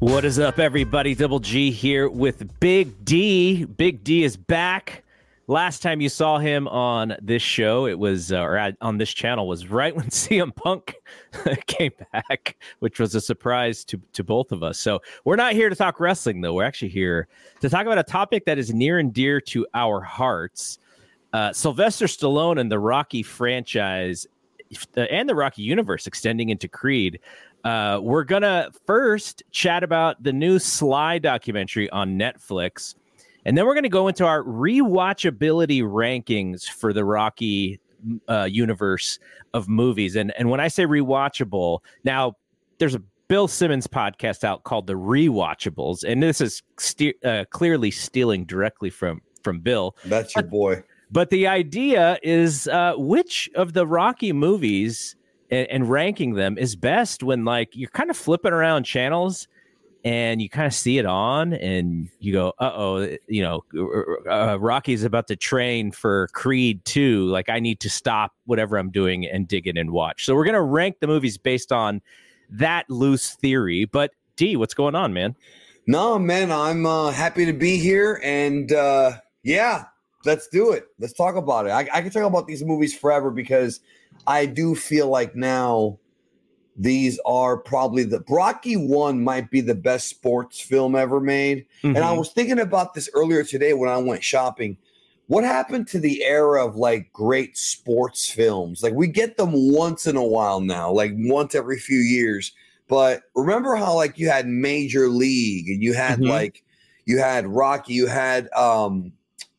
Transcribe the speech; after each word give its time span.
What 0.00 0.26
is 0.26 0.38
up, 0.38 0.58
everybody? 0.58 1.14
Double 1.14 1.40
G 1.40 1.70
here 1.70 2.10
with 2.10 2.60
Big 2.60 3.02
D. 3.06 3.64
Big 3.64 4.04
D 4.04 4.24
is 4.24 4.36
back. 4.36 5.04
Last 5.46 5.80
time 5.80 6.02
you 6.02 6.10
saw 6.10 6.36
him 6.36 6.68
on 6.68 7.16
this 7.22 7.40
show, 7.40 7.86
it 7.86 7.98
was 7.98 8.30
uh, 8.30 8.42
or 8.42 8.72
on 8.82 8.98
this 8.98 9.08
channel 9.14 9.48
was 9.48 9.68
right 9.68 9.96
when 9.96 10.08
CM 10.08 10.54
Punk 10.54 10.96
came 11.66 11.92
back, 12.12 12.58
which 12.80 13.00
was 13.00 13.14
a 13.14 13.22
surprise 13.22 13.84
to 13.86 13.98
to 14.12 14.22
both 14.22 14.52
of 14.52 14.62
us. 14.62 14.78
So 14.78 15.00
we're 15.24 15.36
not 15.36 15.54
here 15.54 15.70
to 15.70 15.74
talk 15.74 15.98
wrestling, 15.98 16.42
though. 16.42 16.52
We're 16.52 16.64
actually 16.64 16.90
here 16.90 17.26
to 17.60 17.70
talk 17.70 17.86
about 17.86 17.98
a 17.98 18.04
topic 18.04 18.44
that 18.44 18.58
is 18.58 18.74
near 18.74 18.98
and 18.98 19.14
dear 19.14 19.40
to 19.40 19.66
our 19.72 20.02
hearts. 20.02 20.78
Uh, 21.32 21.54
Sylvester 21.54 22.04
Stallone 22.04 22.60
and 22.60 22.70
the 22.70 22.78
Rocky 22.78 23.22
franchise 23.22 24.26
uh, 24.96 25.00
and 25.02 25.26
the 25.26 25.34
Rocky 25.34 25.62
universe 25.62 26.06
extending 26.06 26.50
into 26.50 26.68
Creed. 26.68 27.20
Uh, 27.66 27.98
we're 28.00 28.22
gonna 28.22 28.70
first 28.86 29.42
chat 29.50 29.82
about 29.82 30.22
the 30.22 30.32
new 30.32 30.56
Sly 30.56 31.18
documentary 31.18 31.90
on 31.90 32.16
Netflix, 32.16 32.94
and 33.44 33.58
then 33.58 33.66
we're 33.66 33.74
gonna 33.74 33.88
go 33.88 34.06
into 34.06 34.24
our 34.24 34.44
rewatchability 34.44 35.82
rankings 35.82 36.68
for 36.68 36.92
the 36.92 37.04
Rocky 37.04 37.80
uh, 38.28 38.44
universe 38.44 39.18
of 39.52 39.68
movies. 39.68 40.14
And 40.14 40.32
and 40.38 40.48
when 40.48 40.60
I 40.60 40.68
say 40.68 40.86
rewatchable, 40.86 41.80
now 42.04 42.36
there's 42.78 42.94
a 42.94 43.02
Bill 43.26 43.48
Simmons 43.48 43.88
podcast 43.88 44.44
out 44.44 44.62
called 44.62 44.86
The 44.86 44.94
Rewatchables, 44.94 46.04
and 46.04 46.22
this 46.22 46.40
is 46.40 46.62
ste- 46.78 47.24
uh, 47.24 47.46
clearly 47.50 47.90
stealing 47.90 48.44
directly 48.44 48.90
from 48.90 49.22
from 49.42 49.58
Bill. 49.58 49.96
That's 50.04 50.36
your 50.36 50.44
boy. 50.44 50.84
But 51.10 51.30
the 51.30 51.48
idea 51.48 52.18
is 52.22 52.68
uh, 52.68 52.94
which 52.96 53.50
of 53.56 53.72
the 53.72 53.88
Rocky 53.88 54.32
movies 54.32 55.16
and, 55.50 55.68
and, 55.68 55.90
ranking 55.90 56.34
them 56.34 56.58
is 56.58 56.76
best 56.76 57.22
when 57.22 57.44
like 57.44 57.70
you're 57.72 57.90
kind 57.90 58.10
of 58.10 58.16
flipping 58.16 58.52
around 58.52 58.84
channels 58.84 59.46
and 60.04 60.40
you 60.40 60.48
kind 60.48 60.66
of 60.66 60.74
see 60.74 60.98
it 60.98 61.06
on 61.06 61.52
and 61.52 62.08
you 62.20 62.32
go, 62.32 62.52
uh 62.60 62.70
oh, 62.74 63.16
you 63.26 63.42
know, 63.42 63.64
uh, 64.30 64.56
Rocky's 64.60 65.02
about 65.02 65.26
to 65.26 65.36
train 65.36 65.90
for 65.90 66.28
Creed 66.28 66.84
2. 66.84 67.26
Like 67.26 67.48
I 67.48 67.58
need 67.58 67.80
to 67.80 67.90
stop 67.90 68.32
whatever 68.44 68.78
I'm 68.78 68.90
doing 68.90 69.26
and 69.26 69.48
dig 69.48 69.66
in 69.66 69.76
and 69.76 69.90
watch. 69.90 70.24
So 70.24 70.36
we're 70.36 70.44
going 70.44 70.54
to 70.54 70.62
rank 70.62 70.98
the 71.00 71.08
movies 71.08 71.38
based 71.38 71.72
on 71.72 72.00
that 72.50 72.88
loose 72.88 73.34
theory. 73.34 73.84
But 73.84 74.12
D, 74.36 74.56
what's 74.56 74.74
going 74.74 74.94
on, 74.94 75.12
man? 75.12 75.34
No, 75.88 76.18
man, 76.18 76.52
I'm 76.52 76.86
uh, 76.86 77.10
happy 77.10 77.44
to 77.46 77.52
be 77.52 77.76
here. 77.76 78.20
And 78.22 78.70
uh, 78.72 79.18
yeah, 79.42 79.86
let's 80.26 80.48
do 80.48 80.72
it. 80.72 80.88
Let's 80.98 81.12
talk 81.12 81.36
about 81.36 81.66
it. 81.66 81.70
I, 81.70 81.88
I 81.92 82.02
can 82.02 82.10
talk 82.10 82.24
about 82.24 82.46
these 82.46 82.64
movies 82.64 82.96
forever 82.96 83.30
because 83.30 83.80
I 84.26 84.46
do 84.46 84.74
feel 84.74 85.08
like 85.08 85.34
now 85.34 85.98
these 86.76 87.18
are 87.24 87.56
probably 87.56 88.02
the 88.02 88.22
Rocky 88.28 88.76
One 88.76 89.24
might 89.24 89.50
be 89.50 89.60
the 89.60 89.74
best 89.74 90.08
sports 90.08 90.60
film 90.60 90.94
ever 90.94 91.20
made. 91.20 91.66
Mm-hmm. 91.78 91.96
And 91.96 91.98
I 91.98 92.08
mm-hmm. 92.08 92.18
was 92.18 92.32
thinking 92.32 92.58
about 92.58 92.94
this 92.94 93.08
earlier 93.14 93.44
today 93.44 93.72
when 93.72 93.88
I 93.88 93.96
went 93.96 94.22
shopping. 94.22 94.76
What 95.28 95.42
happened 95.42 95.88
to 95.88 95.98
the 95.98 96.22
era 96.22 96.64
of 96.64 96.76
like 96.76 97.12
great 97.12 97.56
sports 97.56 98.30
films? 98.30 98.82
Like 98.82 98.92
we 98.92 99.08
get 99.08 99.36
them 99.36 99.50
once 99.72 100.06
in 100.06 100.16
a 100.16 100.24
while 100.24 100.60
now, 100.60 100.90
like 100.92 101.12
once 101.16 101.54
every 101.54 101.78
few 101.78 101.98
years. 101.98 102.52
But 102.88 103.22
remember 103.34 103.74
how 103.74 103.94
like 103.94 104.18
you 104.18 104.28
had 104.28 104.46
Major 104.46 105.08
League 105.08 105.68
and 105.68 105.82
you 105.82 105.94
had 105.94 106.20
mm-hmm. 106.20 106.30
like 106.30 106.62
you 107.06 107.18
had 107.18 107.46
Rocky, 107.46 107.94
you 107.94 108.06
had 108.06 108.52
um 108.52 109.12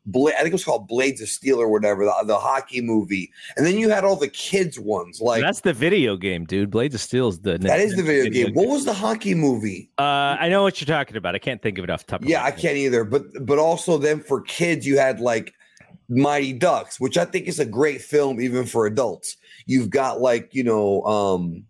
Bla- 0.07 0.31
I 0.31 0.37
think 0.37 0.47
it 0.47 0.53
was 0.53 0.63
called 0.63 0.87
Blades 0.87 1.21
of 1.21 1.27
Steel 1.27 1.61
or 1.61 1.67
whatever, 1.67 2.05
the, 2.05 2.13
the, 2.25 2.37
hockey 2.37 2.81
movie. 2.81 3.31
And 3.57 3.65
then 3.65 3.77
you 3.77 3.89
had 3.89 4.05
all 4.05 4.15
the 4.15 4.29
kids 4.29 4.79
ones. 4.79 5.21
Like 5.21 5.41
that's 5.41 5.61
the 5.61 5.73
video 5.73 6.15
game, 6.15 6.45
dude. 6.45 6.71
Blades 6.71 6.95
of 6.95 7.01
Steel 7.01 7.27
is 7.27 7.39
the 7.41 7.57
that 7.57 7.79
is 7.79 7.95
the 7.95 8.03
video, 8.03 8.23
video 8.23 8.45
game. 8.45 8.53
game. 8.53 8.55
What 8.55 8.71
was 8.73 8.85
the 8.85 8.93
hockey 8.93 9.35
movie? 9.35 9.89
Uh, 9.97 10.37
I 10.39 10.47
know 10.49 10.63
what 10.63 10.79
you're 10.79 10.85
talking 10.85 11.17
about. 11.17 11.35
I 11.35 11.39
can't 11.39 11.61
think 11.61 11.77
of 11.77 11.83
it 11.83 11.89
off 11.89 12.05
the 12.05 12.11
top. 12.11 12.21
Yeah, 12.23 12.43
I 12.43 12.51
can't 12.51 12.77
either. 12.77 13.03
But 13.03 13.23
but 13.45 13.59
also 13.59 13.97
then 13.97 14.21
for 14.21 14.41
kids, 14.41 14.87
you 14.87 14.97
had 14.97 15.19
like 15.19 15.53
Mighty 16.09 16.53
Ducks, 16.53 16.99
which 16.99 17.17
I 17.17 17.25
think 17.25 17.47
is 17.47 17.59
a 17.59 17.65
great 17.65 18.01
film 18.01 18.39
even 18.39 18.65
for 18.65 18.85
adults. 18.85 19.35
You've 19.65 19.89
got 19.89 20.21
like 20.21 20.55
you 20.55 20.63
know 20.63 21.03
um 21.03 21.65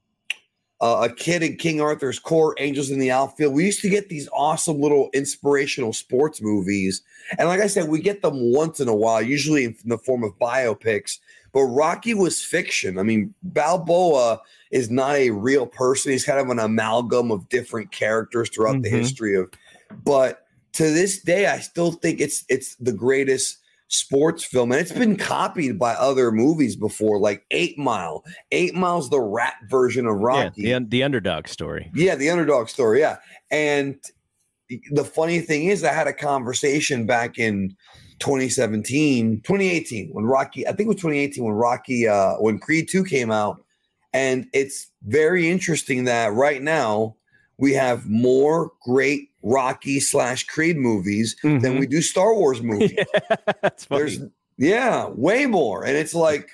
uh, 0.79 1.07
a 1.09 1.13
kid 1.13 1.41
in 1.41 1.57
King 1.57 1.81
Arthur's 1.81 2.19
Court, 2.19 2.57
Angels 2.59 2.91
in 2.91 2.99
the 2.99 3.11
Outfield. 3.11 3.53
We 3.53 3.65
used 3.65 3.81
to 3.81 3.89
get 3.89 4.09
these 4.09 4.29
awesome 4.31 4.79
little 4.79 5.09
inspirational 5.13 5.93
sports 5.93 6.41
movies. 6.41 7.01
And 7.39 7.47
like 7.47 7.61
I 7.61 7.67
said, 7.67 7.89
we 7.89 7.99
get 7.99 8.21
them 8.21 8.53
once 8.53 8.79
in 8.79 8.87
a 8.87 8.95
while, 8.95 9.21
usually 9.21 9.65
in 9.65 9.75
the 9.85 9.97
form 9.97 10.23
of 10.23 10.37
biopics. 10.37 11.19
But 11.51 11.63
Rocky 11.63 12.13
was 12.13 12.43
fiction. 12.43 12.99
I 12.99 13.03
mean, 13.03 13.33
Balboa 13.41 14.41
is 14.69 14.91
not 14.91 15.15
a 15.15 15.31
real 15.31 15.65
person. 15.65 16.11
He's 16.11 16.25
kind 16.25 16.39
of 16.39 16.49
an 16.49 16.59
amalgam 16.59 17.31
of 17.31 17.49
different 17.49 17.91
characters 17.91 18.49
throughout 18.49 18.73
mm-hmm. 18.75 18.81
the 18.83 18.89
history 18.89 19.35
of. 19.35 19.49
But 20.03 20.45
to 20.73 20.83
this 20.83 21.21
day, 21.21 21.47
I 21.47 21.59
still 21.59 21.93
think 21.93 22.21
it's 22.21 22.45
it's 22.49 22.75
the 22.75 22.91
greatest 22.91 23.57
sports 23.89 24.43
film 24.43 24.71
and 24.71 24.81
it's 24.81 24.91
been 24.91 25.15
copied 25.15 25.79
by 25.79 25.93
other 25.93 26.31
movies 26.31 26.75
before 26.75 27.19
like 27.19 27.45
eight 27.51 27.77
mile. 27.77 28.23
Eight 28.51 28.75
miles 28.75 29.09
the 29.09 29.21
rat 29.21 29.55
version 29.69 30.05
of 30.05 30.15
rocky. 30.15 30.63
yeah, 30.63 30.79
the, 30.79 30.85
the 30.85 31.03
underdog 31.03 31.47
story. 31.47 31.91
Yeah 31.93 32.15
the 32.15 32.29
underdog 32.29 32.69
story 32.69 32.99
yeah. 32.99 33.17
And 33.49 33.97
the 34.91 35.05
funny 35.05 35.39
thing 35.39 35.65
is 35.65 35.83
i 35.83 35.93
had 35.93 36.07
a 36.07 36.13
conversation 36.13 37.05
back 37.05 37.37
in 37.37 37.73
2017 38.19 39.37
2018 39.37 40.09
when 40.11 40.25
rocky 40.25 40.67
i 40.67 40.71
think 40.71 40.81
it 40.81 40.87
was 40.87 40.95
2018 40.97 41.45
when 41.45 41.53
rocky 41.53 42.05
uh 42.05 42.33
when 42.39 42.59
creed 42.59 42.89
2 42.89 43.03
came 43.03 43.31
out. 43.31 43.63
And 44.13 44.47
it's 44.53 44.91
very 45.03 45.49
interesting 45.49 46.05
that 46.05 46.33
right 46.33 46.61
now 46.61 47.15
we 47.57 47.73
have 47.73 48.07
more 48.07 48.71
great 48.81 49.29
Rocky 49.43 49.99
slash 49.99 50.45
Creed 50.45 50.77
movies 50.77 51.35
mm-hmm. 51.43 51.59
than 51.59 51.79
we 51.79 51.87
do 51.87 52.01
Star 52.01 52.33
Wars 52.35 52.61
movies. 52.63 52.93
Yeah. 52.95 53.69
There's, 53.89 54.19
yeah, 54.57 55.07
way 55.09 55.45
more. 55.45 55.85
And 55.85 55.95
it's 55.95 56.15
like, 56.15 56.51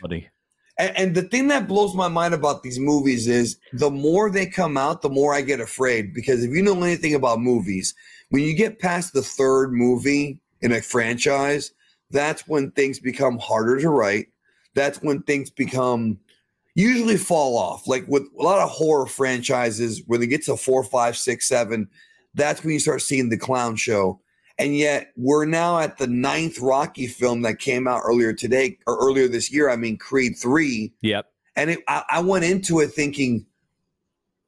and, 0.77 0.97
and, 0.97 1.15
the 1.15 1.21
thing 1.21 1.47
that 1.47 1.67
blows 1.67 1.95
my 1.95 2.07
mind 2.07 2.33
about 2.33 2.63
these 2.63 2.79
movies 2.79 3.27
is 3.27 3.57
the 3.73 3.91
more 3.91 4.29
they 4.29 4.45
come 4.45 4.77
out, 4.77 5.01
the 5.01 5.09
more 5.09 5.33
I 5.33 5.41
get 5.41 5.59
afraid. 5.59 6.13
Because 6.13 6.43
if 6.43 6.51
you 6.51 6.61
know 6.61 6.81
anything 6.83 7.15
about 7.15 7.39
movies, 7.39 7.93
when 8.29 8.43
you 8.43 8.53
get 8.55 8.79
past 8.79 9.13
the 9.13 9.21
third 9.21 9.71
movie 9.71 10.39
in 10.61 10.71
a 10.71 10.81
franchise, 10.81 11.71
that's 12.11 12.47
when 12.47 12.71
things 12.71 12.99
become 12.99 13.37
harder 13.37 13.79
to 13.79 13.89
write. 13.89 14.27
That's 14.73 15.01
when 15.01 15.21
things 15.23 15.49
become 15.49 16.19
usually 16.75 17.17
fall 17.17 17.57
off. 17.57 17.87
Like 17.87 18.05
with 18.07 18.23
a 18.37 18.41
lot 18.41 18.59
of 18.59 18.69
horror 18.69 19.05
franchises, 19.05 20.01
when 20.07 20.19
they 20.19 20.27
get 20.27 20.43
to 20.45 20.57
four, 20.57 20.83
five, 20.83 21.15
six, 21.15 21.47
seven, 21.47 21.87
that's 22.33 22.63
when 22.63 22.73
you 22.73 22.79
start 22.79 23.01
seeing 23.01 23.29
the 23.29 23.37
clown 23.37 23.75
show. 23.75 24.19
And 24.57 24.75
yet 24.77 25.11
we're 25.15 25.45
now 25.45 25.79
at 25.79 25.97
the 25.97 26.07
ninth 26.07 26.59
Rocky 26.59 27.07
film 27.07 27.41
that 27.41 27.59
came 27.59 27.87
out 27.87 28.01
earlier 28.05 28.33
today 28.33 28.77
or 28.85 28.97
earlier 28.97 29.27
this 29.27 29.51
year. 29.51 29.69
I 29.69 29.75
mean, 29.75 29.97
Creed 29.97 30.37
3. 30.37 30.93
Yep. 31.01 31.25
And 31.55 31.71
it, 31.71 31.79
I, 31.87 32.03
I, 32.09 32.21
went 32.21 32.45
into 32.45 32.79
it 32.79 32.87
thinking, 32.89 33.45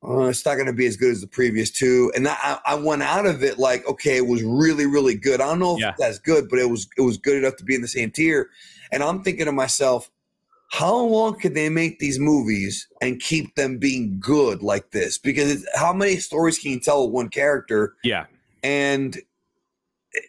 oh, 0.01 0.27
it's 0.27 0.45
not 0.45 0.55
going 0.55 0.67
to 0.67 0.73
be 0.73 0.85
as 0.85 0.97
good 0.97 1.11
as 1.11 1.21
the 1.21 1.27
previous 1.27 1.71
two. 1.71 2.11
And 2.15 2.27
I, 2.27 2.59
I, 2.65 2.75
went 2.75 3.03
out 3.03 3.25
of 3.25 3.43
it 3.43 3.59
like, 3.59 3.87
okay, 3.87 4.17
it 4.17 4.27
was 4.27 4.43
really, 4.43 4.85
really 4.85 5.15
good. 5.15 5.41
I 5.41 5.45
don't 5.45 5.59
know 5.59 5.75
if 5.75 5.81
yeah. 5.81 5.93
that's 5.97 6.19
good, 6.19 6.49
but 6.49 6.59
it 6.59 6.69
was 6.69 6.87
it 6.97 7.01
was 7.01 7.17
good 7.17 7.37
enough 7.37 7.57
to 7.57 7.63
be 7.63 7.75
in 7.75 7.81
the 7.81 7.87
same 7.87 8.09
tier. 8.09 8.49
And 8.91 9.03
I'm 9.03 9.23
thinking 9.23 9.45
to 9.45 9.51
myself, 9.51 10.09
how 10.71 10.97
long 10.97 11.39
could 11.39 11.55
they 11.55 11.69
make 11.69 11.99
these 11.99 12.19
movies 12.19 12.87
and 13.01 13.19
keep 13.19 13.55
them 13.55 13.77
being 13.77 14.19
good 14.19 14.61
like 14.61 14.91
this? 14.91 15.17
Because 15.17 15.65
how 15.75 15.93
many 15.93 16.17
stories 16.17 16.59
can 16.59 16.71
you 16.71 16.79
tell 16.79 17.05
with 17.05 17.13
one 17.13 17.29
character? 17.29 17.95
Yeah. 18.03 18.25
And 18.63 19.15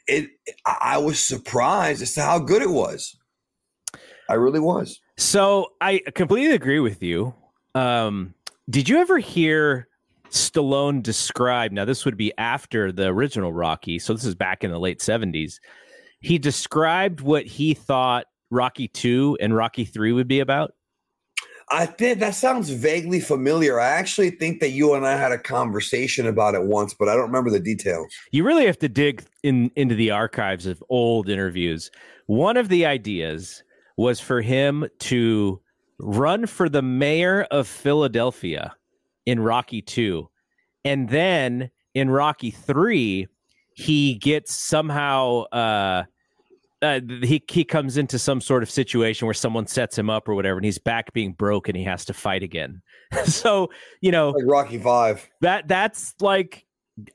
it, 0.07 0.31
it, 0.47 0.57
I 0.67 0.99
was 0.99 1.19
surprised 1.19 2.03
as 2.03 2.15
to 2.15 2.23
how 2.23 2.39
good 2.39 2.63
it 2.63 2.71
was. 2.71 3.17
I 4.29 4.35
really 4.35 4.61
was. 4.61 5.01
So 5.17 5.73
I 5.81 6.03
completely 6.15 6.55
agree 6.55 6.81
with 6.81 7.03
you. 7.03 7.35
Um, 7.75 8.35
did 8.69 8.89
you 8.89 8.99
ever 8.99 9.19
hear 9.19 9.89
Stallone 10.31 11.03
describe? 11.03 11.73
Now, 11.73 11.85
this 11.85 12.05
would 12.05 12.17
be 12.17 12.33
after 12.37 12.93
the 12.93 13.07
original 13.07 13.53
Rocky. 13.53 13.99
So 13.99 14.13
this 14.13 14.25
is 14.25 14.35
back 14.35 14.65
in 14.65 14.71
the 14.71 14.81
late 14.81 14.99
70s. 14.99 15.61
He 16.21 16.39
described 16.39 17.21
what 17.21 17.47
he 17.47 17.75
thought 17.75 18.27
Rocky 18.51 18.89
2 18.89 19.39
and 19.41 19.55
Rocky 19.55 19.85
3 19.85 20.13
would 20.13 20.29
be 20.29 20.41
about? 20.41 20.75
I 21.71 21.87
think 21.87 22.21
that 22.21 22.37
sounds 22.37 22.71
vaguely 22.71 23.19
familiar. 23.19 23.81
I 23.81 23.89
actually 23.89 24.31
think 24.31 24.61
that 24.61 24.71
you 24.71 24.95
and 24.95 25.05
I 25.05 25.17
had 25.17 25.33
a 25.33 25.39
conversation 25.39 26.27
about 26.27 26.55
it 26.55 26.63
once, 26.63 26.95
but 26.95 27.09
I 27.09 27.15
don't 27.15 27.27
remember 27.27 27.51
the 27.51 27.59
details. 27.59 28.07
You 28.31 28.45
really 28.45 28.67
have 28.67 28.79
to 28.79 28.89
dig 28.89 29.25
in 29.43 29.73
into 29.75 29.97
the 29.97 30.13
archives 30.13 30.67
of 30.67 30.83
old 30.91 31.29
interviews. 31.29 31.91
One 32.27 32.57
of 32.57 32.69
the 32.69 32.87
ideas 32.87 33.65
was 33.97 34.21
for 34.21 34.41
him 34.43 34.87
to 35.01 35.61
run 35.99 36.47
for 36.47 36.69
the 36.69 36.83
mayor 36.83 37.43
of 37.51 37.67
Philadelphia 37.67 38.77
in 39.25 39.41
Rocky 39.41 39.83
2. 39.83 40.29
And 40.85 41.09
then 41.09 41.71
in 41.95 42.11
Rocky 42.11 42.53
3, 42.53 43.27
he 43.75 44.15
gets 44.15 44.55
somehow 44.55 45.43
uh 45.47 46.05
uh, 46.87 47.01
he 47.23 47.43
he 47.49 47.65
comes 47.65 47.97
into 47.97 48.19
some 48.19 48.41
sort 48.41 48.63
of 48.63 48.71
situation 48.71 49.27
where 49.27 49.35
someone 49.35 49.67
sets 49.67 49.99
him 49.99 50.09
up 50.09 50.29
or 50.29 50.35
whatever, 50.35 50.59
and 50.59 50.65
he's 50.65 50.79
back 50.79 51.13
being 51.13 51.33
broke, 51.33 51.69
and 51.69 51.77
he 51.77 51.85
has 51.85 52.05
to 52.07 52.15
fight 52.15 52.43
again. 52.43 52.83
so 53.25 53.71
you 54.01 54.11
know, 54.11 54.31
like 54.31 54.45
Rocky 54.47 54.79
Five. 54.79 55.29
That 55.41 55.69
that's 55.69 56.15
like 56.21 56.67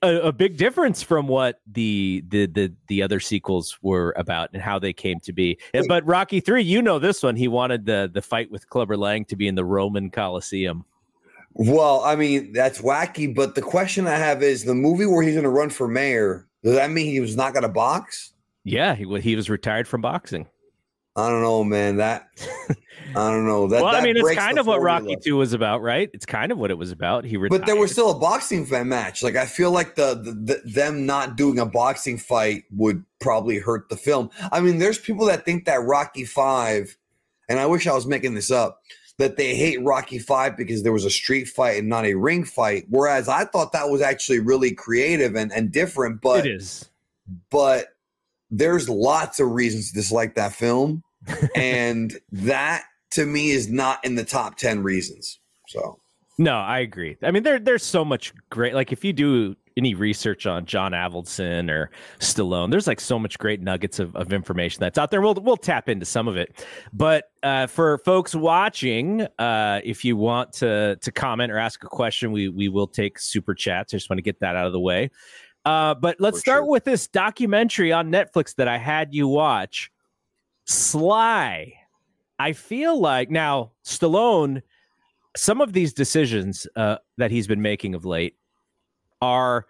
a, 0.01 0.15
a, 0.27 0.31
big 0.31 0.57
difference 0.57 1.01
from 1.01 1.27
what 1.27 1.59
the, 1.71 2.23
the 2.27 2.45
the 2.45 2.73
the 2.87 3.01
other 3.01 3.19
sequels 3.19 3.79
were 3.81 4.13
about 4.15 4.49
and 4.53 4.61
how 4.61 4.77
they 4.77 4.93
came 4.93 5.19
to 5.21 5.33
be. 5.33 5.57
But 5.87 6.05
Rocky 6.05 6.39
Three, 6.39 6.63
you 6.63 6.81
know 6.81 6.99
this 6.99 7.23
one. 7.23 7.35
He 7.35 7.47
wanted 7.47 7.85
the 7.85 8.09
the 8.13 8.21
fight 8.21 8.51
with 8.51 8.69
Clubber 8.69 8.97
Lang 8.97 9.25
to 9.25 9.35
be 9.35 9.47
in 9.47 9.55
the 9.55 9.65
Roman 9.65 10.11
Coliseum. 10.11 10.85
Well, 11.53 12.01
I 12.03 12.15
mean 12.15 12.53
that's 12.53 12.81
wacky, 12.81 13.33
but 13.33 13.55
the 13.55 13.61
question 13.61 14.07
I 14.07 14.15
have 14.15 14.43
is 14.43 14.63
the 14.63 14.75
movie 14.75 15.05
where 15.05 15.23
he's 15.23 15.33
going 15.33 15.43
to 15.43 15.49
run 15.49 15.69
for 15.69 15.87
mayor. 15.87 16.47
Does 16.63 16.75
that 16.75 16.91
mean 16.91 17.07
he 17.07 17.19
was 17.19 17.35
not 17.35 17.53
going 17.53 17.63
to 17.63 17.69
box? 17.69 18.33
Yeah, 18.63 18.95
he 18.95 19.05
he 19.19 19.35
was 19.35 19.49
retired 19.49 19.87
from 19.87 20.01
boxing. 20.01 20.47
I 21.15 21.29
don't 21.29 21.41
know, 21.41 21.63
man. 21.63 21.97
That 21.97 22.29
I 23.15 23.29
don't 23.29 23.45
know. 23.45 23.67
That, 23.67 23.83
well, 23.83 23.91
that 23.91 24.01
I 24.01 24.05
mean, 24.05 24.15
it's 24.15 24.35
kind 24.35 24.57
of 24.57 24.65
what 24.65 24.81
Rocky 24.81 25.17
Two 25.17 25.37
was 25.37 25.51
about, 25.51 25.81
right? 25.81 26.09
It's 26.13 26.25
kind 26.25 26.51
of 26.51 26.57
what 26.57 26.71
it 26.71 26.77
was 26.77 26.91
about. 26.91 27.25
He 27.25 27.35
retired. 27.35 27.59
but 27.59 27.65
there 27.65 27.75
was 27.75 27.91
still 27.91 28.11
a 28.11 28.19
boxing 28.19 28.65
fan 28.65 28.87
match. 28.87 29.21
Like 29.21 29.35
I 29.35 29.45
feel 29.45 29.71
like 29.71 29.95
the, 29.95 30.15
the, 30.15 30.31
the 30.31 30.61
them 30.63 31.05
not 31.05 31.35
doing 31.35 31.59
a 31.59 31.65
boxing 31.65 32.17
fight 32.17 32.63
would 32.71 33.03
probably 33.19 33.57
hurt 33.57 33.89
the 33.89 33.97
film. 33.97 34.29
I 34.51 34.61
mean, 34.61 34.79
there's 34.79 34.99
people 34.99 35.25
that 35.25 35.43
think 35.43 35.65
that 35.65 35.83
Rocky 35.83 36.23
Five, 36.23 36.95
and 37.49 37.59
I 37.59 37.65
wish 37.65 37.87
I 37.87 37.93
was 37.93 38.05
making 38.07 38.35
this 38.35 38.51
up, 38.51 38.81
that 39.17 39.35
they 39.35 39.55
hate 39.55 39.83
Rocky 39.83 40.17
Five 40.19 40.55
because 40.55 40.83
there 40.83 40.93
was 40.93 41.03
a 41.03 41.09
street 41.09 41.49
fight 41.49 41.79
and 41.79 41.89
not 41.89 42.05
a 42.05 42.13
ring 42.13 42.45
fight. 42.45 42.85
Whereas 42.89 43.27
I 43.27 43.43
thought 43.43 43.73
that 43.73 43.89
was 43.89 44.01
actually 44.01 44.39
really 44.39 44.71
creative 44.71 45.35
and, 45.35 45.51
and 45.51 45.73
different. 45.73 46.21
But 46.21 46.45
it 46.45 46.55
is. 46.55 46.89
But 47.49 47.87
there's 48.51 48.89
lots 48.89 49.39
of 49.39 49.49
reasons 49.51 49.89
to 49.89 49.93
dislike 49.95 50.35
that 50.35 50.53
film. 50.53 51.03
and 51.55 52.19
that 52.31 52.83
to 53.11 53.25
me 53.25 53.51
is 53.51 53.69
not 53.69 54.03
in 54.03 54.15
the 54.15 54.23
top 54.23 54.57
10 54.57 54.83
reasons. 54.83 55.39
So 55.67 55.99
no, 56.37 56.57
I 56.57 56.79
agree. 56.79 57.17
I 57.21 57.29
mean, 57.29 57.43
there 57.43 57.59
there's 57.59 57.83
so 57.83 58.03
much 58.03 58.33
great. 58.49 58.73
Like 58.73 58.91
if 58.91 59.03
you 59.03 59.13
do 59.13 59.55
any 59.77 59.93
research 59.93 60.45
on 60.47 60.65
John 60.65 60.91
Avildsen 60.91 61.69
or 61.69 61.91
Stallone, 62.19 62.71
there's 62.71 62.87
like 62.87 62.99
so 62.99 63.19
much 63.19 63.37
great 63.37 63.61
nuggets 63.61 63.99
of, 63.99 64.15
of 64.15 64.33
information 64.33 64.79
that's 64.79 64.97
out 64.97 65.11
there. 65.11 65.21
We'll 65.21 65.35
we'll 65.35 65.57
tap 65.57 65.87
into 65.87 66.05
some 66.05 66.27
of 66.27 66.37
it. 66.37 66.65
But 66.93 67.25
uh, 67.43 67.67
for 67.67 67.99
folks 67.99 68.33
watching, 68.33 69.27
uh, 69.37 69.81
if 69.83 70.03
you 70.03 70.17
want 70.17 70.53
to 70.53 70.97
to 71.01 71.11
comment 71.11 71.51
or 71.51 71.59
ask 71.59 71.83
a 71.83 71.87
question, 71.87 72.31
we 72.31 72.49
we 72.49 72.69
will 72.69 72.87
take 72.87 73.19
super 73.19 73.53
chats. 73.53 73.93
I 73.93 73.97
just 73.97 74.09
want 74.09 74.17
to 74.17 74.23
get 74.23 74.39
that 74.39 74.55
out 74.55 74.65
of 74.65 74.73
the 74.73 74.79
way. 74.79 75.11
Uh, 75.65 75.93
but 75.93 76.19
let's 76.19 76.37
for 76.37 76.41
start 76.41 76.63
sure. 76.63 76.71
with 76.71 76.83
this 76.85 77.07
documentary 77.07 77.91
on 77.91 78.11
Netflix 78.11 78.55
that 78.55 78.67
I 78.67 78.77
had 78.77 79.13
you 79.13 79.27
watch. 79.27 79.91
Sly. 80.65 81.73
I 82.39 82.53
feel 82.53 82.99
like 82.99 83.29
now 83.29 83.71
Stallone, 83.85 84.63
some 85.37 85.61
of 85.61 85.73
these 85.73 85.93
decisions 85.93 86.65
uh, 86.75 86.97
that 87.17 87.29
he's 87.29 87.47
been 87.47 87.61
making 87.61 87.93
of 87.93 88.05
late 88.05 88.35
are 89.21 89.67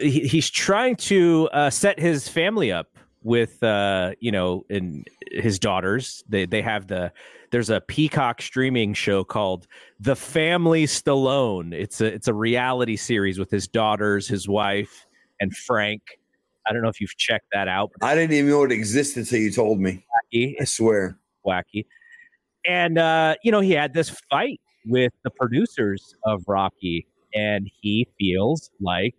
he, 0.00 0.26
he's 0.26 0.50
trying 0.50 0.96
to 0.96 1.48
uh, 1.52 1.70
set 1.70 2.00
his 2.00 2.28
family 2.28 2.72
up 2.72 2.95
with 3.22 3.62
uh, 3.62 4.12
you 4.20 4.32
know 4.32 4.64
and 4.70 5.06
his 5.30 5.58
daughters. 5.58 6.22
They 6.28 6.46
they 6.46 6.62
have 6.62 6.86
the 6.86 7.12
there's 7.50 7.70
a 7.70 7.80
Peacock 7.80 8.42
streaming 8.42 8.94
show 8.94 9.24
called 9.24 9.66
The 10.00 10.16
Family 10.16 10.84
Stallone. 10.84 11.72
It's 11.72 12.00
a 12.00 12.06
it's 12.06 12.28
a 12.28 12.34
reality 12.34 12.96
series 12.96 13.38
with 13.38 13.50
his 13.50 13.68
daughters, 13.68 14.28
his 14.28 14.48
wife, 14.48 15.06
and 15.40 15.56
Frank. 15.56 16.02
I 16.66 16.72
don't 16.72 16.82
know 16.82 16.88
if 16.88 17.00
you've 17.00 17.16
checked 17.16 17.46
that 17.52 17.68
out. 17.68 17.92
I 18.02 18.14
didn't 18.14 18.32
even 18.32 18.50
know 18.50 18.64
it 18.64 18.72
existed 18.72 19.20
until 19.20 19.38
you 19.38 19.52
told 19.52 19.78
me. 19.78 20.04
Wacky. 20.34 20.56
I 20.60 20.64
swear. 20.64 21.16
Wacky. 21.46 21.86
And, 22.66 22.98
uh, 22.98 23.36
you 23.44 23.52
know, 23.52 23.60
he 23.60 23.72
had 23.72 23.94
this 23.94 24.10
fight 24.28 24.60
with 24.84 25.12
the 25.22 25.30
producers 25.30 26.14
of 26.24 26.42
Rocky, 26.48 27.06
and 27.34 27.70
he 27.80 28.08
feels 28.18 28.70
like 28.80 29.14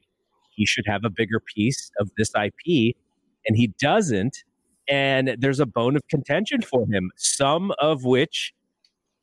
he 0.52 0.66
should 0.66 0.86
have 0.88 1.02
a 1.06 1.10
bigger 1.10 1.40
piece 1.40 1.90
of 2.00 2.10
this 2.18 2.32
IP, 2.36 2.96
and 3.48 3.58
he 3.58 3.68
doesn't. 3.80 4.44
And 4.90 5.36
there's 5.40 5.60
a 5.60 5.66
bone 5.66 5.96
of 5.96 6.08
contention 6.10 6.62
for 6.62 6.86
him, 6.88 7.12
some 7.18 7.74
of 7.80 8.06
which 8.06 8.54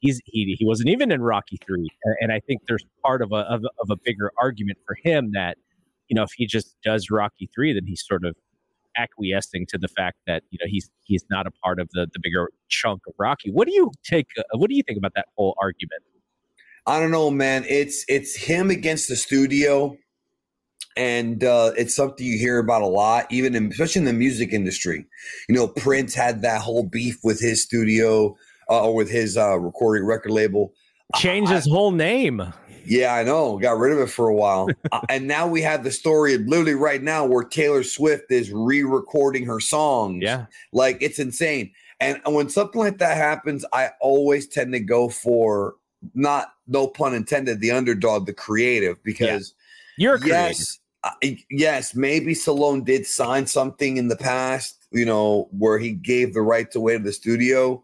he's 0.00 0.20
he, 0.26 0.56
he 0.58 0.64
wasn't 0.66 0.90
even 0.90 1.10
in 1.10 1.22
Rocky 1.22 1.58
three, 1.66 1.88
and 2.20 2.30
I 2.30 2.40
think 2.40 2.62
there's 2.68 2.84
part 3.02 3.22
of 3.22 3.32
a 3.32 3.36
of, 3.36 3.64
of 3.80 3.90
a 3.90 3.96
bigger 3.96 4.30
argument 4.38 4.78
for 4.86 4.96
him 5.02 5.32
that 5.32 5.56
you 6.08 6.14
know, 6.14 6.22
if 6.22 6.32
he 6.36 6.46
just 6.46 6.76
does 6.82 7.10
Rocky 7.10 7.48
three, 7.54 7.72
then 7.72 7.86
he's 7.86 8.04
sort 8.06 8.24
of 8.24 8.36
acquiescing 8.96 9.66
to 9.66 9.78
the 9.78 9.88
fact 9.88 10.18
that 10.26 10.42
you 10.50 10.58
know 10.60 10.68
he's 10.68 10.90
he's 11.04 11.24
not 11.30 11.46
a 11.46 11.50
part 11.50 11.80
of 11.80 11.88
the 11.92 12.06
the 12.12 12.20
bigger 12.22 12.50
chunk 12.68 13.02
of 13.08 13.14
Rocky. 13.18 13.50
What 13.50 13.66
do 13.66 13.74
you 13.74 13.90
take? 14.04 14.26
Uh, 14.38 14.42
what 14.58 14.68
do 14.70 14.76
you 14.76 14.82
think 14.82 14.98
about 14.98 15.14
that 15.14 15.26
whole 15.36 15.56
argument? 15.60 16.02
I 16.86 17.00
don't 17.00 17.10
know, 17.10 17.30
man. 17.30 17.64
It's 17.68 18.04
it's 18.08 18.36
him 18.36 18.70
against 18.70 19.08
the 19.08 19.16
studio, 19.16 19.96
and 20.96 21.42
uh, 21.42 21.72
it's 21.76 21.94
something 21.94 22.24
you 22.24 22.38
hear 22.38 22.58
about 22.58 22.82
a 22.82 22.86
lot, 22.86 23.26
even 23.30 23.54
in, 23.54 23.70
especially 23.70 24.00
in 24.00 24.06
the 24.06 24.12
music 24.12 24.52
industry. 24.52 25.06
You 25.48 25.54
know, 25.54 25.68
Prince 25.68 26.14
had 26.14 26.42
that 26.42 26.60
whole 26.60 26.84
beef 26.84 27.18
with 27.24 27.40
his 27.40 27.62
studio 27.62 28.36
uh, 28.70 28.86
or 28.86 28.94
with 28.94 29.10
his 29.10 29.36
uh, 29.36 29.58
recording 29.58 30.06
record 30.06 30.32
label. 30.32 30.72
Changed 31.16 31.50
his 31.50 31.68
whole 31.68 31.90
name. 31.90 32.42
Yeah, 32.86 33.14
I 33.14 33.22
know. 33.22 33.58
Got 33.58 33.78
rid 33.78 33.92
of 33.92 33.98
it 33.98 34.10
for 34.10 34.28
a 34.28 34.34
while. 34.34 34.68
uh, 34.92 35.00
and 35.08 35.26
now 35.26 35.46
we 35.46 35.62
have 35.62 35.84
the 35.84 35.90
story 35.90 36.36
literally 36.38 36.74
right 36.74 37.02
now 37.02 37.24
where 37.24 37.44
Taylor 37.44 37.82
Swift 37.82 38.30
is 38.30 38.52
re 38.52 38.82
recording 38.82 39.46
her 39.46 39.60
songs. 39.60 40.22
Yeah. 40.22 40.46
Like 40.72 40.98
it's 41.00 41.18
insane. 41.18 41.72
And 42.00 42.20
when 42.26 42.48
something 42.50 42.80
like 42.80 42.98
that 42.98 43.16
happens, 43.16 43.64
I 43.72 43.90
always 44.00 44.46
tend 44.46 44.72
to 44.72 44.80
go 44.80 45.08
for 45.08 45.76
not, 46.14 46.52
no 46.66 46.86
pun 46.86 47.14
intended, 47.14 47.60
the 47.60 47.70
underdog, 47.70 48.26
the 48.26 48.34
creative, 48.34 49.02
because 49.02 49.54
yeah. 49.96 50.10
you're 50.10 50.26
yes, 50.26 50.78
uh, 50.78 50.83
yes, 51.50 51.94
maybe 51.94 52.34
Stallone 52.34 52.84
did 52.84 53.06
sign 53.06 53.46
something 53.46 53.96
in 53.96 54.08
the 54.08 54.16
past, 54.16 54.86
you 54.90 55.04
know, 55.04 55.48
where 55.50 55.78
he 55.78 55.92
gave 55.92 56.34
the 56.34 56.42
rights 56.42 56.76
away 56.76 56.96
to 56.96 57.02
the 57.02 57.12
studio. 57.12 57.82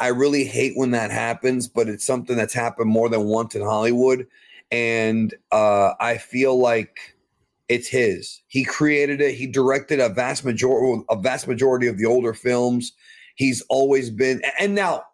I 0.00 0.08
really 0.08 0.44
hate 0.44 0.76
when 0.76 0.90
that 0.92 1.10
happens, 1.10 1.68
but 1.68 1.88
it's 1.88 2.04
something 2.04 2.36
that's 2.36 2.54
happened 2.54 2.90
more 2.90 3.08
than 3.08 3.24
once 3.24 3.54
in 3.54 3.62
Hollywood 3.62 4.26
and 4.72 5.34
uh, 5.52 5.92
I 6.00 6.16
feel 6.16 6.58
like 6.58 7.14
it's 7.68 7.86
his. 7.86 8.40
He 8.48 8.64
created 8.64 9.20
it. 9.20 9.34
He 9.34 9.46
directed 9.46 10.00
a 10.00 10.08
vast 10.08 10.44
majority 10.44 11.04
a 11.10 11.16
vast 11.16 11.46
majority 11.46 11.86
of 11.86 11.98
the 11.98 12.06
older 12.06 12.34
films. 12.34 12.92
He's 13.36 13.62
always 13.68 14.10
been 14.10 14.42
and 14.58 14.74
now 14.74 15.04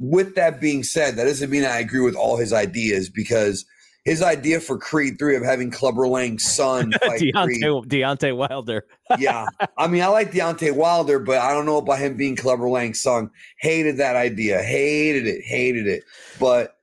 with 0.00 0.34
that 0.34 0.60
being 0.60 0.82
said, 0.82 1.14
that 1.14 1.24
doesn't 1.24 1.50
mean 1.50 1.64
I 1.64 1.78
agree 1.78 2.00
with 2.00 2.16
all 2.16 2.36
his 2.36 2.52
ideas 2.52 3.08
because 3.08 3.64
his 4.04 4.22
idea 4.22 4.60
for 4.60 4.76
Creed 4.76 5.18
3 5.18 5.36
of 5.36 5.44
having 5.44 5.70
Clubber 5.70 6.06
Lang's 6.06 6.44
son 6.44 6.92
fight 7.02 7.20
Deontay, 7.20 7.44
Creed, 7.44 7.62
Deontay 7.90 8.36
Wilder. 8.36 8.86
yeah. 9.18 9.46
I 9.78 9.86
mean, 9.86 10.02
I 10.02 10.08
like 10.08 10.30
Deontay 10.30 10.76
Wilder, 10.76 11.18
but 11.18 11.38
I 11.38 11.52
don't 11.52 11.66
know 11.66 11.78
about 11.78 11.98
him 11.98 12.16
being 12.16 12.36
Clubber 12.36 12.68
Lang's 12.68 13.00
son. 13.00 13.30
Hated 13.58 13.96
that 13.96 14.16
idea. 14.16 14.62
Hated 14.62 15.26
it. 15.26 15.42
Hated 15.42 15.86
it. 15.86 16.04
But 16.38 16.76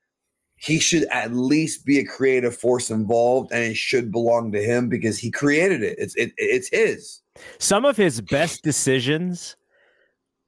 he 0.55 0.79
should 0.79 1.05
at 1.05 1.33
least 1.33 1.85
be 1.85 1.99
a 1.99 2.05
creative 2.05 2.55
force 2.55 2.89
involved 2.89 3.51
and 3.51 3.63
it 3.63 3.77
should 3.77 4.11
belong 4.11 4.51
to 4.51 4.61
him 4.61 4.89
because 4.89 5.17
he 5.17 5.31
created 5.31 5.83
it. 5.83 5.95
It's 5.99 6.15
it, 6.15 6.33
it's 6.37 6.69
his. 6.69 7.21
Some 7.59 7.85
of 7.85 7.97
his 7.97 8.21
best 8.21 8.63
decisions 8.63 9.55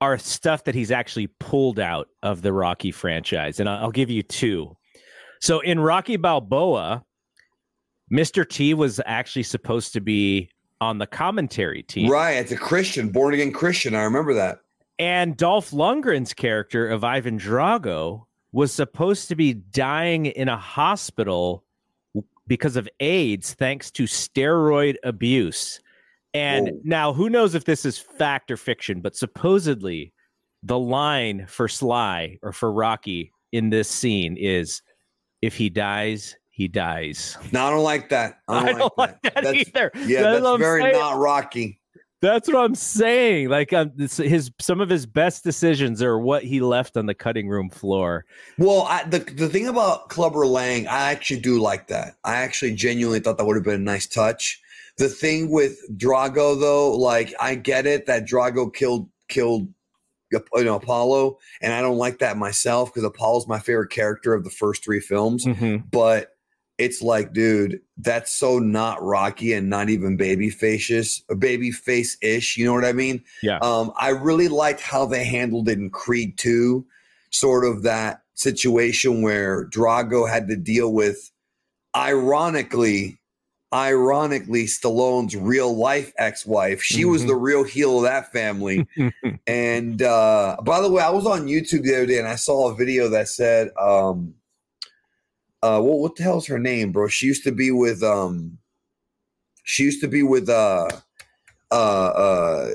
are 0.01 0.17
stuff 0.17 0.65
that 0.65 0.75
he's 0.75 0.91
actually 0.91 1.27
pulled 1.39 1.79
out 1.79 2.09
of 2.23 2.41
the 2.41 2.51
Rocky 2.51 2.91
franchise. 2.91 3.59
And 3.59 3.69
I'll 3.69 3.91
give 3.91 4.09
you 4.09 4.21
two. 4.21 4.75
So 5.43 5.59
in 5.59 5.81
Rocky 5.81 6.15
Balboa, 6.15 7.03
Mr. 8.09 8.47
T 8.47 8.73
was 8.73 9.01
actually 9.05 9.43
supposed 9.43 9.91
to 9.91 10.00
be 10.00 10.50
on 10.79 11.00
the 11.00 11.05
commentary 11.05 11.83
team. 11.83 12.09
Right. 12.09 12.38
It's 12.38 12.53
a 12.53 12.55
Christian, 12.55 13.09
born 13.09 13.33
again 13.33 13.51
Christian. 13.51 13.93
I 13.93 14.03
remember 14.03 14.33
that. 14.35 14.59
And 15.00 15.35
Dolph 15.35 15.71
Lundgren's 15.71 16.33
character 16.33 16.88
of 16.88 17.03
Ivan 17.03 17.38
Drago 17.38 18.23
was 18.53 18.71
supposed 18.71 19.27
to 19.27 19.35
be 19.35 19.55
dying 19.55 20.27
in 20.27 20.47
a 20.47 20.55
hospital 20.55 21.65
because 22.47 22.77
of 22.77 22.88
AIDS 23.01 23.53
thanks 23.53 23.91
to 23.91 24.03
steroid 24.03 24.95
abuse. 25.03 25.81
And 26.33 26.69
Whoa. 26.69 26.79
now, 26.85 27.12
who 27.12 27.29
knows 27.29 27.53
if 27.53 27.65
this 27.65 27.83
is 27.83 27.97
fact 27.97 28.50
or 28.50 28.55
fiction, 28.55 29.01
but 29.01 29.13
supposedly 29.13 30.13
the 30.63 30.79
line 30.79 31.47
for 31.50 31.67
Sly 31.67 32.39
or 32.41 32.53
for 32.53 32.71
Rocky 32.71 33.33
in 33.51 33.71
this 33.71 33.89
scene 33.89 34.38
is 34.38 34.81
if 35.43 35.57
he 35.57 35.69
dies, 35.69 36.38
he 36.51 36.69
dies. 36.69 37.38
No, 37.51 37.65
I 37.65 37.69
don't 37.69 37.83
like 37.83 38.07
that. 38.09 38.39
I 38.47 38.65
don't, 38.65 38.75
I 38.75 38.79
don't 38.79 38.97
like, 38.97 39.21
that, 39.23 39.43
that 39.43 39.55
either. 39.55 39.91
Yeah, 40.05 40.21
that's, 40.21 40.41
that's 40.41 40.57
very 40.57 40.83
saying. 40.83 40.95
not 40.95 41.17
Rocky. 41.17 41.81
That's 42.21 42.47
what 42.47 42.63
I'm 42.63 42.75
saying. 42.75 43.50
Like 43.50 43.73
um, 43.73 43.91
his 43.97 44.50
some 44.62 44.79
of 44.79 44.88
his 44.88 45.05
best 45.05 45.43
decisions 45.43 46.01
are 46.01 46.17
what 46.17 46.45
he 46.45 46.62
left 46.62 46.95
on 46.95 47.07
the 47.07 47.13
cutting 47.13 47.50
room 47.50 47.69
floor. 47.69 48.23
Well, 48.57 48.83
I, 48.83 49.03
the 49.03 49.19
the 49.19 49.50
thing 49.50 49.67
about 49.67 50.07
Clubber 50.07 50.47
Lang, 50.47 50.88
I 50.88 51.12
actually 51.12 51.41
do 51.41 51.59
like 51.59 51.88
that. 51.88 52.15
I 52.23 52.38
actually 52.38 52.75
genuinely 52.75 53.19
thought 53.19 53.38
that 53.38 53.43
would 53.43 53.57
have 53.57 53.65
been 53.65 53.73
a 53.73 53.77
nice 53.79 54.07
touch. 54.07 54.62
The 54.97 55.09
thing 55.09 55.51
with 55.51 55.77
Drago, 55.97 56.57
though, 56.57 56.95
like 56.95 57.33
I 57.41 57.55
get 57.55 57.85
it 57.85 58.05
that 58.05 58.25
Drago 58.25 58.73
killed 58.73 59.09
killed 59.27 59.67
you 60.55 60.63
know 60.63 60.75
Apollo, 60.75 61.37
and 61.61 61.73
I 61.73 61.81
don't 61.81 61.97
like 61.97 62.19
that 62.19 62.37
myself 62.37 62.93
because 62.93 63.03
Apollo's 63.03 63.47
my 63.47 63.59
favorite 63.59 63.89
character 63.89 64.33
of 64.33 64.43
the 64.43 64.49
first 64.49 64.83
three 64.83 64.99
films. 64.99 65.45
Mm-hmm. 65.45 65.87
But 65.91 66.33
it's 66.77 67.01
like, 67.01 67.33
dude, 67.33 67.79
that's 67.97 68.33
so 68.33 68.59
not 68.59 69.01
Rocky 69.01 69.53
and 69.53 69.69
not 69.69 69.89
even 69.89 70.17
baby 70.17 70.49
facious, 70.49 71.21
baby 71.37 71.71
face 71.71 72.17
ish. 72.21 72.57
You 72.57 72.65
know 72.65 72.73
what 72.73 72.85
I 72.85 72.93
mean? 72.93 73.23
Yeah. 73.41 73.59
Um, 73.61 73.93
I 73.99 74.09
really 74.09 74.47
liked 74.47 74.81
how 74.81 75.05
they 75.05 75.23
handled 75.23 75.69
it 75.69 75.77
in 75.77 75.91
Creed 75.91 76.37
2, 76.37 76.85
sort 77.29 77.65
of 77.65 77.83
that 77.83 78.23
situation 78.33 79.21
where 79.21 79.69
Drago 79.69 80.27
had 80.27 80.47
to 80.47 80.55
deal 80.55 80.91
with, 80.91 81.31
ironically, 81.95 83.19
ironically, 83.73 84.65
Stallone's 84.65 85.35
real 85.35 85.75
life 85.75 86.13
ex 86.17 86.45
wife. 86.45 86.81
She 86.81 87.01
mm-hmm. 87.01 87.11
was 87.11 87.25
the 87.25 87.35
real 87.35 87.63
heel 87.63 87.97
of 87.97 88.03
that 88.03 88.31
family. 88.31 88.87
and 89.47 90.01
uh, 90.01 90.57
by 90.63 90.81
the 90.81 90.91
way, 90.91 91.01
I 91.01 91.09
was 91.09 91.25
on 91.25 91.47
YouTube 91.47 91.83
the 91.83 91.95
other 91.95 92.05
day 92.05 92.19
and 92.19 92.27
I 92.27 92.35
saw 92.35 92.69
a 92.69 92.75
video 92.75 93.09
that 93.09 93.27
said, 93.27 93.69
um, 93.79 94.35
uh, 95.63 95.79
what 95.79 95.99
what 95.99 96.15
the 96.15 96.23
hell's 96.23 96.45
her 96.47 96.59
name, 96.59 96.91
bro? 96.91 97.07
She 97.07 97.25
used 97.25 97.45
to 97.45 97.51
be 97.51 97.71
with 97.71 98.03
um, 98.03 98.57
she 99.63 99.83
used 99.83 100.01
to 100.01 100.09
be 100.09 100.21
with 100.21 100.49
uh, 100.49 100.89
uh, 101.71 101.73
uh, 101.73 102.65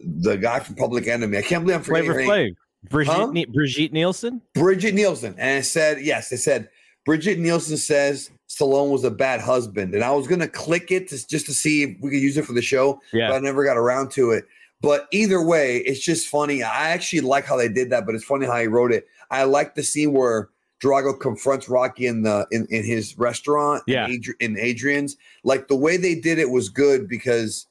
the 0.00 0.38
guy 0.40 0.60
from 0.60 0.76
Public 0.76 1.08
Enemy. 1.08 1.38
I 1.38 1.42
can't 1.42 1.64
believe 1.64 1.78
I'm 1.78 1.82
forgetting 1.82 2.12
Flavor 2.12 2.30
her 2.30 2.36
name. 2.36 2.56
Brigitte, 2.88 3.14
huh? 3.14 3.26
ne- 3.32 3.46
Brigitte 3.46 3.92
Nielsen. 3.92 4.40
Brigitte 4.54 4.94
Nielsen, 4.94 5.34
and 5.38 5.58
it 5.58 5.64
said 5.64 6.00
yes. 6.00 6.30
It 6.30 6.38
said 6.38 6.68
Brigitte 7.04 7.40
Nielsen 7.40 7.76
says 7.76 8.30
Stallone 8.56 8.90
was 8.90 9.04
a 9.04 9.10
bad 9.10 9.40
husband, 9.40 9.94
and 9.94 10.02
I 10.02 10.12
was 10.12 10.26
gonna 10.26 10.48
click 10.48 10.90
it 10.90 11.08
to, 11.08 11.26
just 11.26 11.46
to 11.46 11.52
see 11.52 11.82
if 11.82 11.96
we 12.00 12.10
could 12.10 12.20
use 12.20 12.36
it 12.36 12.44
for 12.44 12.52
the 12.52 12.62
show, 12.62 13.00
yeah. 13.12 13.28
but 13.28 13.36
I 13.36 13.38
never 13.40 13.64
got 13.64 13.76
around 13.76 14.10
to 14.12 14.30
it. 14.30 14.46
But 14.80 15.08
either 15.10 15.42
way, 15.42 15.78
it's 15.78 16.00
just 16.00 16.28
funny. 16.28 16.62
I 16.62 16.90
actually 16.90 17.20
like 17.20 17.44
how 17.44 17.56
they 17.56 17.68
did 17.68 17.90
that, 17.90 18.06
but 18.06 18.14
it's 18.14 18.24
funny 18.24 18.46
how 18.46 18.58
he 18.60 18.66
wrote 18.66 18.92
it. 18.92 19.06
I 19.30 19.44
like 19.44 19.74
the 19.74 19.82
scene 19.82 20.12
where 20.12 20.50
Drago 20.82 21.18
confronts 21.18 21.68
Rocky 21.68 22.06
in 22.06 22.22
the 22.22 22.46
in, 22.50 22.66
in 22.70 22.84
his 22.84 23.18
restaurant 23.18 23.82
yeah. 23.86 24.06
in, 24.06 24.20
Adri- 24.20 24.40
in 24.40 24.58
Adrian's. 24.58 25.16
Like 25.44 25.68
the 25.68 25.76
way 25.76 25.96
they 25.96 26.14
did 26.14 26.38
it 26.38 26.50
was 26.50 26.68
good 26.68 27.08
because 27.08 27.66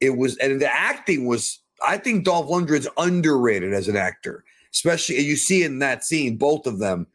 it 0.00 0.10
was 0.10 0.36
and 0.38 0.60
the 0.60 0.72
acting 0.72 1.26
was 1.26 1.60
I 1.86 1.98
think 1.98 2.24
Dolph 2.24 2.48
Lundgren's 2.48 2.88
underrated 2.96 3.72
as 3.74 3.88
an 3.88 3.96
actor, 3.96 4.44
especially 4.72 5.20
you 5.20 5.36
see 5.36 5.62
in 5.62 5.80
that 5.80 6.04
scene, 6.04 6.36
both 6.36 6.66
of 6.66 6.78
them. 6.78 7.06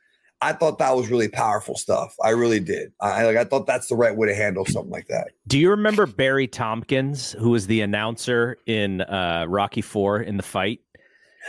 I 0.41 0.53
thought 0.53 0.79
that 0.79 0.95
was 0.95 1.10
really 1.10 1.27
powerful 1.27 1.75
stuff. 1.75 2.15
I 2.24 2.29
really 2.29 2.60
did. 2.60 2.91
I 3.00 3.25
like. 3.25 3.38
I 3.38 3.43
thought 3.43 3.67
that's 3.67 3.88
the 3.88 3.95
right 3.95 4.15
way 4.15 4.27
to 4.27 4.36
handle 4.36 4.65
something 4.65 4.91
like 4.91 5.07
that. 5.07 5.29
Do 5.48 5.60
you 5.60 5.69
remember 5.69 6.07
Barry 6.07 6.48
Tompkins, 6.48 7.33
who 7.33 7.51
was 7.51 7.67
the 7.67 7.81
announcer 7.81 8.57
in 8.65 9.01
uh, 9.01 9.45
Rocky 9.48 9.81
Four 9.81 10.21
in 10.21 10.38
the 10.38 10.43
fight? 10.43 10.79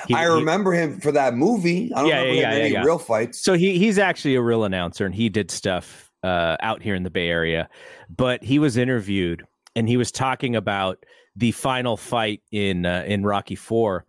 He, 0.08 0.14
I 0.14 0.24
remember 0.24 0.72
he, 0.72 0.80
him 0.80 1.00
for 1.00 1.12
that 1.12 1.34
movie. 1.34 1.90
I 1.94 2.00
don't 2.00 2.08
yeah, 2.08 2.20
remember 2.20 2.40
yeah, 2.40 2.50
him 2.50 2.58
yeah, 2.58 2.64
any 2.64 2.72
yeah. 2.74 2.84
real 2.84 2.98
fights. 2.98 3.42
So 3.42 3.54
he 3.54 3.78
he's 3.78 3.98
actually 3.98 4.34
a 4.34 4.42
real 4.42 4.64
announcer, 4.64 5.06
and 5.06 5.14
he 5.14 5.30
did 5.30 5.50
stuff 5.50 6.10
uh, 6.22 6.56
out 6.60 6.82
here 6.82 6.94
in 6.94 7.02
the 7.02 7.10
Bay 7.10 7.28
Area. 7.28 7.70
But 8.14 8.42
he 8.42 8.58
was 8.58 8.76
interviewed, 8.76 9.42
and 9.74 9.88
he 9.88 9.96
was 9.96 10.12
talking 10.12 10.54
about 10.54 11.02
the 11.34 11.52
final 11.52 11.96
fight 11.96 12.42
in 12.52 12.84
uh, 12.84 13.04
in 13.06 13.24
Rocky 13.24 13.54
Four, 13.54 14.04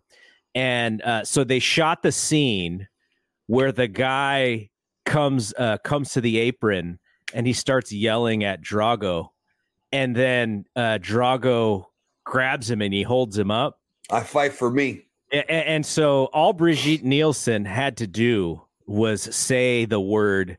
and 0.54 1.00
uh, 1.02 1.24
so 1.24 1.42
they 1.42 1.58
shot 1.58 2.02
the 2.02 2.12
scene 2.12 2.86
where 3.46 3.72
the 3.72 3.88
guy 3.88 4.70
comes 5.04 5.52
uh, 5.58 5.78
comes 5.78 6.12
to 6.12 6.20
the 6.20 6.38
apron 6.38 6.98
and 7.32 7.46
he 7.46 7.52
starts 7.52 7.92
yelling 7.92 8.44
at 8.44 8.62
Drago, 8.62 9.28
and 9.92 10.14
then 10.14 10.64
uh, 10.76 10.98
Drago 11.00 11.86
grabs 12.24 12.70
him 12.70 12.80
and 12.80 12.94
he 12.94 13.02
holds 13.02 13.36
him 13.36 13.50
up. 13.50 13.78
I 14.10 14.20
fight 14.20 14.52
for 14.52 14.70
me. 14.70 15.06
And, 15.32 15.50
and 15.50 15.86
so 15.86 16.26
all 16.26 16.52
Brigitte 16.52 17.04
Nielsen 17.04 17.64
had 17.64 17.96
to 17.98 18.06
do 18.06 18.62
was 18.86 19.22
say 19.34 19.84
the 19.84 20.00
word 20.00 20.58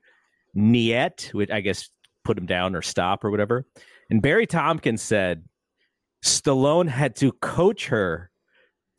"niet," 0.53 1.29
which 1.33 1.51
I 1.51 1.61
guess 1.61 1.89
put 2.23 2.37
him 2.37 2.45
down 2.45 2.75
or 2.75 2.81
stop 2.81 3.23
or 3.23 3.31
whatever. 3.31 3.65
And 4.09 4.21
Barry 4.21 4.47
Tompkins 4.47 5.01
said 5.01 5.45
Stallone 6.23 6.89
had 6.89 7.15
to 7.17 7.31
coach 7.33 7.87
her 7.87 8.31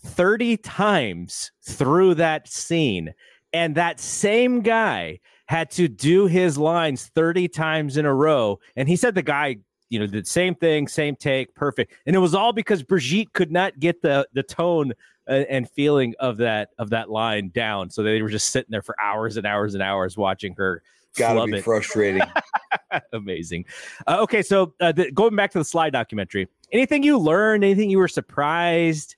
30 0.03 0.57
times 0.59 1.51
through 1.67 2.15
that 2.15 2.49
scene. 2.49 3.15
And 3.53 3.75
that 3.75 4.01
same 4.01 4.61
guy 4.61 5.21
had 5.47 5.71
to 5.73 5.89
do 5.89 6.27
his 6.27 6.59
lines 6.59 7.07
30 7.15 7.49
times 7.49 7.97
in 7.97 8.05
a 8.05 8.15
row. 8.15 8.59
And 8.75 8.89
he 8.89 8.97
said 8.97 9.15
the 9.15 9.23
guy, 9.23 9.57
you 9.89 9.99
know, 9.99 10.07
did 10.07 10.27
same 10.27 10.55
thing, 10.55 10.89
same 10.89 11.17
take, 11.17 11.55
perfect. 11.55 11.95
And 12.07 12.17
it 12.17 12.19
was 12.19 12.35
all 12.35 12.53
because 12.53 12.83
Brigitte 12.83 13.33
could 13.33 13.53
not 13.53 13.79
get 13.79 14.03
the 14.03 14.29
the 14.35 14.43
tone 14.43 14.93
and 15.29 15.69
feeling 15.71 16.15
of 16.21 16.37
that 16.39 16.71
of 16.79 16.91
that 16.91 17.11
line 17.11 17.51
down. 17.55 17.91
So 17.91 18.03
they 18.03 18.21
were 18.23 18.29
just 18.29 18.51
sitting 18.51 18.71
there 18.71 18.83
for 18.83 18.97
hours 19.01 19.37
and 19.37 19.47
hours 19.47 19.75
and 19.75 19.83
hours 19.83 20.17
watching 20.17 20.55
her. 20.57 20.83
Gotta 21.17 21.47
be 21.47 21.59
it. 21.59 21.65
frustrating. 21.65 22.23
Amazing. 23.13 23.65
Uh, 24.07 24.19
okay, 24.21 24.43
so 24.43 24.75
uh, 24.81 24.93
the, 24.93 25.11
going 25.13 25.35
back 25.35 25.51
to 25.53 25.59
the 25.59 25.65
Sly 25.65 25.89
documentary, 25.89 26.47
anything 26.73 27.03
you 27.03 27.19
learned? 27.19 27.65
Anything 27.65 27.89
you 27.89 27.99
were 27.99 28.09
surprised? 28.09 29.17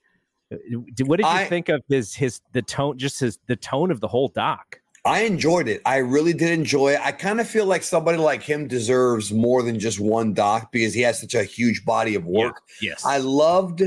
Uh, 0.53 0.57
what 1.05 1.17
did 1.17 1.25
you 1.25 1.29
I, 1.29 1.47
think 1.47 1.69
of 1.69 1.83
his 1.89 2.15
his 2.15 2.41
the 2.53 2.63
tone? 2.63 2.99
Just 2.99 3.19
his 3.21 3.39
the 3.49 3.57
tone 3.57 3.91
of 3.91 4.01
the 4.01 4.09
whole 4.09 4.29
doc. 4.29 4.81
I 5.09 5.21
enjoyed 5.23 5.69
it. 5.69 5.81
I 5.87 5.97
really 5.97 6.35
did 6.35 6.51
enjoy 6.51 6.93
it. 6.93 7.01
I 7.03 7.13
kind 7.13 7.41
of 7.41 7.49
feel 7.49 7.65
like 7.65 7.83
somebody 7.83 8.19
like 8.19 8.43
him 8.43 8.69
deserves 8.69 9.33
more 9.33 9.63
than 9.63 9.79
just 9.79 9.99
one 9.99 10.35
doc 10.35 10.71
because 10.71 10.93
he 10.93 11.01
has 11.01 11.19
such 11.19 11.35
a 11.35 11.45
huge 11.45 11.85
body 11.85 12.15
of 12.15 12.27
work. 12.27 12.61
Yeah. 12.83 12.91
Yes. 12.91 13.05
I 13.07 13.19
loved 13.19 13.83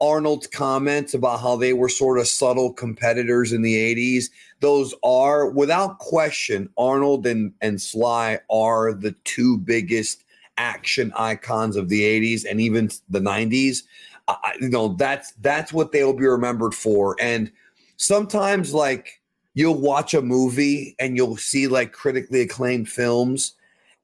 Arnold's 0.00 0.46
comments 0.46 1.14
about 1.14 1.40
how 1.40 1.56
they 1.56 1.72
were 1.72 1.88
sort 1.88 2.18
of 2.18 2.28
subtle 2.28 2.74
competitors 2.74 3.52
in 3.52 3.62
the 3.62 3.74
80s. 3.74 4.26
Those 4.60 4.94
are, 5.02 5.48
without 5.48 5.98
question, 5.98 6.68
Arnold 6.76 7.26
and, 7.26 7.54
and 7.62 7.80
Sly 7.80 8.40
are 8.50 8.92
the 8.92 9.12
two 9.24 9.56
biggest 9.56 10.24
action 10.58 11.12
icons 11.16 11.76
of 11.76 11.88
the 11.88 12.02
80s 12.02 12.44
and 12.48 12.60
even 12.60 12.90
the 13.08 13.20
90s. 13.20 13.82
I, 14.28 14.56
you 14.60 14.68
know, 14.68 14.88
that's 14.88 15.32
that's 15.40 15.72
what 15.72 15.92
they'll 15.92 16.12
be 16.12 16.26
remembered 16.26 16.74
for. 16.74 17.16
And 17.20 17.50
sometimes 17.96 18.74
like 18.74 19.15
you'll 19.56 19.80
watch 19.80 20.14
a 20.14 20.22
movie 20.22 20.94
and 21.00 21.16
you'll 21.16 21.36
see 21.36 21.66
like 21.66 21.92
critically 21.92 22.42
acclaimed 22.42 22.88
films 22.88 23.54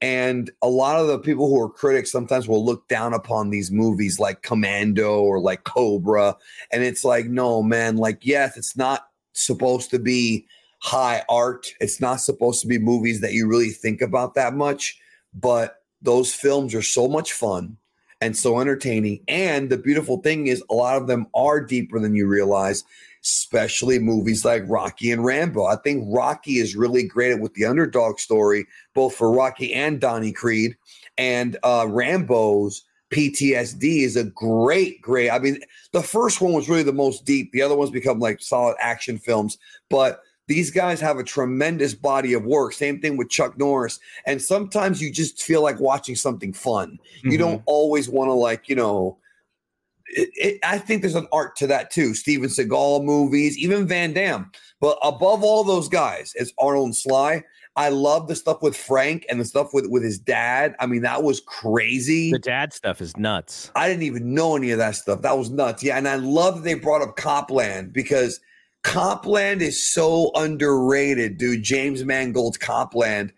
and 0.03 0.51
a 0.61 0.67
lot 0.67 0.99
of 0.99 1.07
the 1.07 1.17
people 1.17 1.47
who 1.47 1.61
are 1.61 1.69
critics 1.69 2.11
sometimes 2.11 2.45
will 2.45 2.65
look 2.65 2.85
down 2.89 3.13
upon 3.13 3.51
these 3.51 3.71
movies 3.71 4.19
like 4.19 4.41
Commando 4.41 5.21
or 5.21 5.39
like 5.39 5.63
Cobra. 5.63 6.35
And 6.73 6.83
it's 6.83 7.05
like, 7.05 7.27
no, 7.27 7.63
man, 7.63 7.95
like, 7.95 8.25
yes, 8.25 8.57
it's 8.57 8.75
not 8.75 9.07
supposed 9.31 9.89
to 9.91 9.99
be 9.99 10.45
high 10.79 11.23
art. 11.29 11.67
It's 11.79 12.01
not 12.01 12.19
supposed 12.19 12.59
to 12.63 12.67
be 12.67 12.77
movies 12.77 13.21
that 13.21 13.31
you 13.31 13.47
really 13.47 13.69
think 13.69 14.01
about 14.01 14.33
that 14.33 14.55
much. 14.55 14.99
But 15.33 15.83
those 16.01 16.33
films 16.33 16.75
are 16.75 16.81
so 16.81 17.07
much 17.07 17.31
fun 17.31 17.77
and 18.19 18.35
so 18.35 18.59
entertaining. 18.59 19.21
And 19.29 19.69
the 19.69 19.77
beautiful 19.77 20.17
thing 20.17 20.47
is, 20.47 20.61
a 20.69 20.73
lot 20.73 20.97
of 20.97 21.07
them 21.07 21.27
are 21.33 21.61
deeper 21.61 21.97
than 21.97 22.13
you 22.13 22.27
realize 22.27 22.83
especially 23.23 23.99
movies 23.99 24.43
like 24.43 24.63
Rocky 24.67 25.11
and 25.11 25.23
Rambo. 25.23 25.65
I 25.65 25.77
think 25.77 26.05
Rocky 26.07 26.57
is 26.57 26.75
really 26.75 27.03
great 27.03 27.31
at 27.31 27.39
with 27.39 27.53
the 27.53 27.65
underdog 27.65 28.19
story, 28.19 28.65
both 28.93 29.15
for 29.15 29.31
Rocky 29.31 29.73
and 29.73 29.99
Donnie 29.99 30.33
Creed. 30.33 30.75
And 31.17 31.57
uh, 31.63 31.85
Rambo's 31.89 32.83
PTSD 33.11 34.01
is 34.01 34.17
a 34.17 34.25
great, 34.25 35.01
great. 35.01 35.29
I 35.29 35.39
mean, 35.39 35.59
the 35.91 36.03
first 36.03 36.41
one 36.41 36.53
was 36.53 36.67
really 36.67 36.83
the 36.83 36.91
most 36.91 37.25
deep. 37.25 37.51
The 37.51 37.61
other 37.61 37.75
ones 37.75 37.91
become 37.91 38.19
like 38.19 38.41
solid 38.41 38.75
action 38.79 39.17
films, 39.17 39.57
but 39.89 40.21
these 40.47 40.71
guys 40.71 40.99
have 40.99 41.17
a 41.17 41.23
tremendous 41.23 41.93
body 41.93 42.33
of 42.33 42.43
work. 42.43 42.73
Same 42.73 42.99
thing 42.99 43.15
with 43.15 43.29
Chuck 43.29 43.57
Norris. 43.57 43.99
And 44.25 44.41
sometimes 44.41 45.01
you 45.01 45.11
just 45.11 45.41
feel 45.41 45.61
like 45.61 45.79
watching 45.79 46.15
something 46.15 46.51
fun. 46.51 46.99
Mm-hmm. 47.19 47.31
You 47.31 47.37
don't 47.37 47.63
always 47.65 48.09
want 48.09 48.27
to 48.27 48.33
like, 48.33 48.67
you 48.67 48.75
know, 48.75 49.17
it, 50.15 50.29
it, 50.35 50.59
I 50.63 50.77
think 50.77 51.01
there's 51.01 51.15
an 51.15 51.27
art 51.31 51.55
to 51.57 51.67
that 51.67 51.91
too. 51.91 52.13
Steven 52.13 52.49
Seagal 52.49 53.03
movies, 53.03 53.57
even 53.57 53.87
Van 53.87 54.13
Damme. 54.13 54.51
But 54.79 54.97
above 55.01 55.43
all 55.43 55.63
those 55.63 55.87
guys, 55.87 56.33
is 56.35 56.53
Arnold 56.57 56.85
and 56.87 56.95
Sly. 56.95 57.43
I 57.75 57.89
love 57.89 58.27
the 58.27 58.35
stuff 58.35 58.61
with 58.61 58.77
Frank 58.77 59.25
and 59.29 59.39
the 59.39 59.45
stuff 59.45 59.73
with 59.73 59.87
with 59.87 60.03
his 60.03 60.19
dad. 60.19 60.75
I 60.79 60.85
mean, 60.85 61.01
that 61.01 61.23
was 61.23 61.41
crazy. 61.41 62.31
The 62.31 62.39
dad 62.39 62.73
stuff 62.73 63.01
is 63.01 63.17
nuts. 63.17 63.71
I 63.75 63.87
didn't 63.87 64.03
even 64.03 64.33
know 64.33 64.55
any 64.55 64.71
of 64.71 64.77
that 64.77 64.95
stuff. 64.95 65.21
That 65.21 65.37
was 65.37 65.49
nuts. 65.49 65.83
Yeah, 65.83 65.97
and 65.97 66.07
I 66.07 66.15
love 66.15 66.55
that 66.55 66.63
they 66.63 66.75
brought 66.75 67.01
up 67.01 67.15
Copland 67.15 67.91
because 67.91 68.39
Copland 68.83 69.61
is 69.61 69.85
so 69.85 70.31
underrated, 70.35 71.37
dude. 71.37 71.63
James 71.63 72.03
Mangold's 72.03 72.57
Copland. 72.57 73.33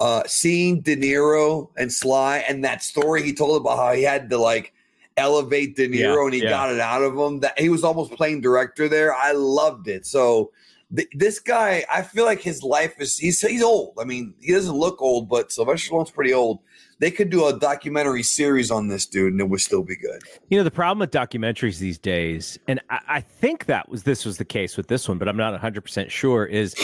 Uh, 0.00 0.22
seeing 0.26 0.80
De 0.80 0.94
Niro 0.94 1.70
and 1.76 1.92
Sly 1.92 2.38
and 2.48 2.64
that 2.64 2.84
story 2.84 3.20
he 3.20 3.34
told 3.34 3.60
about 3.60 3.78
how 3.78 3.92
he 3.92 4.04
had 4.04 4.30
to 4.30 4.38
like 4.38 4.72
elevate 5.18 5.76
De 5.76 5.88
Niro 5.88 5.98
yeah, 5.98 6.24
and 6.24 6.34
he 6.34 6.42
yeah. 6.42 6.50
got 6.50 6.72
it 6.72 6.80
out 6.80 7.02
of 7.02 7.16
him. 7.16 7.40
That 7.40 7.58
he 7.58 7.68
was 7.68 7.84
almost 7.84 8.12
playing 8.12 8.40
director 8.40 8.88
there. 8.88 9.14
I 9.14 9.32
loved 9.32 9.88
it. 9.88 10.06
So 10.06 10.52
th- 10.94 11.08
this 11.12 11.38
guy, 11.38 11.84
I 11.90 12.02
feel 12.02 12.24
like 12.24 12.40
his 12.40 12.62
life 12.62 12.94
is 12.98 13.18
he's 13.18 13.40
he's 13.40 13.62
old. 13.62 13.98
I 14.00 14.04
mean, 14.04 14.34
he 14.40 14.52
doesn't 14.52 14.74
look 14.74 15.00
old, 15.02 15.28
but 15.28 15.52
Sylvester 15.52 15.90
Stallone's 15.90 16.10
pretty 16.10 16.32
old. 16.32 16.60
They 17.00 17.10
could 17.10 17.30
do 17.30 17.46
a 17.46 17.56
documentary 17.58 18.24
series 18.24 18.70
on 18.70 18.88
this 18.88 19.06
dude, 19.06 19.32
and 19.32 19.40
it 19.40 19.48
would 19.48 19.60
still 19.60 19.84
be 19.84 19.96
good. 19.96 20.20
You 20.48 20.58
know, 20.58 20.64
the 20.64 20.70
problem 20.70 20.98
with 20.98 21.12
documentaries 21.12 21.78
these 21.78 21.98
days, 21.98 22.58
and 22.66 22.80
I, 22.90 23.00
I 23.08 23.20
think 23.20 23.66
that 23.66 23.88
was 23.88 24.02
this 24.02 24.24
was 24.24 24.38
the 24.38 24.44
case 24.44 24.76
with 24.76 24.88
this 24.88 25.08
one, 25.08 25.18
but 25.18 25.28
I'm 25.28 25.36
not 25.36 25.52
100 25.52 25.82
percent 25.82 26.10
sure. 26.10 26.46
Is 26.46 26.74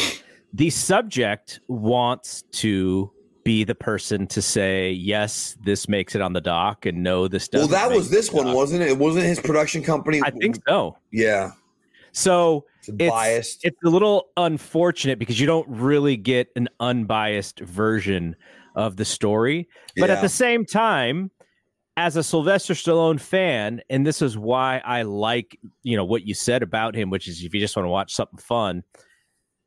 the 0.53 0.71
subject 0.71 1.61
wants 1.69 2.43
to 2.53 3.11
be 3.45 3.65
the 3.65 3.75
person 3.75 4.27
to 4.29 4.43
say 4.43 4.91
yes, 4.91 5.57
this 5.63 5.89
makes 5.89 6.15
it 6.15 6.21
on 6.21 6.33
the 6.33 6.41
doc, 6.41 6.87
and 6.87 7.03
no, 7.03 7.29
this 7.29 7.49
doesn't. 7.49 7.71
Well, 7.71 7.89
that 7.89 7.95
was 7.95 8.11
this 8.11 8.33
one, 8.33 8.47
doc. 8.47 8.57
wasn't 8.57 8.83
it? 8.83 8.89
It 8.89 8.99
wasn't 8.99 9.27
his 9.27 9.41
production 9.41 9.83
company. 9.83 10.21
I 10.25 10.31
think 10.31 10.57
so. 10.67 10.97
Yeah, 11.13 11.53
So 12.13 12.65
it's 12.81 12.89
it's 12.99 13.11
biased. 13.11 13.65
It's 13.65 13.83
a 13.85 13.89
little 13.89 14.29
unfortunate 14.37 15.19
because 15.19 15.39
you 15.41 15.47
don't 15.47 15.69
really 15.69 16.17
get 16.17 16.49
an 16.57 16.69
unbiased 16.81 17.61
version 17.61 18.37
of 18.75 18.97
the 18.97 19.05
story. 19.05 19.69
But 19.97 20.11
at 20.11 20.23
the 20.23 20.29
same 20.29 20.65
time, 20.65 21.31
as 21.97 22.17
a 22.17 22.23
Sylvester 22.23 22.75
Stallone 22.75 23.21
fan, 23.21 23.81
and 23.89 24.07
this 24.07 24.21
is 24.21 24.37
why 24.37 24.79
I 24.85 25.03
like, 25.03 25.59
you 25.83 25.97
know, 25.97 26.05
what 26.05 26.27
you 26.27 26.35
said 26.35 26.63
about 26.63 26.95
him, 26.95 27.11
which 27.11 27.29
is 27.29 27.43
if 27.43 27.55
you 27.55 27.61
just 27.61 27.77
want 27.77 27.85
to 27.85 27.91
watch 27.91 28.13
something 28.13 28.39
fun, 28.39 28.83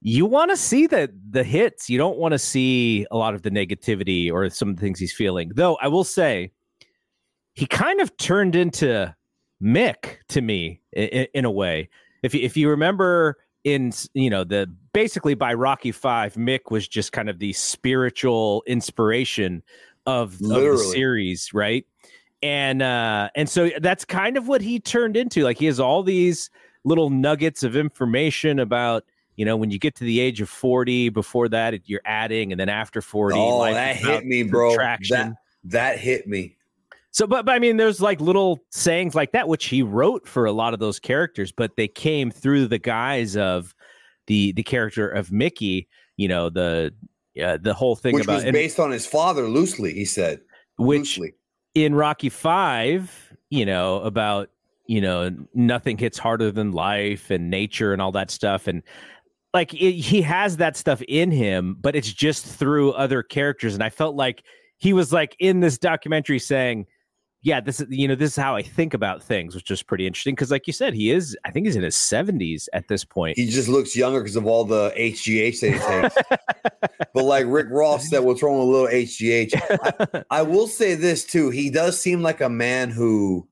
you 0.02 0.26
want 0.26 0.52
to 0.52 0.58
see 0.58 0.88
the 0.88 1.12
the 1.30 1.44
hits. 1.44 1.90
You 1.90 1.98
don't 1.98 2.18
want 2.18 2.34
to 2.34 2.40
see 2.40 3.06
a 3.12 3.18
lot 3.18 3.34
of 3.34 3.42
the 3.42 3.52
negativity 3.52 4.32
or 4.32 4.50
some 4.50 4.70
of 4.70 4.76
the 4.76 4.82
things 4.82 5.00
he's 5.00 5.14
feeling. 5.14 5.52
Though 5.56 5.78
I 5.82 5.88
will 5.88 6.04
say, 6.04 6.52
he 7.54 7.66
kind 7.66 8.00
of 8.00 8.16
turned 8.18 8.56
into 8.56 9.16
Mick 9.62 10.18
to 10.30 10.42
me 10.42 10.82
in, 10.94 11.28
in 11.34 11.46
a 11.46 11.52
way. 11.52 11.90
If 12.24 12.36
you, 12.36 12.42
if 12.42 12.56
you 12.56 12.70
remember 12.70 13.38
in 13.64 13.92
you 14.14 14.30
know 14.30 14.44
the 14.44 14.72
basically 14.94 15.34
by 15.34 15.54
Rocky 15.54 15.92
Five, 15.92 16.36
Mick 16.36 16.72
was 16.72 16.88
just 16.88 17.12
kind 17.12 17.30
of 17.30 17.40
the 17.40 17.54
spiritual 17.54 18.64
inspiration 18.68 19.64
of, 20.06 20.34
of 20.34 20.40
the 20.40 20.78
series, 20.78 21.54
right? 21.54 21.86
And 22.44 22.84
uh, 22.84 23.30
and 23.36 23.50
so 23.50 23.72
that's 23.82 24.06
kind 24.06 24.38
of 24.38 24.48
what 24.48 24.62
he 24.62 24.80
turned 24.80 25.18
into. 25.18 25.44
Like 25.44 25.58
he 25.58 25.66
has 25.66 25.80
all 25.80 26.04
these 26.04 26.52
little 26.86 27.10
nuggets 27.10 27.64
of 27.64 27.76
information 27.76 28.60
about 28.60 29.04
you 29.38 29.46
know 29.46 29.56
when 29.56 29.72
you 29.72 29.80
get 29.80 29.96
to 29.96 30.04
the 30.04 30.20
age 30.20 30.42
of 30.42 30.50
40 30.50 31.10
before 31.10 31.48
that 31.48 31.88
you're 31.88 32.02
adding 32.04 32.52
and 32.52 32.60
then 32.60 32.70
after 32.70 33.02
40 33.02 33.38
oh, 33.40 33.64
that 33.74 33.96
hit 33.96 34.26
me, 34.26 34.44
bro. 34.44 34.76
That 34.76 35.34
that 35.64 36.00
hit 36.00 36.28
me. 36.28 36.58
So, 37.18 37.26
but, 37.26 37.46
but 37.46 37.56
I 37.56 37.60
mean, 37.60 37.78
there's 37.78 38.00
like 38.00 38.22
little 38.22 38.60
sayings 38.70 39.16
like 39.16 39.32
that, 39.32 39.48
which 39.48 39.66
he 39.66 39.82
wrote 39.82 40.28
for 40.28 40.46
a 40.46 40.52
lot 40.52 40.76
of 40.76 40.80
those 40.80 41.00
characters, 41.00 41.52
but 41.52 41.76
they 41.76 41.88
came 41.88 42.30
through 42.30 42.68
the 42.68 42.78
guise 42.78 43.36
of 43.36 43.74
the 44.28 44.52
the 44.52 44.62
character 44.62 45.10
of 45.10 45.32
Mickey. 45.32 45.88
You 46.18 46.28
know, 46.28 46.50
the 46.52 46.94
uh, 47.44 47.58
the 47.60 47.74
whole 47.74 47.96
thing 47.96 48.14
Which 48.14 48.26
about 48.26 48.36
was 48.36 48.44
and 48.44 48.54
based 48.54 48.80
on 48.80 48.92
his 48.92 49.08
father 49.08 49.48
loosely. 49.48 49.94
He 49.94 50.06
said, 50.06 50.42
which 50.78 51.18
loosely. 51.18 51.34
in 51.74 51.96
Rocky 51.96 52.30
Five, 52.30 53.34
you 53.50 53.66
know, 53.66 54.02
about 54.02 54.50
you 54.86 55.02
know 55.02 55.36
nothing 55.56 55.98
hits 55.98 56.20
harder 56.20 56.52
than 56.52 56.72
life 56.72 57.32
and 57.32 57.50
nature 57.50 57.94
and 57.94 58.02
all 58.02 58.12
that 58.12 58.30
stuff, 58.30 58.68
and 58.68 58.84
like 59.54 59.74
it, 59.74 59.94
he 59.94 60.22
has 60.22 60.58
that 60.58 60.76
stuff 60.78 61.02
in 61.08 61.32
him, 61.32 61.78
but 61.80 61.96
it's 61.96 62.12
just 62.12 62.46
through 62.46 62.92
other 62.92 63.24
characters. 63.24 63.74
And 63.74 63.84
I 63.84 63.90
felt 63.90 64.16
like 64.16 64.44
he 64.78 64.94
was 64.94 65.12
like 65.12 65.36
in 65.40 65.60
this 65.60 65.78
documentary 65.78 66.40
saying, 66.40 66.86
"Yeah, 67.42 67.60
this 67.62 67.80
is 67.80 67.88
you 67.90 68.08
know 68.08 68.16
this 68.16 68.32
is 68.32 68.36
how 68.36 68.56
I 68.56 68.62
think 68.62 68.94
about 68.94 69.24
things," 69.24 69.56
which 69.56 69.72
is 69.72 69.82
pretty 69.82 70.06
interesting 70.06 70.36
because, 70.36 70.52
like 70.52 70.68
you 70.68 70.74
said, 70.74 70.94
he 70.94 71.12
is 71.12 71.38
I 71.46 71.52
think 71.52 71.66
he's 71.66 71.76
in 71.76 71.84
his 71.84 71.98
seventies 71.98 72.70
at 72.74 72.88
this 72.88 73.04
point. 73.04 73.38
He 73.38 73.48
just 73.50 73.68
looks 73.68 73.96
younger 73.96 74.22
because 74.22 74.36
of 74.36 74.46
all 74.46 74.66
the 74.66 74.94
HGH 74.98 75.60
that 75.62 75.72
he 75.72 75.80
takes. 75.80 76.88
but 77.14 77.24
like 77.24 77.46
Rick 77.48 77.68
Ross 77.72 78.10
said, 78.10 78.20
what's 78.20 78.44
wrong 78.44 78.60
with 78.60 78.68
a 78.68 78.72
little 78.72 78.88
HGH? 78.88 80.24
I, 80.30 80.40
I 80.40 80.42
will 80.44 80.68
say 80.68 80.96
this 80.96 81.26
too. 81.26 81.50
He 81.50 81.70
does 81.70 82.00
seem 82.00 82.22
like 82.22 82.42
a 82.42 82.50
man 82.50 82.90
who 82.90 83.48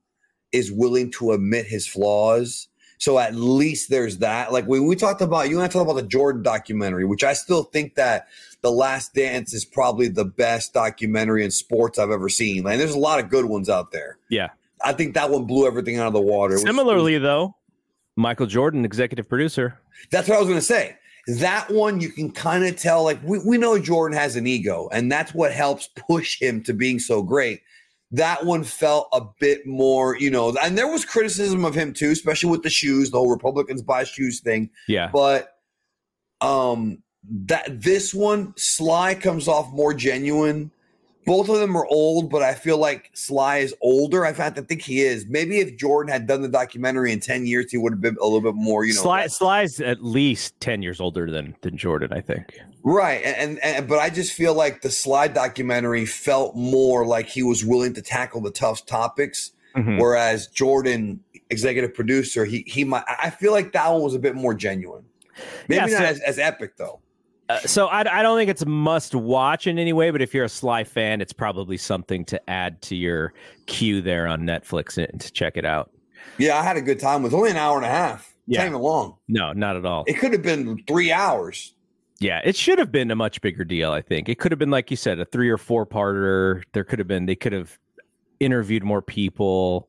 is 0.52 0.72
willing 0.72 1.10
to 1.12 1.32
admit 1.32 1.66
his 1.66 1.86
flaws. 1.86 2.68
So 2.98 3.18
at 3.18 3.34
least 3.34 3.90
there's 3.90 4.18
that. 4.18 4.52
Like 4.52 4.66
when 4.66 4.86
we 4.86 4.96
talked 4.96 5.20
about, 5.20 5.48
you 5.50 5.56
and 5.56 5.64
I 5.64 5.68
talked 5.68 5.88
about 5.88 6.00
the 6.00 6.06
Jordan 6.08 6.42
documentary, 6.42 7.04
which 7.04 7.24
I 7.24 7.32
still 7.34 7.64
think 7.64 7.94
that 7.96 8.28
The 8.62 8.70
Last 8.70 9.14
Dance 9.14 9.52
is 9.52 9.64
probably 9.64 10.08
the 10.08 10.24
best 10.24 10.72
documentary 10.74 11.44
in 11.44 11.50
sports 11.50 11.98
I've 11.98 12.10
ever 12.10 12.28
seen. 12.28 12.64
Like 12.64 12.78
there's 12.78 12.94
a 12.94 12.98
lot 12.98 13.20
of 13.20 13.28
good 13.28 13.44
ones 13.44 13.68
out 13.68 13.92
there. 13.92 14.18
Yeah. 14.30 14.48
I 14.84 14.92
think 14.92 15.14
that 15.14 15.30
one 15.30 15.44
blew 15.44 15.66
everything 15.66 15.98
out 15.98 16.06
of 16.06 16.12
the 16.12 16.20
water. 16.20 16.54
It 16.54 16.56
was- 16.56 16.62
Similarly, 16.62 17.18
though, 17.18 17.54
Michael 18.16 18.46
Jordan, 18.46 18.84
executive 18.84 19.28
producer. 19.28 19.78
That's 20.10 20.28
what 20.28 20.36
I 20.36 20.38
was 20.40 20.48
going 20.48 20.60
to 20.60 20.64
say. 20.64 20.96
That 21.38 21.68
one, 21.70 22.00
you 22.00 22.10
can 22.10 22.30
kind 22.30 22.64
of 22.64 22.76
tell, 22.76 23.02
like, 23.02 23.20
we, 23.24 23.40
we 23.44 23.58
know 23.58 23.78
Jordan 23.80 24.16
has 24.16 24.36
an 24.36 24.46
ego, 24.46 24.88
and 24.92 25.10
that's 25.10 25.34
what 25.34 25.52
helps 25.52 25.88
push 26.08 26.40
him 26.40 26.62
to 26.64 26.72
being 26.72 26.98
so 27.00 27.20
great. 27.22 27.62
That 28.12 28.46
one 28.46 28.62
felt 28.62 29.08
a 29.12 29.22
bit 29.40 29.66
more, 29.66 30.16
you 30.16 30.30
know, 30.30 30.56
and 30.62 30.78
there 30.78 30.86
was 30.86 31.04
criticism 31.04 31.64
of 31.64 31.74
him 31.74 31.92
too, 31.92 32.10
especially 32.10 32.50
with 32.50 32.62
the 32.62 32.70
shoes, 32.70 33.10
the 33.10 33.18
whole 33.18 33.30
Republicans 33.30 33.82
buy 33.82 34.04
shoes 34.04 34.40
thing. 34.40 34.70
Yeah. 34.86 35.10
But 35.12 35.54
um 36.40 37.02
that 37.46 37.82
this 37.82 38.14
one, 38.14 38.54
Sly 38.56 39.16
comes 39.16 39.48
off 39.48 39.72
more 39.72 39.92
genuine. 39.92 40.70
Both 41.26 41.48
of 41.48 41.58
them 41.58 41.76
are 41.76 41.86
old, 41.86 42.30
but 42.30 42.42
I 42.42 42.54
feel 42.54 42.78
like 42.78 43.10
Sly 43.12 43.58
is 43.58 43.74
older. 43.80 44.24
I 44.24 44.32
fact 44.32 44.56
I 44.58 44.62
think 44.62 44.80
he 44.82 45.00
is. 45.00 45.26
Maybe 45.26 45.58
if 45.58 45.76
Jordan 45.76 46.12
had 46.12 46.26
done 46.28 46.40
the 46.40 46.48
documentary 46.48 47.12
in 47.12 47.18
10 47.18 47.46
years, 47.46 47.70
he 47.72 47.76
would 47.78 47.92
have 47.92 48.00
been 48.00 48.16
a 48.20 48.24
little 48.24 48.40
bit 48.40 48.54
more, 48.54 48.84
you 48.84 48.94
know. 48.94 49.00
Sly, 49.02 49.26
Sly's 49.26 49.80
at 49.80 50.04
least 50.04 50.58
10 50.60 50.82
years 50.82 51.00
older 51.00 51.28
than, 51.30 51.56
than 51.62 51.76
Jordan, 51.76 52.12
I 52.12 52.20
think. 52.20 52.58
Right, 52.84 53.20
and, 53.24 53.58
and 53.58 53.88
but 53.88 53.98
I 53.98 54.08
just 54.08 54.32
feel 54.32 54.54
like 54.54 54.82
the 54.82 54.90
Sly 54.90 55.26
documentary 55.26 56.06
felt 56.06 56.54
more 56.54 57.04
like 57.04 57.26
he 57.28 57.42
was 57.42 57.64
willing 57.64 57.92
to 57.94 58.02
tackle 58.02 58.40
the 58.40 58.52
tough 58.52 58.86
topics, 58.86 59.50
Mhm. 59.76 59.98
whereas 60.00 60.46
Jordan, 60.46 61.18
executive 61.50 61.92
producer, 61.92 62.44
he 62.44 62.62
he 62.68 62.84
might. 62.84 63.02
I 63.08 63.30
feel 63.30 63.50
like 63.52 63.72
that 63.72 63.88
one 63.92 64.02
was 64.02 64.14
a 64.14 64.18
bit 64.20 64.34
more 64.36 64.54
genuine. 64.54 65.04
Maybe 65.68 65.90
Yeah, 65.90 65.98
not 65.98 65.98
so- 65.98 66.04
as, 66.04 66.20
as 66.20 66.38
epic 66.38 66.76
though. 66.76 67.00
Uh, 67.48 67.60
so 67.60 67.86
I, 67.86 68.00
I 68.00 68.22
don't 68.22 68.36
think 68.36 68.50
it's 68.50 68.62
a 68.62 68.66
must 68.66 69.14
watch 69.14 69.66
in 69.66 69.78
any 69.78 69.92
way, 69.92 70.10
but 70.10 70.20
if 70.20 70.34
you're 70.34 70.44
a 70.44 70.48
Sly 70.48 70.84
fan, 70.84 71.20
it's 71.20 71.32
probably 71.32 71.76
something 71.76 72.24
to 72.26 72.50
add 72.50 72.82
to 72.82 72.96
your 72.96 73.34
queue 73.66 74.00
there 74.00 74.26
on 74.26 74.42
Netflix 74.42 74.98
and 74.98 75.20
to 75.20 75.30
check 75.32 75.56
it 75.56 75.64
out. 75.64 75.90
Yeah, 76.38 76.58
I 76.58 76.62
had 76.62 76.76
a 76.76 76.82
good 76.82 76.98
time. 76.98 77.20
It 77.20 77.24
was 77.24 77.34
only 77.34 77.50
an 77.50 77.56
hour 77.56 77.76
and 77.76 77.86
a 77.86 77.90
half. 77.90 78.34
Yeah. 78.46 78.58
Yeah, 78.58 78.64
not 78.64 78.70
even 78.70 78.82
long. 78.82 79.16
No, 79.28 79.52
not 79.52 79.76
at 79.76 79.84
all. 79.84 80.04
It 80.06 80.14
could 80.14 80.32
have 80.32 80.42
been 80.42 80.82
three 80.86 81.12
hours. 81.12 81.74
Yeah, 82.18 82.40
it 82.44 82.56
should 82.56 82.78
have 82.78 82.90
been 82.90 83.10
a 83.10 83.16
much 83.16 83.40
bigger 83.40 83.64
deal, 83.64 83.92
I 83.92 84.02
think. 84.02 84.28
It 84.28 84.38
could 84.38 84.50
have 84.52 84.58
been, 84.58 84.70
like 84.70 84.90
you 84.90 84.96
said, 84.96 85.20
a 85.20 85.24
three 85.24 85.50
or 85.50 85.58
four 85.58 85.84
parter. 85.86 86.62
There 86.72 86.84
could 86.84 86.98
have 86.98 87.08
been, 87.08 87.26
they 87.26 87.36
could 87.36 87.52
have 87.52 87.78
interviewed 88.40 88.82
more 88.82 89.02
people. 89.02 89.88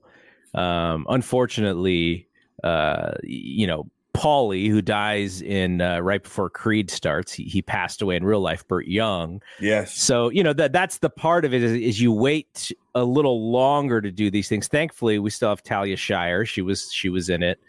Um, 0.54 1.06
unfortunately, 1.10 2.28
uh, 2.64 3.14
you 3.24 3.68
know, 3.68 3.88
Paulie, 4.18 4.68
who 4.68 4.82
dies 4.82 5.44
in 5.44 5.80
uh, 5.80 6.00
right 6.00 6.24
before 6.24 6.50
Creed 6.50 6.90
starts, 6.90 7.32
he, 7.32 7.44
he 7.44 7.62
passed 7.62 8.02
away 8.02 8.16
in 8.16 8.26
real 8.26 8.40
life, 8.40 8.68
Burt 8.68 8.88
Young. 8.88 9.42
Yes. 9.60 9.94
So 9.94 10.30
you 10.30 10.42
know 10.44 10.54
that 10.54 10.74
that's 10.74 10.98
the 10.98 11.10
part 11.10 11.46
of 11.46 11.54
it 11.54 11.62
is, 11.62 11.74
is 11.74 12.02
you 12.02 12.12
wait 12.12 12.72
a 12.96 13.04
little 13.04 13.52
longer 13.52 14.02
to 14.02 14.12
do 14.12 14.32
these 14.32 14.50
things. 14.50 14.68
Thankfully, 14.68 15.20
we 15.20 15.30
still 15.30 15.50
have 15.50 15.62
Talia 15.62 15.96
Shire. 15.96 16.46
She 16.46 16.64
was 16.64 16.92
she 16.92 17.10
was 17.10 17.30
in 17.30 17.44
it. 17.44 17.60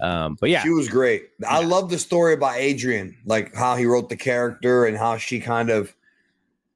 Um, 0.00 0.36
but 0.40 0.50
yeah, 0.50 0.64
She 0.64 0.70
was 0.70 0.88
great. 0.88 1.28
I 1.48 1.62
love 1.62 1.88
the 1.88 1.98
story 1.98 2.34
about 2.34 2.56
Adrian, 2.56 3.16
like 3.24 3.54
how 3.54 3.76
he 3.76 3.86
wrote 3.86 4.08
the 4.08 4.16
character 4.16 4.84
and 4.86 4.96
how 4.96 5.16
she 5.18 5.38
kind 5.38 5.70
of. 5.70 5.94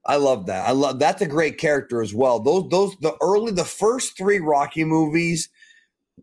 I 0.04 0.16
love 0.16 0.46
that. 0.46 0.68
I 0.68 0.70
love 0.70 1.00
that's 1.00 1.20
a 1.20 1.26
great 1.26 1.58
character 1.58 2.00
as 2.00 2.14
well. 2.14 2.38
Those 2.38 2.68
those 2.70 2.96
the 3.00 3.16
early 3.20 3.50
the 3.50 3.64
first 3.64 4.16
three 4.16 4.38
Rocky 4.38 4.84
movies, 4.84 5.48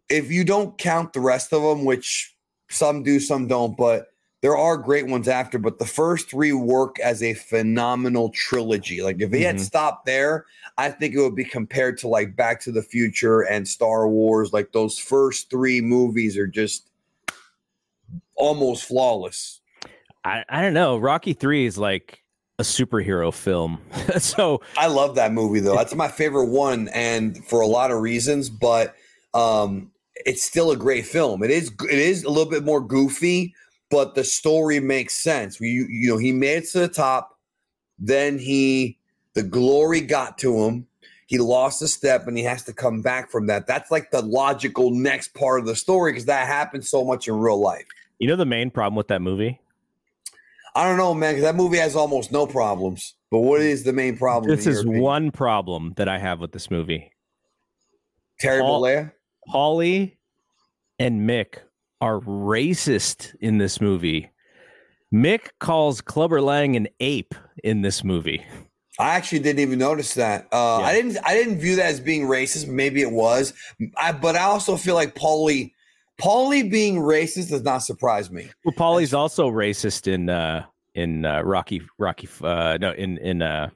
if 0.08 0.32
you 0.32 0.46
don't 0.46 0.78
count 0.78 1.12
the 1.12 1.20
rest 1.20 1.52
of 1.52 1.62
them, 1.62 1.84
which 1.84 2.33
some 2.74 3.04
do, 3.04 3.20
some 3.20 3.48
don't, 3.48 3.78
but 3.78 4.08
there 4.42 4.58
are 4.58 4.76
great 4.78 5.08
ones 5.08 5.28
after. 5.28 5.58
But 5.58 5.80
the 5.80 5.86
first 5.86 6.30
three 6.30 6.52
work 6.52 7.00
as 7.00 7.24
a 7.24 7.34
phenomenal 7.34 8.30
trilogy. 8.30 9.02
Like 9.02 9.22
if 9.22 9.32
he 9.32 9.42
had 9.42 9.56
Mhm. 9.56 9.62
stopped 9.62 10.06
there, 10.06 10.46
I 10.78 10.90
think 10.90 11.14
it 11.16 11.22
would 11.22 11.36
be 11.36 11.46
compared 11.46 11.98
to 12.00 12.08
like 12.10 12.36
Back 12.36 12.60
to 12.62 12.72
the 12.72 12.82
Future 12.84 13.42
and 13.42 13.66
Star 13.68 14.08
Wars. 14.10 14.52
Like 14.52 14.74
those 14.74 15.00
first 15.00 15.50
three 15.50 15.80
movies 15.80 16.38
are 16.38 16.48
just 16.48 16.90
almost 18.36 18.84
flawless. 18.86 19.62
I, 20.26 20.44
I 20.50 20.62
don't 20.62 20.74
know. 20.74 20.98
Rocky 20.98 21.34
Three 21.34 21.66
is 21.66 21.78
like 21.78 22.24
a 22.60 22.64
superhero 22.64 23.34
film. 23.34 23.80
so 24.18 24.62
I 24.78 24.88
love 24.88 25.16
that 25.16 25.32
movie 25.32 25.60
though. 25.62 25.76
That's 25.76 25.96
my 25.96 26.08
favorite 26.10 26.48
one, 26.50 26.90
and 26.90 27.44
for 27.46 27.62
a 27.62 27.68
lot 27.68 27.92
of 27.92 28.02
reasons. 28.02 28.50
But 28.50 28.96
um, 29.34 29.92
it's 30.16 30.44
still 30.44 30.72
a 30.72 30.78
great 30.78 31.06
film. 31.06 31.44
It 31.44 31.52
is. 31.52 31.72
It 31.90 32.00
is 32.00 32.24
a 32.24 32.30
little 32.30 32.50
bit 32.50 32.64
more 32.64 32.82
goofy, 32.82 33.54
but 33.90 34.16
the 34.16 34.24
story 34.24 34.80
makes 34.80 35.16
sense. 35.18 35.60
You 35.60 35.88
you 35.90 36.10
know 36.10 36.18
he 36.18 36.32
made 36.32 36.64
it 36.64 36.70
to 36.72 36.80
the 36.80 36.88
top, 36.88 37.38
then 38.00 38.38
he 38.38 38.98
the 39.34 39.44
glory 39.44 40.02
got 40.02 40.38
to 40.40 40.64
him. 40.64 40.88
He 41.26 41.40
lost 41.40 41.82
a 41.82 41.88
step 41.88 42.28
and 42.28 42.38
he 42.38 42.44
has 42.44 42.64
to 42.66 42.74
come 42.74 43.02
back 43.02 43.32
from 43.32 43.48
that. 43.48 43.66
That's 43.66 43.90
like 43.90 44.12
the 44.12 44.22
logical 44.22 44.92
next 44.92 45.34
part 45.34 45.60
of 45.60 45.66
the 45.66 45.76
story 45.76 46.12
because 46.12 46.26
that 46.26 46.46
happens 46.48 46.90
so 46.90 47.04
much 47.04 47.28
in 47.28 47.36
real 47.36 47.60
life. 47.60 47.86
you 48.20 48.28
know 48.28 48.36
the 48.36 48.46
main 48.46 48.70
problem 48.70 48.96
with 48.96 49.08
that 49.08 49.22
movie. 49.22 49.60
I 50.76 50.88
don't 50.88 50.98
know, 50.98 51.14
man, 51.14 51.34
because 51.34 51.44
that 51.44 51.56
movie 51.56 51.78
has 51.78 51.96
almost 51.96 52.32
no 52.32 52.48
problems. 52.48 53.14
But 53.30 53.40
what 53.40 53.62
is 53.62 53.84
the 53.84 53.94
main 53.94 54.18
problem? 54.18 54.56
This 54.56 54.68
is 54.68 54.86
one 54.86 55.32
problem 55.32 55.94
that 55.98 56.08
I 56.08 56.18
have 56.20 56.40
with 56.40 56.52
this 56.52 56.70
movie. 56.70 57.12
Terry 58.40 58.62
all- 58.62 58.82
Bollea. 58.82 59.12
Holly 59.48 60.18
and 61.00 61.28
Mick 61.30 61.56
are 62.02 62.20
racist 62.22 63.36
in 63.40 63.58
this 63.58 63.80
movie. 63.82 64.30
Mick 65.14 65.50
calls 65.60 66.02
Clubber 66.02 66.42
Lang 66.42 66.76
an 66.76 66.88
ape 67.00 67.36
in 67.64 67.82
this 67.82 68.04
movie. 68.04 68.44
I 69.00 69.16
actually 69.16 69.40
didn't 69.40 69.60
even 69.60 69.80
notice 69.80 70.14
that. 70.16 70.48
Uh, 70.52 70.78
Yeah. 70.82 70.86
I 70.88 70.94
didn't. 70.94 71.18
I 71.26 71.34
didn't 71.34 71.58
view 71.60 71.76
that 71.78 71.86
as 71.88 72.00
being 72.00 72.24
racist. 72.28 72.68
Maybe 72.68 73.02
it 73.02 73.12
was, 73.12 73.54
I, 73.98 74.12
but 74.12 74.36
I 74.36 74.44
also 74.44 74.76
feel 74.78 74.94
like 74.96 75.16
Paulie, 75.16 75.72
Paulie 76.22 76.70
being 76.70 76.98
racist 76.98 77.50
does 77.50 77.64
not 77.64 77.80
surprise 77.80 78.30
me. 78.32 78.50
Well, 78.64 78.74
Paulie's 78.76 79.14
also 79.14 79.50
racist 79.50 80.08
in 80.12 80.30
uh 80.30 80.66
in 80.94 81.26
uh, 81.26 81.42
Rocky 81.42 81.82
Rocky 81.98 82.30
uh 82.44 82.78
no 82.80 82.92
in 82.92 83.18
in 83.18 83.42
uh 83.42 83.70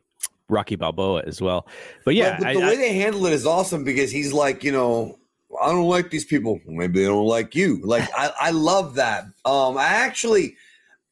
Rocky 0.50 0.76
Balboa 0.76 1.24
as 1.26 1.42
well. 1.42 1.68
But 2.06 2.14
yeah, 2.16 2.38
but, 2.38 2.44
but 2.46 2.54
the 2.54 2.64
I- 2.64 2.68
way 2.70 2.76
they 2.78 2.94
handle 2.94 3.26
it 3.26 3.34
is 3.34 3.46
awesome 3.46 3.84
because 3.84 4.12
he's 4.12 4.34
like, 4.34 4.64
you 4.64 4.72
know, 4.72 5.18
I 5.62 5.68
don't 5.68 5.88
like 5.88 6.10
these 6.10 6.26
people. 6.26 6.60
Maybe 6.66 7.00
they 7.00 7.06
don't 7.06 7.26
like 7.26 7.56
you. 7.56 7.82
Like 7.84 8.08
I, 8.18 8.32
I 8.40 8.52
love 8.52 8.96
that. 8.96 9.26
Um, 9.46 9.78
I 9.78 9.86
actually, 9.86 10.56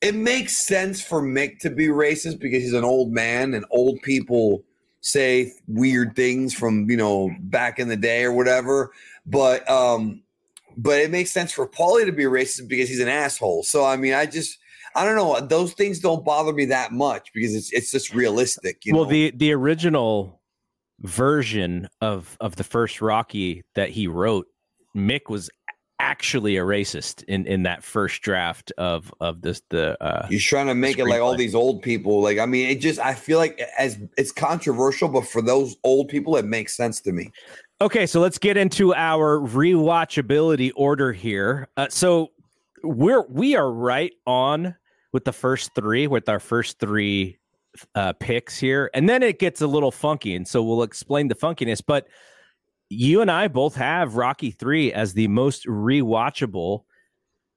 it 0.02 0.16
makes 0.16 0.58
sense 0.58 1.02
for 1.02 1.22
Mick 1.22 1.60
to 1.60 1.70
be 1.70 1.88
racist 1.88 2.40
because 2.40 2.64
he's 2.64 2.74
an 2.74 2.84
old 2.84 3.12
man 3.12 3.54
and 3.54 3.66
old 3.72 4.02
people 4.02 4.64
say 5.02 5.52
weird 5.68 6.16
things 6.16 6.54
from 6.54 6.90
you 6.90 6.98
know 6.98 7.30
back 7.42 7.78
in 7.78 7.88
the 7.88 7.96
day 7.96 8.24
or 8.24 8.34
whatever. 8.34 8.92
But 9.26 9.68
um, 9.70 10.22
but 10.78 11.00
it 11.00 11.12
makes 11.12 11.32
sense 11.32 11.52
for 11.52 11.68
Paulie 11.68 12.06
to 12.06 12.12
be 12.12 12.24
racist 12.24 12.68
because 12.68 12.90
he's 12.90 13.00
an 13.00 13.08
asshole. 13.08 13.64
So 13.64 13.86
I 13.86 13.98
mean, 13.98 14.14
I 14.14 14.26
just. 14.26 14.60
I 14.98 15.04
don't 15.04 15.18
know. 15.18 15.46
Those 15.46 15.74
things 15.74 16.00
don't 16.00 16.24
bother 16.24 16.54
me 16.54 16.64
that 16.68 16.94
much 16.94 17.34
because 17.34 17.54
it's 17.54 17.74
it's 17.74 17.92
just 17.92 18.14
realistic. 18.14 18.86
You 18.86 18.96
well 18.96 19.04
know? 19.04 19.10
the 19.10 19.32
the 19.32 19.52
original 19.52 20.35
version 21.00 21.88
of 22.02 22.38
of 22.40 22.56
the 22.56 22.64
first 22.64 23.02
Rocky 23.02 23.64
that 23.76 23.90
he 23.90 24.08
wrote, 24.08 24.48
Mick 24.96 25.30
was 25.30 25.50
actually 26.00 26.58
a 26.58 26.62
racist 26.62 27.24
in 27.24 27.46
in 27.48 27.64
that 27.64 27.84
first 27.84 28.22
draft 28.22 28.72
of 28.78 29.14
of 29.22 29.42
this 29.42 29.62
the 29.70 30.02
uh 30.04 30.28
He's 30.28 30.44
trying 30.44 30.68
to 30.68 30.76
make 30.76 31.00
it 31.00 31.06
like 31.06 31.22
all 31.22 31.36
these 31.36 31.56
old 31.56 31.82
people. 31.82 32.22
Like, 32.22 32.38
I 32.38 32.46
mean, 32.46 32.70
it 32.70 32.82
just 32.82 33.00
I 33.00 33.14
feel 33.14 33.38
like 33.38 33.62
as 33.78 33.98
it's 34.18 34.32
controversial, 34.32 35.08
but 35.08 35.28
for 35.28 35.42
those 35.42 35.76
old 35.84 36.10
people, 36.10 36.36
it 36.38 36.46
makes 36.46 36.76
sense 36.76 37.02
to 37.02 37.12
me. 37.12 37.32
Okay, 37.82 38.06
so 38.06 38.22
let's 38.22 38.38
get 38.38 38.56
into 38.56 38.94
our 38.94 39.40
rewatchability 39.40 40.72
order 40.76 41.12
here. 41.12 41.68
Uh, 41.76 41.88
so 41.90 42.32
we're 42.84 43.26
we 43.28 43.56
are 43.56 43.72
right 43.72 44.14
on 44.26 44.76
with 45.12 45.26
the 45.26 45.34
first 45.34 45.74
three, 45.76 46.08
with 46.08 46.30
our 46.30 46.40
first 46.40 46.80
three 46.80 47.38
uh, 47.96 48.14
picks 48.14 48.58
here, 48.58 48.90
and 48.94 49.08
then 49.10 49.24
it 49.24 49.40
gets 49.40 49.62
a 49.62 49.68
little 49.68 49.92
funky, 49.92 50.36
and 50.36 50.48
so 50.48 50.64
we'll 50.64 50.84
explain 50.84 51.28
the 51.28 51.36
funkiness. 51.36 51.82
But 51.86 52.08
you 52.90 53.22
and 53.22 53.32
I 53.32 53.48
both 53.48 53.76
have 53.76 54.16
Rocky 54.16 54.52
three 54.52 54.94
as 54.94 55.14
the 55.14 55.28
most 55.28 55.66
rewatchable, 55.66 56.84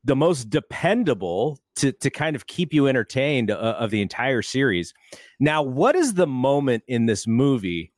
the 0.05 0.17
most 0.17 0.51
dependable 0.51 1.59
to 1.77 1.93
to 1.93 2.11
kind 2.11 2.37
of 2.37 2.47
keep 2.47 2.73
you 2.73 2.87
entertained 2.87 3.51
uh, 3.51 3.77
of 3.79 3.91
the 3.91 4.03
entire 4.03 4.43
series. 4.43 4.95
Now, 5.41 5.63
what 5.63 5.97
is 5.97 6.15
the 6.15 6.27
moment 6.27 6.85
in 6.89 7.07
this 7.07 7.27
movie? 7.27 7.93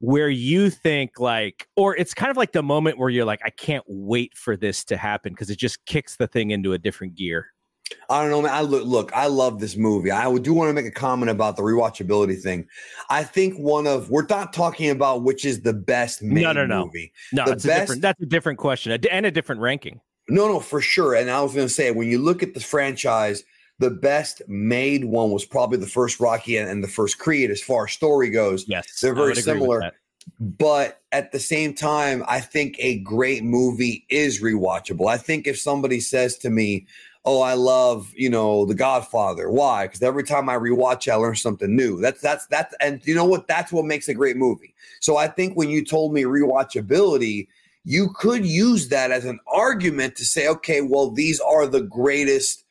where 0.00 0.28
you 0.28 0.68
think 0.68 1.18
like 1.18 1.68
or 1.74 1.96
it's 1.96 2.12
kind 2.12 2.30
of 2.30 2.36
like 2.36 2.52
the 2.52 2.62
moment 2.62 2.98
where 2.98 3.08
you're 3.08 3.24
like 3.24 3.40
i 3.44 3.50
can't 3.50 3.84
wait 3.88 4.36
for 4.36 4.54
this 4.54 4.84
to 4.84 4.96
happen 4.96 5.32
because 5.32 5.48
it 5.48 5.58
just 5.58 5.84
kicks 5.86 6.16
the 6.16 6.26
thing 6.26 6.50
into 6.50 6.74
a 6.74 6.78
different 6.78 7.14
gear 7.14 7.46
I 8.08 8.20
don't 8.22 8.30
know, 8.30 8.42
man. 8.42 8.52
I 8.52 8.60
look, 8.62 8.84
look, 8.84 9.12
I 9.14 9.26
love 9.26 9.60
this 9.60 9.76
movie. 9.76 10.10
I 10.10 10.24
do 10.38 10.52
want 10.54 10.68
to 10.68 10.72
make 10.72 10.86
a 10.86 10.90
comment 10.90 11.30
about 11.30 11.56
the 11.56 11.62
rewatchability 11.62 12.40
thing. 12.40 12.66
I 13.10 13.22
think 13.22 13.56
one 13.56 13.86
of 13.86 14.10
we're 14.10 14.26
not 14.28 14.52
talking 14.52 14.90
about 14.90 15.22
which 15.22 15.44
is 15.44 15.60
the 15.62 15.72
best 15.72 16.22
made 16.22 16.42
No, 16.42 16.52
no, 16.52 16.66
no. 16.66 16.84
movie. 16.86 17.12
no 17.32 17.44
The 17.44 17.52
a 17.52 17.54
best- 17.54 17.64
different 17.66 18.02
that's 18.02 18.20
a 18.22 18.26
different 18.26 18.58
question 18.58 18.92
and 19.10 19.26
a 19.26 19.30
different 19.30 19.60
ranking 19.60 20.00
No, 20.28 20.48
no, 20.48 20.60
for 20.60 20.80
sure. 20.80 21.14
And 21.14 21.30
I 21.30 21.40
was 21.42 21.54
going 21.54 21.66
to 21.68 21.72
say, 21.72 21.90
when 21.92 22.08
you 22.08 22.18
look 22.18 22.42
at 22.42 22.54
the 22.54 22.60
franchise, 22.60 23.44
the 23.78 23.90
best 23.90 24.42
made 24.48 25.04
one 25.04 25.30
was 25.30 25.44
probably 25.44 25.78
the 25.78 25.86
first 25.86 26.18
Rocky 26.18 26.56
and, 26.56 26.68
and 26.68 26.82
the 26.82 26.88
first 26.88 27.18
Creed, 27.18 27.50
as 27.50 27.62
far 27.62 27.84
as 27.84 27.92
story 27.92 28.30
goes. 28.30 28.64
yes 28.66 29.00
They're 29.00 29.14
very 29.14 29.28
would 29.28 29.38
agree 29.38 29.52
with 29.52 29.60
similar. 29.60 29.92
but 30.40 31.02
at 31.12 31.30
the 31.30 31.38
same 31.38 31.74
time, 31.74 32.24
I 32.26 32.40
think 32.40 32.74
a 32.78 32.98
great 33.00 33.44
movie 33.44 34.04
is 34.08 34.42
rewatchable. 34.42 35.08
I 35.08 35.18
think 35.18 35.46
if 35.46 35.58
somebody 35.58 36.00
says 36.00 36.36
to 36.38 36.50
me, 36.50 36.86
"Oh, 37.26 37.42
I 37.42 37.54
love 37.54 38.10
you 38.14 38.30
know 38.30 38.64
The 38.64 38.74
Godfather," 38.74 39.50
why? 39.50 39.86
Because 39.86 40.02
every 40.02 40.24
time 40.24 40.48
I 40.48 40.56
rewatch, 40.56 41.10
I 41.10 41.16
learn 41.16 41.36
something 41.36 41.74
new. 41.74 42.00
That's 42.00 42.20
that's 42.20 42.46
that's, 42.46 42.74
and 42.80 43.04
you 43.06 43.14
know 43.14 43.24
what? 43.24 43.46
That's 43.48 43.72
what 43.72 43.84
makes 43.84 44.08
a 44.08 44.14
great 44.14 44.36
movie. 44.36 44.74
So 45.00 45.16
I 45.16 45.28
think 45.28 45.56
when 45.56 45.68
you 45.68 45.84
told 45.84 46.14
me 46.14 46.22
rewatchability, 46.22 47.48
you 47.84 48.10
could 48.14 48.46
use 48.46 48.88
that 48.88 49.10
as 49.10 49.24
an 49.24 49.38
argument 49.46 50.16
to 50.16 50.24
say, 50.24 50.48
okay, 50.48 50.80
well, 50.80 51.10
these 51.10 51.40
are 51.40 51.66
the 51.66 51.82
greatest. 51.82 52.64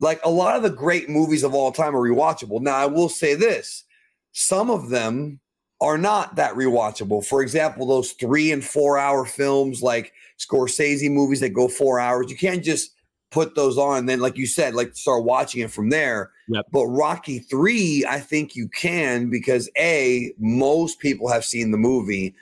Like 0.00 0.20
a 0.24 0.30
lot 0.30 0.56
of 0.56 0.62
the 0.62 0.70
great 0.70 1.08
movies 1.08 1.44
of 1.44 1.54
all 1.54 1.70
time 1.70 1.94
are 1.94 2.00
rewatchable. 2.00 2.60
Now, 2.60 2.76
I 2.76 2.86
will 2.86 3.08
say 3.08 3.34
this: 3.34 3.84
some 4.32 4.70
of 4.70 4.88
them 4.88 5.38
are 5.80 5.98
not 5.98 6.36
that 6.36 6.54
rewatchable. 6.54 7.24
For 7.26 7.42
example, 7.42 7.86
those 7.86 8.12
three 8.12 8.52
and 8.52 8.64
four 8.64 8.98
hour 8.98 9.24
films 9.24 9.82
like 9.82 10.12
Scorsese 10.38 11.10
movies 11.10 11.40
that 11.40 11.50
go 11.50 11.66
four 11.68 11.98
hours, 11.98 12.30
you 12.30 12.36
can't 12.36 12.62
just 12.64 12.92
put 13.32 13.54
those 13.54 13.78
on 13.78 14.06
then, 14.06 14.20
like 14.20 14.36
you 14.36 14.46
said, 14.46 14.74
like 14.74 14.94
start 14.94 15.24
watching 15.24 15.62
it 15.62 15.70
from 15.70 15.90
there. 15.90 16.30
Yep. 16.48 16.66
But 16.70 16.86
Rocky 16.86 17.40
three, 17.40 18.04
I 18.08 18.20
think 18.20 18.54
you 18.54 18.68
can 18.68 19.30
because 19.30 19.68
A, 19.76 20.32
most 20.38 21.00
people 21.00 21.28
have 21.28 21.44
seen 21.44 21.70
the 21.70 21.78
movie. 21.78 22.34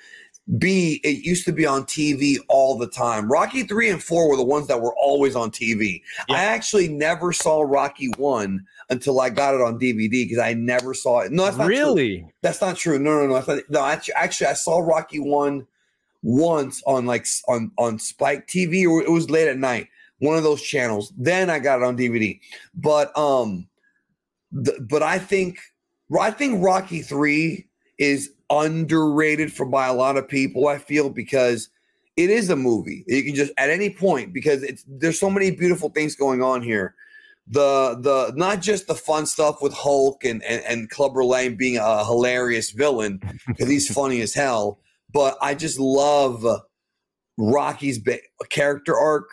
B, 0.58 1.00
it 1.04 1.24
used 1.24 1.44
to 1.44 1.52
be 1.52 1.64
on 1.64 1.84
TV 1.84 2.38
all 2.48 2.76
the 2.76 2.88
time. 2.88 3.30
Rocky 3.30 3.62
three 3.62 3.88
and 3.88 4.02
four 4.02 4.28
were 4.28 4.36
the 4.36 4.42
ones 4.42 4.66
that 4.66 4.80
were 4.80 4.94
always 4.96 5.36
on 5.36 5.50
TV. 5.52 6.02
Yeah. 6.28 6.36
I 6.36 6.44
actually 6.44 6.88
never 6.88 7.32
saw 7.32 7.62
Rocky 7.62 8.08
one 8.16 8.66
until 8.88 9.20
I 9.20 9.30
got 9.30 9.54
it 9.54 9.60
on 9.60 9.78
DVD 9.78 10.10
because 10.10 10.38
I 10.38 10.54
never 10.54 10.92
saw 10.92 11.20
it. 11.20 11.30
No, 11.30 11.44
that's 11.44 11.56
not 11.56 11.66
true. 11.66 11.76
really 11.76 12.26
That's 12.42 12.60
not 12.60 12.76
true. 12.76 12.98
No, 12.98 13.20
no, 13.20 13.26
no. 13.28 13.34
That's 13.34 13.48
not, 13.48 13.70
no, 13.70 13.84
actually, 13.84 14.14
actually, 14.14 14.48
I 14.48 14.54
saw 14.54 14.80
Rocky 14.80 15.20
one 15.20 15.66
once 16.22 16.82
on 16.84 17.06
like 17.06 17.26
on 17.46 17.70
on 17.78 17.98
Spike 18.00 18.48
TV, 18.48 18.86
or 18.88 19.02
it 19.02 19.10
was 19.10 19.30
late 19.30 19.48
at 19.48 19.58
night, 19.58 19.88
one 20.20 20.36
of 20.36 20.42
those 20.42 20.62
channels. 20.62 21.12
Then 21.18 21.50
I 21.50 21.58
got 21.58 21.80
it 21.80 21.84
on 21.84 21.96
DVD. 21.96 22.40
But 22.74 23.16
um, 23.18 23.68
but 24.52 25.02
I 25.02 25.18
think 25.18 25.58
I 26.18 26.30
think 26.30 26.64
Rocky 26.64 27.02
three 27.02 27.66
is 27.98 28.30
underrated 28.48 29.52
for 29.52 29.66
by 29.66 29.86
a 29.86 29.94
lot 29.94 30.16
of 30.16 30.26
people. 30.26 30.68
I 30.68 30.78
feel 30.78 31.10
because 31.10 31.68
it 32.16 32.30
is 32.30 32.48
a 32.48 32.56
movie. 32.56 33.04
You 33.06 33.22
can 33.24 33.34
just 33.34 33.52
at 33.58 33.70
any 33.70 33.90
point 33.90 34.32
because 34.32 34.62
it's 34.62 34.84
there's 34.88 35.18
so 35.18 35.30
many 35.30 35.50
beautiful 35.50 35.90
things 35.90 36.14
going 36.16 36.42
on 36.42 36.62
here 36.62 36.94
the 37.50 37.98
the 38.00 38.32
not 38.36 38.62
just 38.62 38.86
the 38.86 38.94
fun 38.94 39.26
stuff 39.26 39.60
with 39.60 39.72
Hulk 39.72 40.24
and 40.24 40.42
and, 40.44 40.62
and 40.64 40.90
Clubber 40.90 41.24
Lang 41.24 41.56
being 41.56 41.76
a 41.76 42.04
hilarious 42.04 42.70
villain 42.70 43.20
because 43.46 43.68
he's 43.68 43.92
funny 43.94 44.20
as 44.20 44.32
hell, 44.32 44.78
but 45.12 45.36
I 45.42 45.54
just 45.54 45.78
love 45.78 46.46
Rocky's 47.36 47.98
ba- 47.98 48.20
character 48.50 48.96
arc. 48.96 49.28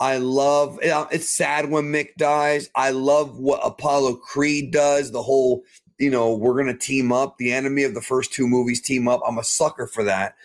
I 0.00 0.18
love 0.18 0.78
it's 0.82 1.28
sad 1.28 1.70
when 1.70 1.86
Mick 1.86 2.14
dies. 2.16 2.70
I 2.76 2.90
love 2.90 3.38
what 3.38 3.60
Apollo 3.64 4.16
Creed 4.16 4.70
does. 4.70 5.10
The 5.10 5.22
whole 5.22 5.64
you 5.98 6.10
know 6.10 6.34
we're 6.34 6.56
gonna 6.56 6.76
team 6.76 7.12
up. 7.12 7.36
The 7.38 7.52
enemy 7.52 7.82
of 7.84 7.94
the 7.94 8.02
first 8.02 8.32
two 8.32 8.46
movies 8.46 8.80
team 8.80 9.08
up. 9.08 9.20
I'm 9.26 9.38
a 9.38 9.44
sucker 9.44 9.86
for 9.86 10.04
that. 10.04 10.36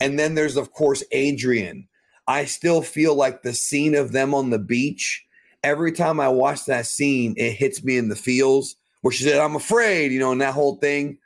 And 0.00 0.18
then 0.18 0.34
there's 0.34 0.56
of 0.56 0.72
course 0.72 1.04
Adrian. 1.12 1.88
I 2.28 2.44
still 2.44 2.82
feel 2.82 3.14
like 3.14 3.42
the 3.42 3.52
scene 3.52 3.94
of 3.94 4.12
them 4.12 4.32
on 4.32 4.50
the 4.50 4.58
beach 4.58 5.26
every 5.62 5.92
time 5.92 6.20
I 6.20 6.28
watch 6.28 6.64
that 6.66 6.86
scene, 6.86 7.34
it 7.36 7.52
hits 7.52 7.82
me 7.84 7.96
in 7.96 8.08
the 8.08 8.16
feels 8.16 8.76
where 9.00 9.12
she 9.12 9.24
said, 9.24 9.38
I'm 9.38 9.56
afraid, 9.56 10.12
you 10.12 10.18
know, 10.18 10.32
and 10.32 10.40
that 10.40 10.54
whole 10.54 10.76
thing. 10.76 11.18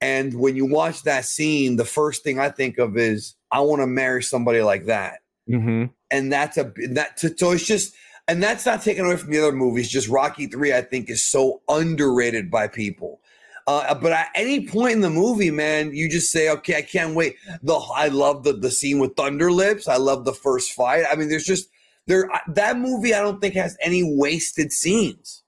And 0.00 0.34
when 0.34 0.56
you 0.56 0.66
watch 0.66 1.02
that 1.04 1.24
scene, 1.24 1.76
the 1.76 1.84
first 1.84 2.22
thing 2.22 2.38
I 2.38 2.50
think 2.50 2.78
of 2.78 2.96
is, 2.96 3.34
I 3.50 3.60
want 3.60 3.80
to 3.80 3.86
marry 3.86 4.22
somebody 4.22 4.60
like 4.60 4.86
that. 4.86 5.20
Mm-hmm. 5.48 5.84
And 6.10 6.32
that's 6.32 6.56
a, 6.56 6.72
that, 6.90 7.18
so 7.18 7.52
it's 7.52 7.66
just, 7.66 7.94
and 8.28 8.42
that's 8.42 8.66
not 8.66 8.82
taken 8.82 9.04
away 9.04 9.16
from 9.16 9.30
the 9.30 9.38
other 9.38 9.52
movies. 9.52 9.88
Just 9.88 10.08
Rocky 10.08 10.46
3, 10.46 10.72
I 10.72 10.82
think, 10.82 11.10
is 11.10 11.24
so 11.24 11.62
underrated 11.68 12.50
by 12.50 12.68
people. 12.68 13.20
Uh, 13.68 13.94
but 13.94 14.12
at 14.12 14.28
any 14.36 14.66
point 14.66 14.94
in 14.94 15.00
the 15.00 15.10
movie, 15.10 15.50
man, 15.50 15.92
you 15.92 16.08
just 16.08 16.30
say, 16.30 16.48
okay, 16.48 16.76
I 16.76 16.82
can't 16.82 17.16
wait. 17.16 17.36
The 17.62 17.74
I 17.74 18.08
love 18.08 18.44
the 18.44 18.52
the 18.52 18.70
scene 18.70 19.00
with 19.00 19.16
Thunder 19.16 19.50
Lips. 19.50 19.88
I 19.88 19.96
love 19.96 20.24
the 20.24 20.32
first 20.32 20.72
fight. 20.72 21.04
I 21.10 21.16
mean, 21.16 21.28
there's 21.28 21.44
just 21.44 21.68
there 22.06 22.30
that 22.46 22.78
movie 22.78 23.12
I 23.12 23.20
don't 23.20 23.40
think 23.40 23.54
has 23.54 23.76
any 23.80 24.02
wasted 24.04 24.72
scenes. 24.72 25.42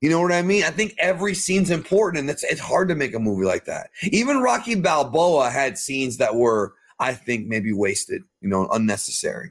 You 0.00 0.10
know 0.10 0.20
what 0.20 0.32
I 0.32 0.42
mean? 0.42 0.62
I 0.62 0.70
think 0.70 0.94
every 0.98 1.34
scene's 1.34 1.70
important, 1.70 2.20
and 2.20 2.30
it's 2.30 2.44
it's 2.44 2.60
hard 2.60 2.88
to 2.88 2.94
make 2.94 3.14
a 3.14 3.18
movie 3.18 3.46
like 3.46 3.64
that. 3.64 3.90
Even 4.02 4.42
Rocky 4.42 4.76
Balboa 4.76 5.50
had 5.50 5.76
scenes 5.76 6.18
that 6.18 6.36
were, 6.36 6.74
I 6.98 7.12
think, 7.14 7.46
maybe 7.46 7.72
wasted. 7.72 8.22
You 8.40 8.48
know, 8.48 8.68
unnecessary. 8.72 9.50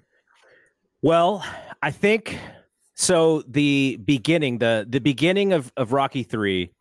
well 1.02 1.44
i 1.84 1.92
think 1.92 2.40
so 2.96 3.44
the 3.48 4.00
beginning 4.06 4.58
the 4.58 4.86
the 4.90 5.00
beginning 5.00 5.54
of 5.54 5.72
of 5.78 5.92
rocky 5.92 6.24
3 6.24 6.72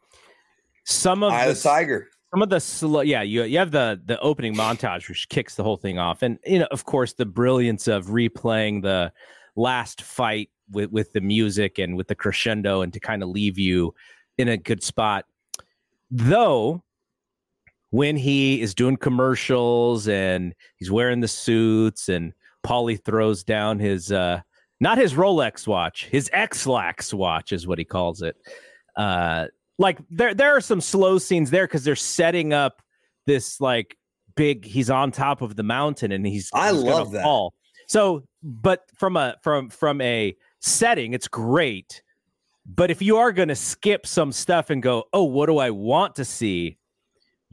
some 0.85 1.23
of 1.23 1.33
Eye 1.33 1.49
the 1.49 1.55
the 1.55 1.61
Tiger. 1.61 2.09
some 2.31 2.41
of 2.43 2.49
the 2.49 2.61
slow 2.61 3.01
yeah 3.01 3.23
you 3.23 3.43
you 3.45 3.59
have 3.59 3.73
the 3.73 4.01
the 4.07 4.19
opening 4.21 4.55
montage 4.55 5.09
which 5.09 5.29
kicks 5.29 5.57
the 5.57 5.65
whole 5.65 5.77
thing 5.77 5.99
off 5.99 6.23
and 6.23 6.39
you 6.47 6.59
know 6.59 6.69
of 6.71 6.85
course 6.85 7.13
the 7.15 7.27
brilliance 7.27 7.89
of 7.89 8.07
replaying 8.07 8.83
the 8.83 9.13
last 9.57 10.01
fight 10.03 10.49
with 10.71 10.91
with 10.91 11.13
the 11.13 11.21
music 11.21 11.79
and 11.79 11.97
with 11.97 12.09
the 12.09 12.15
crescendo 12.15 12.83
and 12.83 12.93
to 12.93 13.01
kind 13.01 13.23
of 13.23 13.29
leave 13.29 13.59
you 13.59 13.93
in 14.39 14.49
a 14.49 14.57
good 14.57 14.83
spot 14.83 15.25
though 16.11 16.83
when 17.95 18.17
he 18.17 18.61
is 18.61 18.75
doing 18.75 18.97
commercials 18.97 20.09
and 20.09 20.53
he's 20.79 20.91
wearing 20.91 21.21
the 21.21 21.29
suits 21.29 22.09
and 22.09 22.33
Paulie 22.67 23.01
throws 23.05 23.45
down 23.45 23.79
his 23.79 24.11
uh 24.11 24.41
not 24.81 24.99
his 24.99 25.15
Rolex 25.15 25.69
watch, 25.69 26.07
his 26.07 26.29
Ex-Lax 26.33 27.15
watch 27.15 27.53
is 27.53 27.69
what 27.69 27.79
he 27.79 27.85
calls 27.85 28.21
it. 28.21 28.37
Uh 28.97 29.47
like 29.79 29.99
there 30.11 30.35
there 30.35 30.57
are 30.57 30.61
some 30.61 30.81
slow 30.81 31.19
scenes 31.19 31.53
there 31.53 31.69
because 31.69 31.85
they're 31.85 31.95
setting 31.95 32.53
up 32.53 32.83
this 33.27 33.61
like 33.61 33.97
big 34.35 34.65
he's 34.65 34.91
on 34.91 35.13
top 35.13 35.41
of 35.41 35.55
the 35.55 35.63
mountain 35.63 36.11
and 36.11 36.27
he's 36.27 36.51
I 36.53 36.73
he's 36.73 36.83
love 36.83 37.13
that. 37.13 37.23
fall. 37.23 37.55
So 37.87 38.25
but 38.43 38.91
from 38.99 39.17
a 39.17 39.37
from 39.41 39.71
from 39.71 40.01
a 40.01 40.35
setting, 40.61 41.15
it's 41.15 41.29
great. 41.29 42.03
But 42.67 42.91
if 42.91 43.01
you 43.01 43.19
are 43.19 43.31
gonna 43.31 43.55
skip 43.55 44.05
some 44.05 44.33
stuff 44.33 44.71
and 44.71 44.83
go, 44.83 45.05
oh, 45.13 45.23
what 45.23 45.47
do 45.47 45.59
I 45.59 45.71
want 45.71 46.17
to 46.17 46.25
see? 46.25 46.77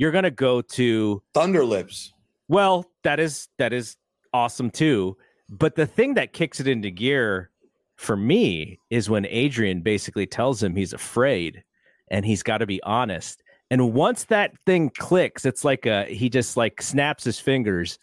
You're 0.02 0.12
gonna 0.12 0.32
go 0.32 0.64
to 0.64 1.22
Thunderlips. 1.36 2.14
well, 2.48 2.88
that 3.04 3.20
is 3.20 3.50
that 3.60 3.72
is 3.72 3.98
awesome 4.34 4.72
too. 4.72 5.16
But 5.48 5.76
the 5.76 5.86
thing 5.86 6.16
that 6.16 6.34
kicks 6.34 6.60
it 6.60 6.68
into 6.68 6.90
gear 6.90 7.52
for 7.98 8.18
me 8.18 8.80
is 8.90 9.12
when 9.12 9.28
Adrian 9.28 9.82
basically 9.82 10.26
tells 10.26 10.64
him 10.64 10.76
he's 10.76 10.92
afraid 10.92 11.64
and 12.10 12.26
he's 12.26 12.42
got 12.42 12.58
to 12.58 12.66
be 12.66 12.82
honest. 12.82 13.44
And 13.70 13.94
once 13.94 14.24
that 14.24 14.58
thing 14.66 14.90
clicks, 14.90 15.46
it's 15.46 15.64
like 15.64 15.86
a 15.86 16.06
he 16.06 16.30
just 16.30 16.58
like 16.58 16.82
snaps 16.82 17.24
his 17.24 17.40
fingers. 17.40 18.00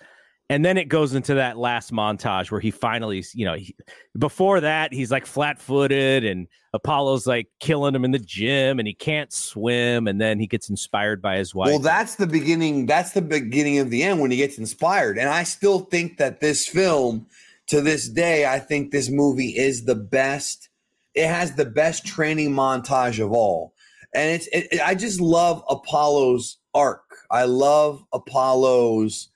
And 0.51 0.65
then 0.65 0.79
it 0.79 0.89
goes 0.89 1.15
into 1.15 1.35
that 1.35 1.59
last 1.59 1.93
montage 1.93 2.51
where 2.51 2.61
he 2.61 2.71
finally, 2.71 3.23
you 3.35 3.45
know, 3.45 3.55
he, 3.55 3.77
before 4.19 4.61
that 4.61 4.95
he's 4.95 5.11
like 5.11 5.27
flat-footed 5.27 6.25
and 6.25 6.47
Apollo's 6.73 7.27
like 7.27 7.49
killing 7.61 7.95
him 7.95 8.05
in 8.05 8.13
the 8.13 8.19
gym 8.19 8.79
and 8.79 8.89
he 8.89 8.95
can't 8.95 9.31
swim 9.31 10.09
and 10.09 10.19
then 10.19 10.39
he 10.39 10.47
gets 10.47 10.71
inspired 10.71 11.21
by 11.21 11.37
his 11.37 11.55
wife. 11.55 11.69
Well, 11.69 11.79
that's 11.81 12.15
the 12.15 12.27
beginning. 12.27 12.87
That's 12.87 13.13
the 13.13 13.21
beginning 13.21 13.79
of 13.79 13.91
the 13.91 14.03
end 14.03 14.21
when 14.21 14.31
he 14.31 14.39
gets 14.39 14.57
inspired. 14.57 15.19
And 15.19 15.29
I 15.29 15.43
still 15.43 15.81
think 15.81 16.17
that 16.17 16.41
this 16.41 16.67
film, 16.67 17.27
to 17.67 17.83
this 17.83 18.09
day, 18.09 18.47
I 18.47 18.59
think 18.59 18.91
this 18.91 19.11
movie 19.11 19.51
is 19.51 19.85
the 19.85 19.95
best. 19.95 20.71
It 21.15 21.27
has 21.27 21.53
the 21.57 21.67
best 21.67 22.07
training 22.07 22.53
montage 22.53 23.23
of 23.23 23.33
all, 23.33 23.75
and 24.15 24.31
it's. 24.31 24.47
It, 24.49 24.69
it- 24.73 24.81
I 24.81 24.95
just 24.95 25.21
love 25.21 25.63
Apollo's 25.69 26.57
arc. 26.75 27.03
I 27.31 27.45
love 27.45 28.03
Apollo's. 28.13 29.29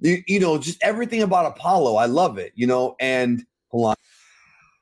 You, 0.00 0.22
you 0.26 0.40
know, 0.40 0.58
just 0.58 0.82
everything 0.82 1.22
about 1.22 1.46
Apollo. 1.46 1.96
I 1.96 2.06
love 2.06 2.38
it. 2.38 2.52
You 2.54 2.66
know, 2.66 2.96
and 3.00 3.44
hold 3.68 3.88
on. 3.88 3.96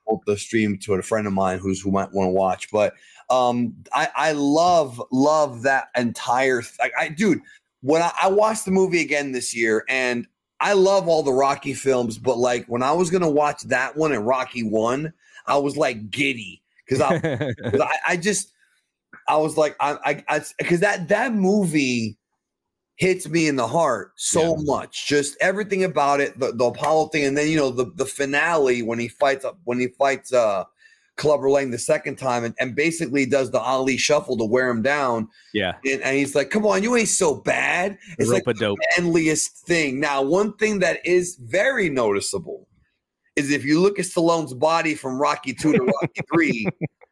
Hold 0.07 0.23
the 0.27 0.37
stream 0.37 0.77
to 0.83 0.95
a 0.95 1.03
friend 1.03 1.27
of 1.27 1.33
mine 1.33 1.59
who's 1.59 1.81
who 1.81 1.91
might 1.91 2.13
want 2.13 2.27
to 2.29 2.33
watch, 2.33 2.71
but 2.71 2.95
um 3.31 3.75
i 3.93 4.09
i 4.17 4.33
love 4.33 5.03
love 5.11 5.63
that 5.63 5.89
entire 5.97 6.63
like 6.79 6.93
i 6.99 7.09
dude 7.09 7.41
when 7.81 8.03
I, 8.03 8.13
I 8.23 8.29
watched 8.29 8.65
the 8.65 8.71
movie 8.71 9.01
again 9.01 9.33
this 9.33 9.55
year 9.55 9.85
and 9.89 10.27
i 10.61 10.73
love 10.73 11.09
all 11.09 11.23
the 11.23 11.33
rocky 11.33 11.75
films 11.75 12.19
but 12.19 12.39
like 12.39 12.67
when 12.67 12.83
i 12.83 12.93
was 12.93 13.11
gonna 13.11 13.31
watch 13.31 13.63
that 13.65 13.97
one 13.97 14.13
and 14.13 14.27
rocky 14.27 14.63
one 14.63 15.13
i 15.47 15.57
was 15.57 15.77
like 15.77 16.11
giddy 16.11 16.63
because 16.87 17.01
I, 17.01 17.15
I 17.81 17.99
i 18.09 18.17
just 18.17 18.53
i 19.29 19.37
was 19.37 19.57
like 19.57 19.77
i 19.81 20.23
i 20.29 20.41
because 20.59 20.81
that 20.81 21.09
that 21.09 21.33
movie 21.33 22.19
hits 22.97 23.29
me 23.29 23.49
in 23.49 23.57
the 23.57 23.67
heart 23.67 24.13
so 24.17 24.55
much 24.57 25.09
just 25.09 25.37
everything 25.41 25.83
about 25.83 26.21
it 26.21 26.39
the, 26.39 26.53
the 26.53 26.65
apollo 26.65 27.07
thing 27.09 27.25
and 27.25 27.37
then 27.37 27.49
you 27.49 27.57
know 27.57 27.71
the 27.71 27.87
the 27.97 28.07
finale 28.07 28.83
when 28.83 28.99
he 28.99 29.09
fights 29.09 29.45
up 29.45 29.59
when 29.65 29.81
he 29.81 29.89
fights 29.89 30.33
uh 30.33 30.65
Clubber 31.17 31.49
Lang 31.49 31.71
the 31.71 31.79
second 31.79 32.17
time 32.17 32.45
and, 32.45 32.55
and 32.59 32.75
basically 32.75 33.25
does 33.27 33.51
the 33.51 33.61
Ali 33.61 33.97
shuffle 33.97 34.37
to 34.37 34.45
wear 34.45 34.69
him 34.69 34.83
down. 34.83 35.29
yeah, 35.53 35.75
And, 35.85 36.03
and 36.03 36.17
he's 36.17 36.35
like, 36.35 36.51
come 36.51 36.67
on, 36.67 36.83
you 36.83 36.97
ain't 36.97 37.09
so 37.09 37.37
bad. 37.37 37.99
It's 38.19 38.31
like 38.31 38.47
rope 38.47 38.57
a 38.57 38.59
dope. 38.59 38.79
the 38.79 39.03
endliest 39.03 39.51
thing. 39.65 40.01
Now, 40.01 40.23
one 40.23 40.55
thing 40.57 40.81
that 40.81 41.05
is 41.07 41.37
very 41.37 41.89
noticeable 41.89 42.67
is 43.37 43.51
if 43.51 43.65
you 43.65 43.81
look 43.81 43.99
at 43.99 44.07
Stallone's 44.07 44.55
body 44.55 44.95
from 44.95 45.19
Rocky 45.19 45.53
2 45.55 45.73
to 45.73 45.85
Rocky 45.85 46.21
3, 46.33 46.67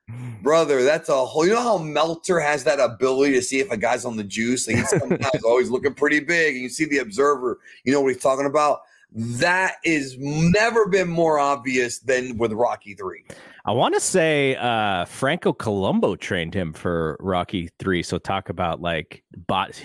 brother, 0.43 0.83
that's 0.83 1.09
a 1.09 1.25
whole, 1.25 1.47
you 1.47 1.53
know 1.53 1.63
how 1.63 1.79
Meltzer 1.79 2.41
has 2.41 2.65
that 2.65 2.81
ability 2.81 3.35
to 3.35 3.43
see 3.43 3.61
if 3.61 3.71
a 3.71 3.77
guy's 3.77 4.05
on 4.05 4.17
the 4.17 4.25
juice? 4.25 4.67
Like 4.67 4.77
he's 4.77 4.91
sometimes 4.91 5.45
always 5.45 5.71
looking 5.71 5.95
pretty 5.95 6.21
big. 6.21 6.55
And 6.55 6.63
you 6.63 6.69
see 6.69 6.85
the 6.85 6.99
observer, 6.99 7.61
you 7.85 7.93
know 7.93 8.01
what 8.01 8.13
he's 8.13 8.23
talking 8.23 8.47
about? 8.47 8.81
That 9.15 9.77
is 9.85 10.17
never 10.19 10.89
been 10.89 11.09
more 11.09 11.39
obvious 11.39 11.99
than 11.99 12.39
with 12.39 12.53
Rocky 12.53 12.95
3. 12.95 13.25
I 13.65 13.73
want 13.73 13.95
to 13.95 14.01
say 14.01 14.57
uh, 14.57 15.05
Franco 15.05 15.53
Columbu 15.53 16.19
trained 16.19 16.53
him 16.53 16.73
for 16.73 17.17
Rocky 17.21 17.71
Three. 17.79 18.03
So 18.03 18.19
talk 18.19 18.49
about 18.49 18.81
like 18.81 19.23
bot 19.47 19.81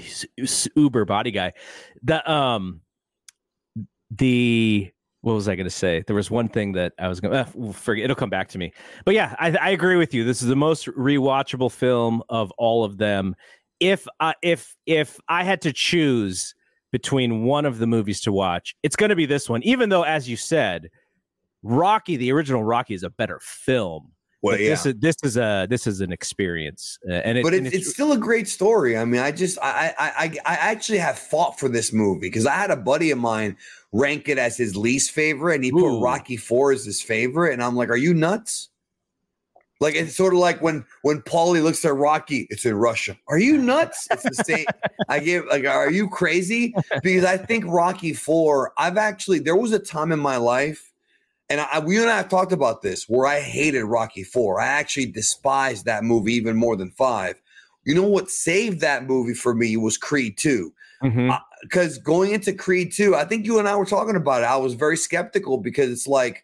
uber 0.75 1.05
body 1.05 1.29
guy. 1.29 1.53
The 2.01 2.29
um 2.29 2.81
the 4.09 4.91
what 5.27 5.33
was 5.33 5.49
I 5.49 5.55
going 5.55 5.65
to 5.65 5.69
say? 5.69 6.05
There 6.07 6.15
was 6.15 6.31
one 6.31 6.47
thing 6.47 6.71
that 6.71 6.93
I 6.97 7.09
was 7.09 7.19
going 7.19 7.33
to 7.33 7.73
forget. 7.73 8.05
It'll 8.05 8.15
come 8.15 8.29
back 8.29 8.47
to 8.49 8.57
me. 8.57 8.71
But 9.03 9.13
yeah, 9.13 9.35
I, 9.39 9.51
I 9.57 9.69
agree 9.71 9.97
with 9.97 10.13
you. 10.13 10.23
This 10.23 10.41
is 10.41 10.47
the 10.47 10.55
most 10.55 10.87
rewatchable 10.87 11.69
film 11.69 12.23
of 12.29 12.49
all 12.57 12.85
of 12.85 12.97
them. 12.97 13.35
If 13.81 14.07
uh, 14.21 14.33
if 14.41 14.77
if 14.85 15.19
I 15.27 15.43
had 15.43 15.61
to 15.63 15.73
choose 15.73 16.55
between 16.93 17.43
one 17.43 17.65
of 17.65 17.77
the 17.77 17.87
movies 17.87 18.21
to 18.21 18.31
watch, 18.31 18.73
it's 18.83 18.95
going 18.95 19.09
to 19.09 19.17
be 19.17 19.25
this 19.25 19.49
one. 19.49 19.61
Even 19.63 19.89
though, 19.89 20.03
as 20.03 20.29
you 20.29 20.37
said, 20.37 20.89
Rocky, 21.61 22.15
the 22.15 22.31
original 22.31 22.63
Rocky, 22.63 22.93
is 22.93 23.03
a 23.03 23.09
better 23.09 23.41
film. 23.43 24.13
Well, 24.47 24.57
But 24.57 24.63
this 24.63 24.85
is 24.85 24.95
this 24.99 25.15
is 25.23 25.37
a 25.37 25.67
this 25.69 25.87
is 25.87 26.01
an 26.01 26.11
experience, 26.11 26.97
uh, 27.09 27.13
and 27.13 27.37
it, 27.37 27.43
but 27.43 27.53
and 27.53 27.67
it's, 27.67 27.75
it's 27.75 27.89
still 27.89 28.11
a 28.11 28.17
great 28.17 28.47
story. 28.47 28.97
I 28.97 29.05
mean, 29.05 29.21
I 29.21 29.31
just 29.31 29.57
I 29.61 29.93
I 29.97 30.07
I, 30.07 30.37
I 30.45 30.55
actually 30.55 30.99
have 30.99 31.17
fought 31.17 31.59
for 31.59 31.69
this 31.69 31.93
movie 31.93 32.21
because 32.21 32.45
I 32.45 32.53
had 32.53 32.71
a 32.71 32.77
buddy 32.77 33.11
of 33.11 33.19
mine 33.19 33.57
rank 33.91 34.29
it 34.29 34.37
as 34.37 34.57
his 34.57 34.75
least 34.75 35.11
favorite, 35.11 35.55
and 35.55 35.63
he 35.63 35.71
Ooh. 35.71 35.79
put 35.79 36.01
Rocky 36.01 36.37
Four 36.37 36.71
as 36.71 36.85
his 36.85 37.01
favorite, 37.01 37.53
and 37.53 37.63
I'm 37.63 37.75
like, 37.75 37.89
are 37.89 37.97
you 37.97 38.13
nuts? 38.13 38.69
Like 39.79 39.95
it's 39.95 40.15
sort 40.15 40.33
of 40.33 40.39
like 40.39 40.61
when 40.61 40.85
when 41.03 41.21
Paulie 41.21 41.61
looks 41.61 41.85
at 41.85 41.93
Rocky, 41.95 42.47
it's 42.49 42.65
in 42.65 42.75
Russia. 42.75 43.17
Are 43.27 43.37
you 43.37 43.57
nuts? 43.57 44.07
It's 44.09 44.23
the 44.23 44.43
same. 44.43 44.65
I 45.07 45.19
give 45.19 45.45
like, 45.45 45.65
are 45.65 45.91
you 45.91 46.09
crazy? 46.09 46.73
Because 47.03 47.23
I 47.23 47.37
think 47.37 47.65
Rocky 47.67 48.13
Four. 48.13 48.73
I've 48.77 48.97
actually 48.97 49.39
there 49.39 49.55
was 49.55 49.71
a 49.73 49.79
time 49.79 50.11
in 50.11 50.19
my 50.19 50.37
life, 50.37 50.91
and 51.49 51.61
I, 51.61 51.79
we 51.79 51.97
and 51.99 52.09
I 52.09 52.17
have 52.17 52.29
talked 52.29 52.51
about 52.51 52.81
this 52.81 53.07
where 53.07 53.25
I 53.25 53.39
hated 53.39 53.83
Rocky 53.83 54.23
Four. 54.23 54.59
I 54.59 54.67
actually 54.67 55.07
despised 55.07 55.85
that 55.85 56.03
movie 56.03 56.33
even 56.33 56.55
more 56.55 56.75
than 56.75 56.91
five. 56.91 57.41
You 57.85 57.95
know 57.95 58.03
what 58.03 58.29
saved 58.29 58.81
that 58.81 59.05
movie 59.05 59.33
for 59.33 59.53
me 59.53 59.77
was 59.77 59.97
Creed 59.97 60.37
Two 60.37 60.73
mm-hmm. 61.03 61.31
because 61.61 61.97
going 61.97 62.31
into 62.31 62.53
Creed 62.53 62.91
2, 62.93 63.15
I 63.15 63.25
think 63.25 63.45
you 63.45 63.59
and 63.59 63.67
I 63.67 63.75
were 63.75 63.85
talking 63.85 64.15
about 64.15 64.43
it. 64.43 64.45
I 64.45 64.57
was 64.57 64.73
very 64.73 64.97
skeptical 64.97 65.57
because 65.57 65.91
it's 65.91 66.07
like, 66.07 66.43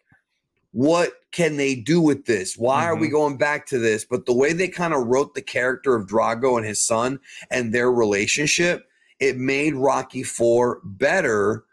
what 0.72 1.12
can 1.30 1.56
they 1.56 1.74
do 1.74 2.00
with 2.00 2.26
this? 2.26 2.56
Why 2.56 2.84
are 2.84 2.96
we 2.96 3.06
mm-hmm. 3.06 3.16
going 3.16 3.36
back 3.36 3.66
to 3.66 3.78
this? 3.78 4.04
But 4.04 4.26
the 4.26 4.34
way 4.34 4.52
they 4.52 4.68
kind 4.68 4.92
of 4.92 5.06
wrote 5.06 5.34
the 5.34 5.42
character 5.42 5.94
of 5.94 6.06
Drago 6.06 6.56
and 6.56 6.66
his 6.66 6.84
son 6.84 7.20
and 7.50 7.72
their 7.72 7.92
relationship, 7.92 8.88
it 9.20 9.36
made 9.36 9.74
Rocky 9.74 10.22
4 10.22 10.80
better. 10.84 11.64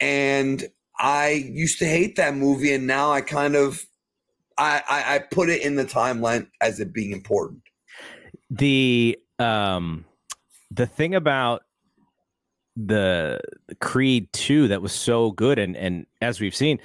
And 0.00 0.68
I 0.98 1.28
used 1.30 1.78
to 1.80 1.86
hate 1.86 2.16
that 2.16 2.34
movie, 2.34 2.72
and 2.72 2.86
now 2.86 3.12
I 3.12 3.20
kind 3.20 3.54
of 3.54 3.84
I, 4.58 4.82
I, 4.88 5.14
I 5.16 5.18
put 5.18 5.50
it 5.50 5.62
in 5.62 5.76
the 5.76 5.84
timeline 5.84 6.48
as 6.60 6.80
it 6.80 6.92
being 6.92 7.12
important. 7.12 7.62
the 8.50 9.18
um 9.38 10.04
the 10.70 10.86
thing 10.86 11.14
about 11.14 11.62
the 12.76 13.40
Creed 13.80 14.32
2 14.32 14.68
that 14.68 14.82
was 14.82 14.92
so 14.92 15.30
good 15.32 15.58
and 15.58 15.76
and 15.76 16.06
as 16.20 16.40
we've 16.40 16.54
seen 16.54 16.78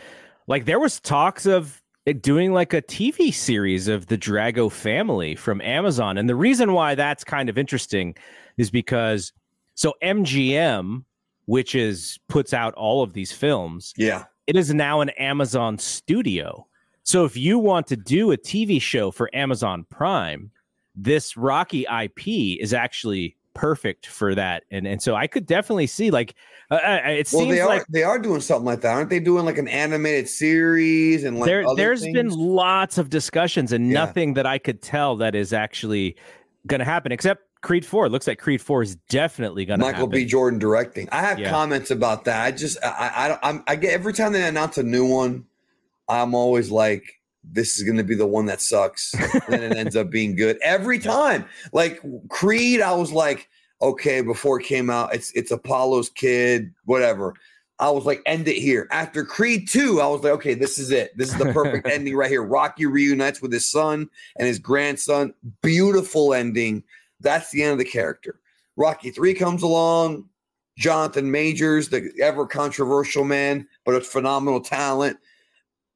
like 0.47 0.65
there 0.65 0.79
was 0.79 0.99
talks 0.99 1.45
of 1.45 1.81
doing 2.19 2.51
like 2.51 2.73
a 2.73 2.81
TV 2.81 3.33
series 3.33 3.87
of 3.87 4.07
the 4.07 4.17
Drago 4.17 4.71
family 4.71 5.35
from 5.35 5.61
Amazon 5.61 6.17
and 6.17 6.27
the 6.27 6.35
reason 6.35 6.73
why 6.73 6.95
that's 6.95 7.23
kind 7.23 7.49
of 7.49 7.57
interesting 7.57 8.15
is 8.57 8.71
because 8.71 9.33
so 9.75 9.93
MGM 10.03 11.03
which 11.51 11.75
is 11.75 12.17
puts 12.29 12.53
out 12.53 12.73
all 12.75 13.03
of 13.03 13.11
these 13.11 13.33
films 13.33 13.93
Yeah. 13.97 14.23
it 14.47 14.55
is 14.55 14.73
now 14.73 15.01
an 15.01 15.09
Amazon 15.11 15.77
studio. 15.77 16.65
So 17.03 17.25
if 17.25 17.35
you 17.35 17.59
want 17.59 17.87
to 17.87 17.97
do 17.97 18.31
a 18.31 18.37
TV 18.37 18.79
show 18.81 19.11
for 19.11 19.29
Amazon 19.33 19.85
Prime, 19.89 20.49
this 20.95 21.35
Rocky 21.35 21.85
IP 22.03 22.57
is 22.61 22.73
actually 22.73 23.35
perfect 23.53 24.07
for 24.07 24.33
that. 24.33 24.63
And 24.71 24.87
and 24.87 25.01
so 25.01 25.13
I 25.15 25.27
could 25.27 25.45
definitely 25.45 25.87
see 25.87 26.09
like 26.09 26.35
uh, 26.69 26.75
uh, 26.75 26.99
it 27.05 27.29
Well, 27.33 27.41
seems 27.41 27.55
they 27.55 27.59
are 27.59 27.67
like 27.67 27.85
they 27.89 28.03
are 28.03 28.17
doing 28.17 28.39
something 28.39 28.65
like 28.65 28.79
that, 28.81 28.93
aren't 28.93 29.09
they? 29.09 29.19
Doing 29.19 29.43
like 29.43 29.57
an 29.57 29.67
animated 29.67 30.29
series 30.29 31.25
and 31.25 31.37
like 31.37 31.47
there 31.47 31.65
there's 31.75 32.03
been 32.03 32.29
lots 32.29 32.97
of 32.97 33.09
discussions 33.09 33.73
and 33.73 33.87
Yeah. 33.87 34.05
nothing 34.05 34.35
that 34.35 34.45
I 34.45 34.57
could 34.57 34.81
tell 34.81 35.17
that 35.17 35.35
is 35.35 35.51
actually 35.51 36.15
going 36.67 36.79
to 36.79 36.85
happen 36.85 37.11
except 37.11 37.43
Creed 37.61 37.85
4. 37.85 38.07
It 38.07 38.09
looks 38.09 38.27
like 38.27 38.39
Creed 38.39 38.61
4 38.61 38.81
is 38.81 38.95
definitely 39.09 39.65
going 39.65 39.79
to 39.79 39.85
Michael 39.85 40.07
happen. 40.07 40.11
B. 40.19 40.25
Jordan 40.25 40.59
directing. 40.59 41.07
I 41.11 41.21
have 41.21 41.39
Yeah. 41.39 41.49
comments 41.49 41.91
about 41.91 42.25
that. 42.25 42.43
I 42.43 42.51
just 42.51 42.77
I 42.83 43.37
I, 43.43 43.49
I, 43.51 43.61
I 43.67 43.75
get 43.75 43.93
every 43.93 44.13
time 44.13 44.33
they 44.33 44.47
announce 44.47 44.77
a 44.77 44.83
new 44.83 45.05
one, 45.05 45.45
I'm 46.09 46.33
always 46.33 46.71
like, 46.71 47.19
this 47.43 47.77
is 47.77 47.83
going 47.83 47.97
to 47.97 48.03
be 48.03 48.15
the 48.15 48.25
one 48.27 48.45
that 48.47 48.61
sucks. 48.61 49.13
and 49.13 49.41
then 49.47 49.63
it 49.63 49.77
ends 49.77 49.95
up 49.95 50.09
being 50.09 50.35
good 50.35 50.57
every 50.63 50.99
time. 50.99 51.45
Like 51.71 52.01
Creed, 52.29 52.81
I 52.81 52.93
was 52.93 53.11
like, 53.11 53.47
okay, 53.81 54.21
before 54.21 54.59
it 54.59 54.65
came 54.65 54.89
out, 54.89 55.13
it's 55.13 55.31
it's 55.33 55.51
Apollo's 55.51 56.09
kid, 56.09 56.73
whatever. 56.85 57.33
I 57.79 57.89
was 57.89 58.05
like, 58.05 58.21
end 58.27 58.47
it 58.47 58.57
here. 58.57 58.87
After 58.91 59.25
Creed 59.25 59.67
2, 59.67 60.01
I 60.01 60.05
was 60.07 60.21
like, 60.23 60.33
okay, 60.33 60.53
this 60.53 60.77
is 60.77 60.91
it. 60.91 61.17
This 61.17 61.29
is 61.31 61.37
the 61.39 61.51
perfect 61.51 61.87
ending 61.91 62.15
right 62.15 62.29
here. 62.29 62.43
Rocky 62.43 62.85
reunites 62.85 63.41
with 63.41 63.51
his 63.51 63.67
son 63.67 64.07
and 64.37 64.47
his 64.47 64.59
grandson. 64.59 65.33
Beautiful 65.63 66.35
ending. 66.35 66.83
That's 67.21 67.51
the 67.51 67.63
end 67.63 67.73
of 67.73 67.77
the 67.77 67.85
character. 67.85 68.39
Rocky 68.75 69.11
3 69.11 69.33
comes 69.33 69.63
along. 69.63 70.25
Jonathan 70.77 71.29
Majors, 71.29 71.89
the 71.89 72.11
ever 72.21 72.47
controversial 72.47 73.23
man, 73.23 73.67
but 73.85 73.95
a 73.95 74.01
phenomenal 74.01 74.61
talent. 74.61 75.17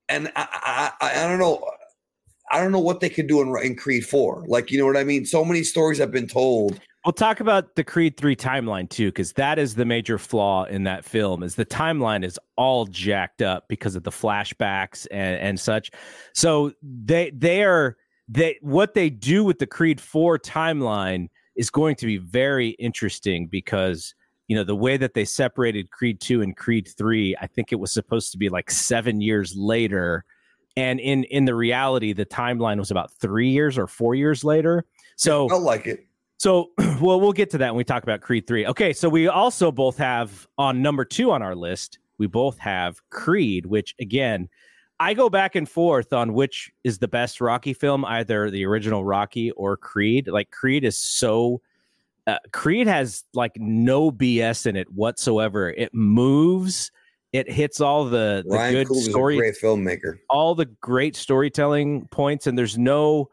And 0.10 0.32
I, 0.36 0.92
I, 1.02 1.24
I 1.24 1.28
don't 1.28 1.40
know. 1.40 1.68
I 2.52 2.62
don't 2.62 2.72
know 2.72 2.80
what 2.80 3.00
they 3.00 3.10
could 3.10 3.26
do 3.26 3.42
in, 3.42 3.66
in 3.66 3.76
Creed 3.76 4.06
4. 4.06 4.46
Like, 4.48 4.70
you 4.70 4.78
know 4.78 4.86
what 4.86 4.98
I 4.98 5.04
mean? 5.04 5.26
So 5.26 5.44
many 5.44 5.64
stories 5.64 5.98
have 5.98 6.12
been 6.12 6.28
told. 6.28 6.80
We'll 7.04 7.14
talk 7.14 7.40
about 7.40 7.76
the 7.76 7.84
Creed 7.84 8.18
3 8.18 8.36
timeline 8.36 8.90
too, 8.90 9.08
because 9.08 9.34
that 9.34 9.58
is 9.58 9.76
the 9.76 9.86
major 9.86 10.18
flaw 10.18 10.66
in 10.66 10.84
that 10.84 11.06
film 11.06 11.42
is 11.42 11.56
the 11.56 11.66
timeline 11.66 12.24
is 12.24 12.40
all 12.56 12.86
jacked 12.86 13.42
up 13.42 13.68
because 13.68 13.96
of 13.96 14.04
the 14.04 14.12
flashbacks 14.12 15.08
and, 15.10 15.40
and 15.40 15.60
such. 15.60 15.92
So 16.34 16.74
they 16.82 17.32
they 17.32 17.64
are 17.64 17.98
they 18.28 18.58
what 18.62 18.94
they 18.94 19.10
do 19.10 19.44
with 19.44 19.60
the 19.60 19.68
Creed 19.68 20.02
4 20.02 20.40
timeline 20.40 21.30
is 21.56 21.70
going 21.70 21.96
to 21.98 22.06
be 22.06 22.18
very 22.18 22.70
interesting 22.70 23.48
because 23.48 24.14
you 24.48 24.56
know 24.56 24.64
the 24.64 24.76
way 24.76 24.98
that 24.98 25.14
they 25.14 25.26
separated 25.26 25.92
Creed 25.92 26.20
2 26.20 26.42
and 26.42 26.56
Creed 26.56 26.88
3, 26.98 27.36
I 27.40 27.48
think 27.48 27.72
it 27.72 27.80
was 27.80 27.92
supposed 27.92 28.32
to 28.32 28.38
be 28.38 28.50
like 28.50 28.72
seven 28.72 29.22
years 29.22 29.56
later. 29.56 30.26
And 30.78 31.00
in 31.00 31.24
in 31.26 31.46
the 31.46 31.56
reality 31.56 32.14
the 32.14 32.26
timeline 32.26 32.78
was 32.78 32.92
about 32.92 33.12
three 33.14 33.50
years 33.50 33.78
or 33.78 33.88
four 33.88 34.16
years 34.16 34.44
later. 34.44 34.86
So 35.16 35.50
i 35.50 35.56
like 35.56 35.88
it. 35.88 36.06
So 36.38 36.72
well 37.02 37.20
we'll 37.22 37.32
get 37.32 37.50
to 37.52 37.58
that 37.60 37.72
when 37.72 37.78
we 37.78 37.84
talk 37.84 38.04
about 38.04 38.22
creed 38.22 38.48
3 38.48 38.68
okay 38.68 38.92
so 38.92 39.08
we 39.08 39.28
also 39.28 39.72
both 39.72 39.98
have 39.98 40.48
on 40.58 40.82
number 40.82 41.06
two 41.06 41.32
on 41.32 41.42
our 41.42 41.56
list 41.56 42.00
we 42.18 42.28
both 42.28 42.58
have 42.58 43.02
creed 43.10 43.66
which 43.66 43.96
again 44.00 44.50
i 45.00 45.14
go 45.14 45.30
back 45.30 45.56
and 45.56 45.68
forth 45.68 46.14
on 46.14 46.34
which 46.34 46.72
is 46.84 47.00
the 47.00 47.08
best 47.08 47.42
rocky 47.42 47.74
film 47.74 48.06
either 48.06 48.50
the 48.50 48.66
original 48.66 49.04
rocky 49.04 49.52
or 49.52 49.78
creed. 49.78 50.28
Like 50.28 50.52
creed 50.52 50.84
is 50.84 50.98
so 50.98 51.62
uh, 52.28 52.38
creed 52.52 52.88
has 52.88 53.24
like 53.34 53.54
no 53.58 54.12
bs 54.12 54.66
in 54.66 54.76
it 54.76 54.92
whatsoever. 54.92 55.70
It 55.72 55.94
moves 55.94 56.92
it 57.34 57.52
hits 57.52 57.82
all 57.82 58.06
the, 58.06 58.44
the 58.48 58.56
Ryan 58.56 58.74
good 58.74 58.88
Coogler's 58.88 59.10
story 59.10 59.38
great 59.38 59.56
filmmaker. 59.62 60.20
all 60.30 60.56
the 60.56 60.66
great 60.66 61.16
storytelling 61.16 62.08
points 62.12 62.48
and 62.48 62.58
there's 62.58 62.78
no 62.78 63.30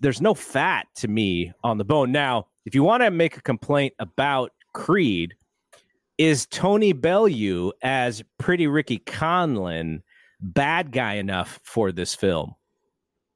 there's 0.00 0.20
no 0.20 0.34
fat 0.34 0.86
to 0.96 1.08
me 1.08 1.52
on 1.62 1.78
the 1.78 1.84
bone. 1.84 2.12
Now 2.12 2.48
if 2.66 2.74
you 2.74 2.82
want 2.82 3.02
to 3.02 3.10
make 3.10 3.36
a 3.36 3.42
complaint 3.42 3.94
about 3.98 4.50
creed 4.72 5.34
is 6.18 6.46
tony 6.46 6.92
bellew 6.92 7.72
as 7.82 8.22
pretty 8.38 8.66
ricky 8.66 8.98
conlan 9.00 10.00
bad 10.44 10.92
guy 10.92 11.14
enough 11.14 11.58
for 11.64 11.90
this 11.92 12.14
film 12.14 12.54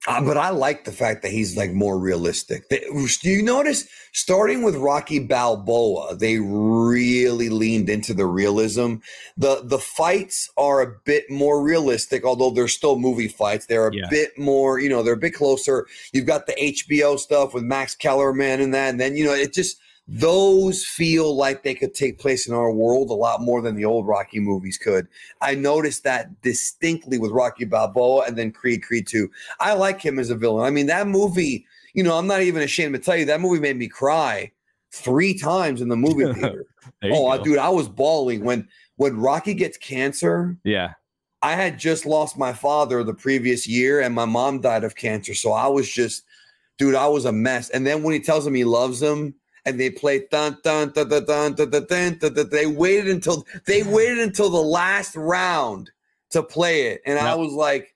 Uh, 0.07 0.21
but 0.23 0.37
I 0.37 0.51
like 0.51 0.85
the 0.85 0.93
fact 0.93 1.23
that 1.23 1.33
he's 1.33 1.57
like 1.57 1.73
more 1.73 1.99
realistic. 1.99 2.69
They- 2.69 2.87
Do 3.23 3.29
you 3.31 3.43
notice, 3.43 3.85
starting 4.13 4.63
with 4.63 4.77
Rocky 4.77 5.19
Balboa, 5.19 6.15
they 6.15 6.39
really 6.39 7.49
leaned 7.49 7.91
into 7.91 8.15
the 8.15 8.25
realism. 8.27 8.97
the 9.37 9.63
The 9.65 9.81
fights 9.81 10.49
are 10.57 10.81
a 10.83 10.95
bit 11.05 11.29
more 11.29 11.61
realistic, 11.63 12.25
although 12.25 12.51
they're 12.51 12.69
still 12.69 12.97
movie 12.99 13.27
fights. 13.29 13.67
They're 13.67 13.89
a 13.89 13.95
Yeah. 13.95 14.07
bit 14.09 14.39
more, 14.39 14.79
you 14.79 14.89
know, 14.89 15.03
they're 15.03 15.15
a 15.15 15.27
bit 15.29 15.35
closer. 15.35 15.87
You've 16.13 16.27
got 16.27 16.47
the 16.47 16.55
HBO 16.63 17.17
stuff 17.17 17.53
with 17.53 17.65
Max 17.65 17.97
Kellerman 17.97 18.61
and 18.61 18.73
that, 18.75 18.91
and 18.91 19.01
then 19.01 19.17
you 19.17 19.25
know, 19.25 19.35
it 19.35 19.53
just 19.53 19.79
those 20.09 20.87
feel 20.87 21.37
like 21.37 21.63
they 21.63 21.75
could 21.75 21.95
take 21.95 22.19
place 22.19 22.49
in 22.49 22.55
our 22.55 22.73
world 22.73 23.11
a 23.11 23.15
lot 23.15 23.43
more 23.43 23.61
than 23.61 23.77
the 23.77 23.85
old 23.85 24.07
Rocky 24.07 24.41
movies 24.41 24.79
could. 24.79 25.07
I 25.43 25.55
noticed 25.55 26.03
that 26.05 26.41
distinctly 26.41 27.19
with 27.19 27.31
Rocky 27.31 27.67
Balboa 27.67 28.25
and 28.27 28.37
then 28.37 28.51
Creed, 28.51 28.83
Creed 28.83 29.07
2. 29.07 29.31
I 29.61 29.75
like 29.75 30.01
him 30.01 30.19
as 30.19 30.31
a 30.31 30.35
villain. 30.35 30.65
I 30.65 30.71
mean, 30.71 30.87
that 30.87 31.07
movie, 31.07 31.67
you 31.93 32.03
know, 32.03 32.17
I'm 32.17 32.27
not 32.27 32.41
even 32.41 32.63
ashamed 32.63 32.95
to 32.95 33.01
tell 33.01 33.17
you 33.17 33.27
that 33.27 33.43
movie 33.43 33.61
made 33.61 33.77
me 33.77 33.87
cry 33.87 34.51
three 34.93 35.39
times 35.39 35.83
in 35.83 35.89
the 35.89 35.97
movie 35.97 36.33
theater. 36.41 36.65
Oh, 37.05 37.37
go. 37.37 37.45
dude, 37.45 37.59
I 37.59 37.69
was 37.69 37.89
bawling 37.89 38.45
when 38.45 38.67
when 38.97 39.17
Rocky 39.19 39.55
gets 39.55 39.77
cancer. 39.77 40.57
yeah 40.65 40.95
I 41.43 41.53
had 41.53 41.79
just 41.79 42.05
lost 42.05 42.37
my 42.37 42.53
father 42.53 43.05
the 43.05 43.15
previous 43.15 43.69
year, 43.69 44.01
and 44.01 44.15
my 44.15 44.25
mom 44.25 44.61
died 44.61 44.83
of 44.83 44.97
cancer. 44.97 45.35
So 45.35 45.53
I 45.53 45.69
was 45.69 45.89
just, 45.89 46.25
dude, 46.79 46.97
I 46.97 47.07
was 47.07 47.27
a 47.27 47.33
mess. 47.33 47.71
And 47.71 47.87
then 47.87 48.03
when 48.03 48.13
he 48.13 48.21
tells 48.21 48.45
him 48.45 48.55
he 48.55 48.65
loves 48.65 49.01
him, 49.01 49.35
and 49.65 49.79
they 49.79 49.91
play 49.91 50.27
dun 50.31 50.59
dun 50.63 50.93
dun 50.93 51.09
dun 51.09 51.25
dun 51.25 51.55
dun 51.55 51.71
dun 51.71 51.87
dun, 51.87 52.19
dun, 52.19 52.35
dun, 52.35 52.51
they 52.51 52.67
waited 52.67 53.09
until 53.09 53.47
they 53.67 53.83
waited 53.83 54.19
until 54.19 54.51
the 54.51 54.59
last 54.59 55.17
round 55.17 55.91
to 56.31 56.43
play 56.43 56.83
it, 56.89 57.03
and 57.07 57.19
I 57.19 57.35
was 57.35 57.53
like, 57.53 57.95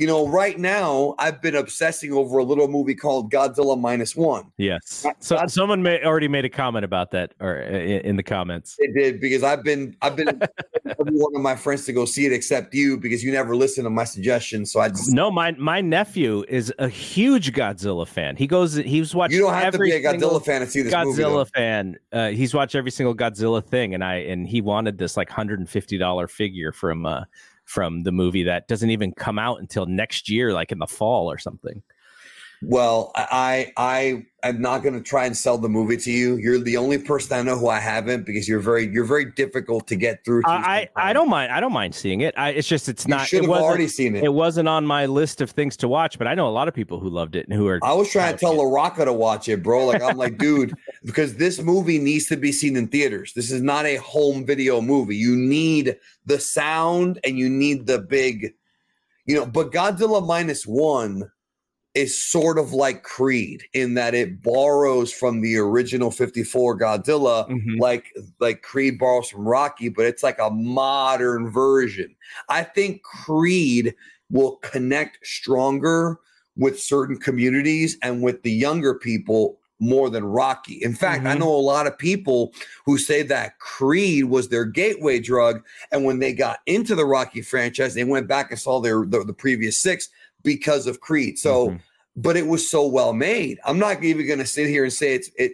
you 0.00 0.06
know, 0.06 0.26
right 0.26 0.58
now 0.58 1.14
I've 1.18 1.42
been 1.42 1.54
obsessing 1.54 2.10
over 2.12 2.38
a 2.38 2.44
little 2.44 2.68
movie 2.68 2.94
called 2.94 3.30
Godzilla 3.30 3.78
minus 3.78 4.16
one. 4.16 4.50
yes 4.56 5.06
so 5.20 5.34
that's- 5.34 5.52
someone 5.54 5.82
may 5.82 6.02
already 6.02 6.26
made 6.28 6.44
a 6.46 6.48
comment 6.48 6.84
about 6.84 7.10
that 7.10 7.34
or 7.38 7.56
in, 7.56 8.00
in 8.00 8.16
the 8.16 8.22
comments 8.22 8.76
It 8.78 8.94
did 8.94 9.20
because 9.20 9.42
I've 9.42 9.62
been 9.62 9.94
I've 10.00 10.16
been 10.16 10.40
one 10.96 11.36
of 11.36 11.42
my 11.42 11.54
friends 11.54 11.84
to 11.84 11.92
go 11.92 12.04
see 12.06 12.24
it 12.26 12.32
except 12.32 12.74
you 12.74 12.96
because 12.96 13.22
you 13.22 13.30
never 13.30 13.54
listen 13.54 13.84
to 13.84 13.90
my 13.90 14.04
suggestions. 14.04 14.72
So 14.72 14.80
I 14.80 14.88
just 14.88 15.12
no 15.12 15.30
my 15.30 15.52
my 15.52 15.80
nephew 15.82 16.44
is 16.48 16.72
a 16.78 16.88
huge 16.88 17.52
godzilla 17.52 18.06
fan 18.08 18.36
he 18.36 18.46
goes 18.46 18.74
he's 18.74 19.14
watching, 19.14 19.36
you 19.36 19.42
don't 19.42 19.52
have 19.52 19.72
to 19.74 19.78
be 19.78 19.92
a 19.92 20.02
Godzilla 20.02 20.42
fan 20.44 20.62
to 20.62 20.66
see 20.66 20.80
this. 20.82 20.94
Godzilla 20.94 21.16
though. 21.16 21.44
fan. 21.44 21.98
Uh, 22.10 22.28
he's 22.30 22.54
watched 22.54 22.74
every 22.74 22.90
single 22.90 23.14
Godzilla 23.14 23.62
thing, 23.62 23.94
and 23.94 24.02
I 24.02 24.14
and 24.16 24.46
he 24.46 24.62
wanted 24.62 24.96
this 24.96 25.16
like 25.16 25.28
hundred 25.28 25.58
and 25.58 25.68
fifty 25.68 25.98
dollar 25.98 26.26
figure 26.26 26.72
from 26.72 27.04
uh 27.04 27.24
from 27.70 28.02
the 28.02 28.10
movie 28.10 28.42
that 28.42 28.66
doesn't 28.66 28.90
even 28.90 29.12
come 29.12 29.38
out 29.38 29.60
until 29.60 29.86
next 29.86 30.28
year, 30.28 30.52
like 30.52 30.72
in 30.72 30.80
the 30.80 30.88
fall 30.88 31.30
or 31.30 31.38
something. 31.38 31.80
Well, 32.62 33.10
I 33.14 33.72
I 33.78 34.26
I'm 34.44 34.60
not 34.60 34.82
going 34.82 34.94
to 34.94 35.00
try 35.00 35.24
and 35.24 35.34
sell 35.34 35.56
the 35.56 35.68
movie 35.68 35.96
to 35.96 36.10
you. 36.10 36.36
You're 36.36 36.58
the 36.58 36.76
only 36.76 36.98
person 36.98 37.38
I 37.38 37.42
know 37.42 37.58
who 37.58 37.68
I 37.68 37.78
haven't 37.78 38.26
because 38.26 38.46
you're 38.48 38.60
very 38.60 38.86
you're 38.86 39.04
very 39.04 39.24
difficult 39.24 39.86
to 39.88 39.96
get 39.96 40.24
through. 40.26 40.42
To 40.42 40.48
I 40.50 40.88
I, 40.94 41.10
I 41.10 41.12
don't 41.14 41.30
mind. 41.30 41.52
I 41.52 41.60
don't 41.60 41.72
mind 41.72 41.94
seeing 41.94 42.20
it. 42.20 42.34
I, 42.36 42.50
it's 42.50 42.68
just 42.68 42.88
it's 42.90 43.06
You 43.06 43.14
not. 43.14 43.26
should 43.26 43.38
It 43.38 43.42
have 43.44 43.48
wasn't, 43.50 43.66
already 43.66 43.88
seen 43.88 44.14
it. 44.14 44.24
it 44.24 44.34
wasn't 44.34 44.68
on 44.68 44.84
my 44.86 45.06
list 45.06 45.40
of 45.40 45.50
things 45.50 45.74
to 45.78 45.88
watch, 45.88 46.18
but 46.18 46.26
I 46.26 46.34
know 46.34 46.48
a 46.48 46.50
lot 46.50 46.68
of 46.68 46.74
people 46.74 47.00
who 47.00 47.08
loved 47.08 47.34
it 47.34 47.46
and 47.48 47.56
who 47.56 47.66
are. 47.66 47.80
I 47.82 47.94
was 47.94 48.10
trying 48.10 48.34
to 48.34 48.38
tell. 48.38 48.54
LaRocca 48.56 49.06
to 49.06 49.12
watch 49.12 49.48
it, 49.48 49.62
bro. 49.62 49.86
Like 49.86 50.02
I'm 50.02 50.18
like, 50.18 50.36
dude, 50.36 50.74
because 51.04 51.36
this 51.36 51.62
movie 51.62 51.98
needs 51.98 52.26
to 52.26 52.36
be 52.36 52.52
seen 52.52 52.76
in 52.76 52.88
theaters. 52.88 53.32
This 53.34 53.50
is 53.50 53.62
not 53.62 53.86
a 53.86 53.96
home 53.96 54.44
video 54.44 54.82
movie. 54.82 55.16
You 55.16 55.34
need 55.34 55.96
the 56.26 56.38
sound 56.38 57.20
and 57.24 57.38
you 57.38 57.48
need 57.48 57.86
the 57.86 58.00
big, 58.00 58.52
you 59.24 59.34
know. 59.34 59.46
But 59.46 59.72
Godzilla 59.72 60.26
minus 60.26 60.66
one 60.66 61.30
is 61.94 62.22
sort 62.22 62.58
of 62.58 62.72
like 62.72 63.02
Creed 63.02 63.64
in 63.72 63.94
that 63.94 64.14
it 64.14 64.42
borrows 64.42 65.12
from 65.12 65.40
the 65.40 65.56
original 65.56 66.10
54 66.10 66.78
Godzilla 66.78 67.48
Mhm. 67.48 67.80
like 67.80 68.12
like 68.38 68.62
Creed 68.62 68.98
borrows 68.98 69.28
from 69.30 69.46
Rocky, 69.46 69.88
but 69.88 70.06
it's 70.06 70.22
like 70.22 70.38
a 70.38 70.50
modern 70.50 71.50
version. 71.50 72.14
I 72.48 72.62
think 72.62 73.02
Creed 73.02 73.94
will 74.30 74.56
connect 74.58 75.26
stronger 75.26 76.18
with 76.56 76.80
certain 76.80 77.16
communities 77.16 77.98
and 78.02 78.22
with 78.22 78.42
the 78.42 78.52
younger 78.52 78.94
people 78.94 79.58
more 79.82 80.10
than 80.10 80.22
Rocky. 80.24 80.74
In 80.74 80.94
fact, 80.94 81.26
I 81.26 81.34
Mhm. 81.34 81.40
know 81.40 81.54
a 81.54 81.56
lot 81.56 81.86
of 81.86 81.96
people 81.96 82.52
who 82.84 82.98
say 82.98 83.22
that 83.22 83.58
Creed 83.58 84.24
was 84.26 84.48
their 84.50 84.66
gateway 84.66 85.18
drug, 85.18 85.62
and 85.90 86.04
when 86.04 86.18
they 86.18 86.34
got 86.34 86.60
into 86.66 86.94
the 86.94 87.06
Rocky 87.06 87.40
franchise, 87.40 87.94
they 87.94 88.04
went 88.04 88.28
back 88.28 88.50
and 88.50 88.60
saw 88.60 88.78
their 88.80 89.04
the, 89.06 89.24
the 89.24 89.32
previous 89.32 89.78
six 89.78 90.08
because 90.44 90.86
of 90.86 91.00
Creed. 91.00 91.38
So 91.38 91.70
Mhm. 91.70 91.80
But 92.16 92.36
it 92.36 92.46
was 92.46 92.68
so 92.68 92.86
well 92.86 93.12
made. 93.12 93.58
I'm 93.64 93.78
not 93.78 94.02
even 94.02 94.26
going 94.26 94.38
to 94.38 94.46
sit 94.46 94.68
here 94.68 94.84
and 94.84 94.92
say 94.92 95.14
it's 95.14 95.30
it. 95.36 95.52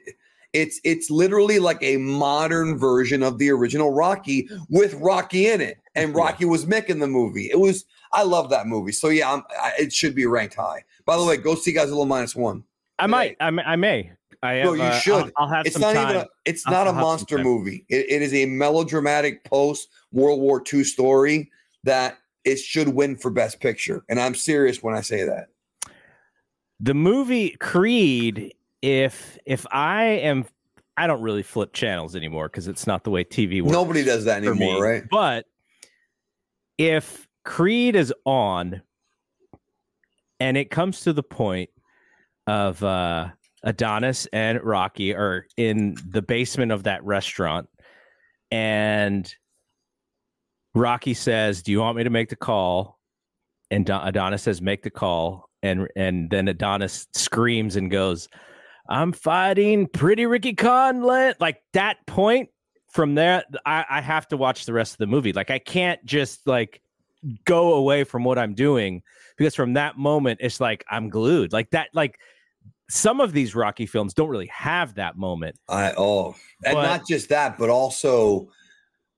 It's 0.53 0.81
it's 0.85 1.11
literally 1.11 1.59
like 1.59 1.83
a 1.83 1.99
modern 1.99 2.79
version 2.79 3.23
of 3.23 3.37
the 3.39 3.51
original 3.51 3.93
Rocky 3.93 4.49
with 4.71 4.95
Rocky 4.95 5.49
in 5.49 5.61
it, 5.61 5.79
and. 5.95 6.15
Rocky 6.15 6.47
was 6.47 6.65
Mick 6.65 6.87
in 6.87 6.99
the 6.99 7.07
movie. 7.07 7.51
It 7.51 7.59
was 7.61 7.85
I 8.13 8.23
love 8.23 8.49
that 8.51 8.67
movie. 8.67 8.93
So 8.93 9.09
yeah, 9.09 9.33
I'm, 9.33 9.43
I, 9.61 9.73
it 9.79 9.93
should 9.93 10.15
be 10.15 10.25
ranked 10.25 10.55
high. 10.55 10.85
By 11.05 11.19
the 11.19 11.25
way, 11.25 11.37
go 11.37 11.55
see 11.57 11.75
Godzilla 11.75 12.07
minus 12.07 12.35
one. 12.35 12.65
I 12.99 13.07
might. 13.07 13.37
I 13.41 13.51
may. 13.51 13.63
I 13.65 13.77
may. 13.77 14.13
I 14.43 14.53
have, 14.55 14.65
No, 14.67 14.73
you 14.75 14.83
uh, 14.83 14.87
I'll- 14.87 14.99
should. 15.01 15.33
I'll, 15.37 15.49
have 15.49 15.67
It's 15.67 15.75
some 15.75 15.83
not 15.83 15.95
time. 15.95 16.09
even. 16.11 16.23
A, 16.23 16.29
it's 16.47 16.67
I'll- 16.67 16.73
not 16.73 16.87
a 16.87 16.93
monster 16.93 17.37
movie. 17.39 17.85
It, 17.91 18.07
it 18.09 18.23
is 18.23 18.33
a 18.33 18.47
melodramatic 18.47 19.45
post 19.45 19.89
World 20.13 20.41
War 20.41 20.63
II 20.73 20.85
story 20.85 21.51
that 21.85 22.17
it 22.45 22.59
should 22.59 22.89
win 22.89 23.17
for 23.17 23.31
Best 23.31 23.61
Picture, 23.61 24.05
and 24.09 24.19
I'm 24.19 24.35
serious 24.35 24.83
when 24.83 24.95
I 24.95 25.01
say 25.03 25.25
that. 25.25 25.49
The 26.81 26.95
movie 26.95 27.51
Creed, 27.51 28.55
if 28.83 29.39
if 29.47 29.67
I 29.71 30.05
am, 30.05 30.47
I 30.97 31.07
don't 31.07 31.23
really 31.23 31.43
flip 31.43 31.73
channels 31.73 32.15
anymore 32.15 32.49
because 32.49 32.69
it's 32.69 32.87
not 32.87 33.05
the 33.05 33.11
way 33.11 33.25
TV 33.25 33.63
works. 33.63 33.73
Nobody 33.73 34.05
does 34.05 34.25
that 34.25 34.39
anymore, 34.39 34.75
me. 34.75 34.81
right? 34.81 35.05
But 35.11 35.47
if 36.79 37.27
Creed 37.45 37.97
is 37.97 38.13
on, 38.25 38.83
and 40.41 40.57
it 40.57 40.71
comes 40.71 41.01
to 41.03 41.13
the 41.13 41.23
point 41.23 41.71
of 42.47 42.83
uh 42.83 43.31
Adonis 43.63 44.27
and 44.33 44.63
Rocky 44.63 45.15
are 45.15 45.47
in 45.57 45.97
the 46.09 46.23
basement 46.23 46.73
of 46.73 46.85
that 46.85 47.03
restaurant, 47.05 47.69
and 48.51 49.33
Rocky 50.75 51.15
says, 51.15 51.63
"Do 51.63 51.73
you 51.73 51.81
want 51.81 51.97
me 51.97 52.05
to 52.05 52.11
make 52.11 52.29
the 52.29 52.37
call?" 52.37 53.01
And 53.71 53.89
Adonis 53.89 54.43
says, 54.43 54.61
"Make 54.61 54.83
the 54.83 54.91
call." 54.91 55.46
And 55.63 55.89
and 55.97 56.31
then 56.31 56.49
Adonis 56.49 57.07
screams 57.13 57.77
and 57.77 57.91
goes, 57.91 58.29
"I'm 58.89 59.13
fighting 59.13 59.87
Pretty 59.89 60.27
Ricky 60.27 60.55
Conlan." 60.55 61.35
Like 61.41 61.63
that 61.73 62.07
point 62.07 62.51
from 62.97 63.15
there, 63.15 63.45
I, 63.65 63.85
I 63.89 64.01
have 64.01 64.27
to 64.29 64.37
watch 64.37 64.65
the 64.65 64.73
rest 64.73 64.93
of 64.93 64.99
the 64.99 65.07
movie. 65.07 65.33
Like 65.33 65.51
I 65.51 65.59
can't 65.59 66.05
just 66.05 66.47
like 66.47 66.81
go 67.45 67.75
away 67.75 68.05
from 68.05 68.25
what 68.25 68.39
I'm 68.39 68.55
doing 68.55 69.03
because 69.37 69.55
from 69.55 69.75
that 69.75 69.99
moment 69.99 70.41
it's 70.43 70.61
like 70.61 70.85
I'm 70.91 71.09
glued. 71.09 71.53
Like 71.53 71.71
that, 71.71 71.89
like 71.93 72.19
some 72.89 73.21
of 73.21 73.33
these 73.33 73.55
Rocky 73.55 73.87
films 73.87 74.15
don't 74.15 74.29
really 74.29 74.47
have 74.47 74.95
that 74.95 75.17
moment. 75.17 75.57
I 75.69 75.93
oh, 75.97 76.35
and 76.65 76.75
but, 76.75 76.83
not 76.83 77.07
just 77.07 77.29
that, 77.29 77.59
but 77.59 77.69
also 77.71 78.49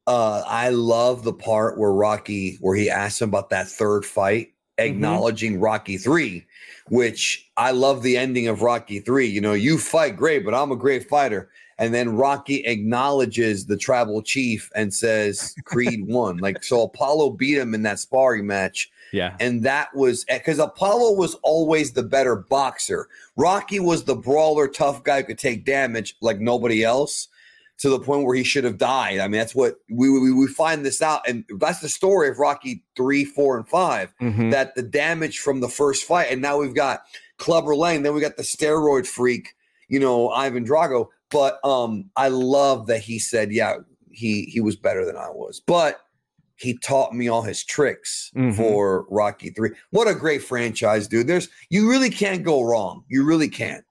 uh 0.07 0.43
I 0.47 0.71
love 0.71 1.25
the 1.25 1.33
part 1.33 1.79
where 1.79 1.93
Rocky 1.93 2.59
where 2.61 2.77
he 2.77 2.91
asks 2.91 3.21
him 3.23 3.29
about 3.29 3.51
that 3.51 3.69
third 3.69 4.05
fight. 4.05 4.49
Acknowledging 4.79 5.55
mm-hmm. 5.55 5.63
Rocky 5.63 5.99
3, 5.99 6.45
which 6.89 7.51
I 7.57 7.73
love 7.73 8.03
the 8.03 8.17
ending 8.17 8.49
of 8.49 8.63
Rocky 8.63 9.01
3. 9.01 9.27
You 9.27 9.41
know, 9.41 9.53
you 9.53 9.79
fight 9.79 10.17
great, 10.17 10.45
but 10.45 10.55
I'm 10.55 10.73
a 10.73 10.77
great 10.77 11.09
fighter. 11.09 11.51
And 11.81 11.95
then 11.95 12.17
Rocky 12.17 12.65
acknowledges 12.65 13.67
the 13.67 13.77
tribal 13.77 14.23
chief 14.23 14.71
and 14.75 14.93
says 14.93 15.55
Creed 15.65 16.07
won. 16.07 16.39
Like 16.39 16.65
so 16.65 16.83
Apollo 16.83 17.31
beat 17.31 17.59
him 17.59 17.75
in 17.75 17.83
that 17.83 18.01
sparring 18.01 18.47
match 18.47 18.91
yeah. 19.13 19.37
And 19.41 19.63
that 19.63 19.95
was 19.95 20.25
because 20.25 20.59
Apollo 20.59 21.15
was 21.15 21.35
always 21.37 21.93
the 21.93 22.03
better 22.03 22.37
boxer. 22.37 23.09
Rocky 23.37 23.81
was 23.81 24.05
the 24.05 24.17
brawler, 24.17 24.69
tough 24.69 25.03
guy 25.05 25.21
who 25.21 25.29
could 25.29 25.39
take 25.39 25.65
damage 25.65 26.17
like 26.21 26.41
nobody 26.41 26.85
else 26.85 27.29
to 27.79 27.89
the 27.89 28.01
point 28.01 28.25
where 28.25 28.35
he 28.35 28.43
should 28.43 28.65
have 28.65 28.77
died. 28.77 29.21
I 29.21 29.29
mean, 29.29 29.39
that's 29.39 29.55
what 29.55 29.77
we, 29.89 30.11
we, 30.11 30.33
we 30.33 30.49
find 30.49 30.85
this 30.85 31.01
out. 31.01 31.27
And 31.29 31.45
that's 31.59 31.81
the 31.81 31.89
story 31.89 32.29
of 32.29 32.39
Rocky 32.39 32.85
three, 32.97 33.25
four, 33.25 33.57
and 33.57 33.69
5 33.69 34.15
mm-hmm. 34.21 34.51
that 34.51 34.75
the 34.75 34.83
damage 34.83 35.39
from 35.39 35.61
the 35.61 35.69
first 35.69 36.05
fight. 36.05 36.29
And 36.31 36.43
now 36.43 36.59
we've 36.59 36.75
got 36.75 37.03
Clubber 37.39 37.77
Lang. 37.77 38.03
Then 38.03 38.15
we 38.15 38.21
got 38.21 38.37
the 38.37 38.43
steroid 38.43 39.07
freak, 39.07 39.55
you 39.89 40.01
know, 40.01 40.31
Ivan 40.31 40.67
Drago. 40.67 41.07
But 41.31 41.65
um, 41.65 42.11
I 42.17 42.29
love 42.29 42.87
that 42.89 43.01
he 43.01 43.19
said, 43.19 43.53
yeah, 43.53 43.77
he 44.11 44.45
he 44.45 44.61
was 44.61 44.77
better 44.77 45.05
than 45.05 45.17
I 45.17 45.29
was. 45.29 45.61
But 45.65 46.01
he 46.57 46.77
taught 46.79 47.15
me 47.15 47.29
all 47.29 47.43
his 47.43 47.65
tricks 47.65 48.33
mm-hmm. 48.35 48.57
for 48.57 49.07
Rocky 49.11 49.51
3. 49.51 49.71
What 49.91 50.09
a 50.09 50.15
great 50.15 50.43
franchise, 50.43 51.07
dude. 51.07 51.29
There's 51.29 51.49
you 51.71 51.89
really 51.89 52.11
can't 52.11 52.43
go 52.43 52.63
wrong. 52.63 53.05
You 53.07 53.25
really 53.25 53.49
can't. 53.49 53.85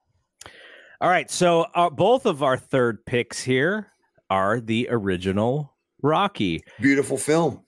All 0.99 1.09
right, 1.09 1.29
so 1.29 1.65
uh, 1.75 1.89
both 1.89 2.25
of 2.25 2.41
our 2.41 2.57
third 2.57 3.05
picks 3.05 3.43
here 3.43 3.91
are 4.29 4.59
the 4.59 4.87
original 4.89 5.75
Rocky. 6.01 6.63
Beautiful 6.81 7.17
film. 7.17 7.61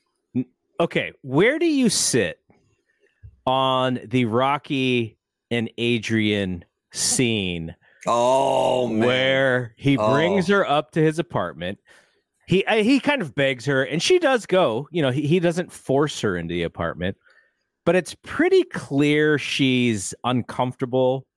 Okay, 0.80 1.12
where 1.22 1.60
do 1.60 1.66
you 1.66 1.90
sit 1.90 2.40
on 3.46 4.00
the 4.06 4.26
Rocky 4.26 5.18
and 5.52 5.70
Adrian 5.78 6.66
scene? 6.92 7.76
Oh, 8.08 8.88
man. 8.88 9.08
where 9.08 9.74
he 9.78 9.98
brings 9.98 10.50
oh. 10.50 10.56
her 10.56 10.70
up 10.70 10.92
to 10.92 11.02
his 11.02 11.20
apartment 11.20 11.80
he 12.50 12.66
he 12.68 13.00
kind 13.00 13.22
of 13.22 13.36
begs 13.36 13.64
her, 13.68 13.84
and 13.84 14.02
she 14.02 14.18
does 14.18 14.48
go. 14.48 14.88
You 14.92 15.04
know, 15.04 15.12
he, 15.12 15.28
he 15.28 15.40
doesn't 15.40 15.72
force 15.72 16.20
her 16.22 16.36
into 16.36 16.52
the 16.52 16.64
apartment, 16.64 17.16
but 17.86 17.96
it's 17.96 18.16
pretty 18.24 18.64
clear 18.64 19.38
she's 19.38 20.16
uncomfortable. 20.24 21.28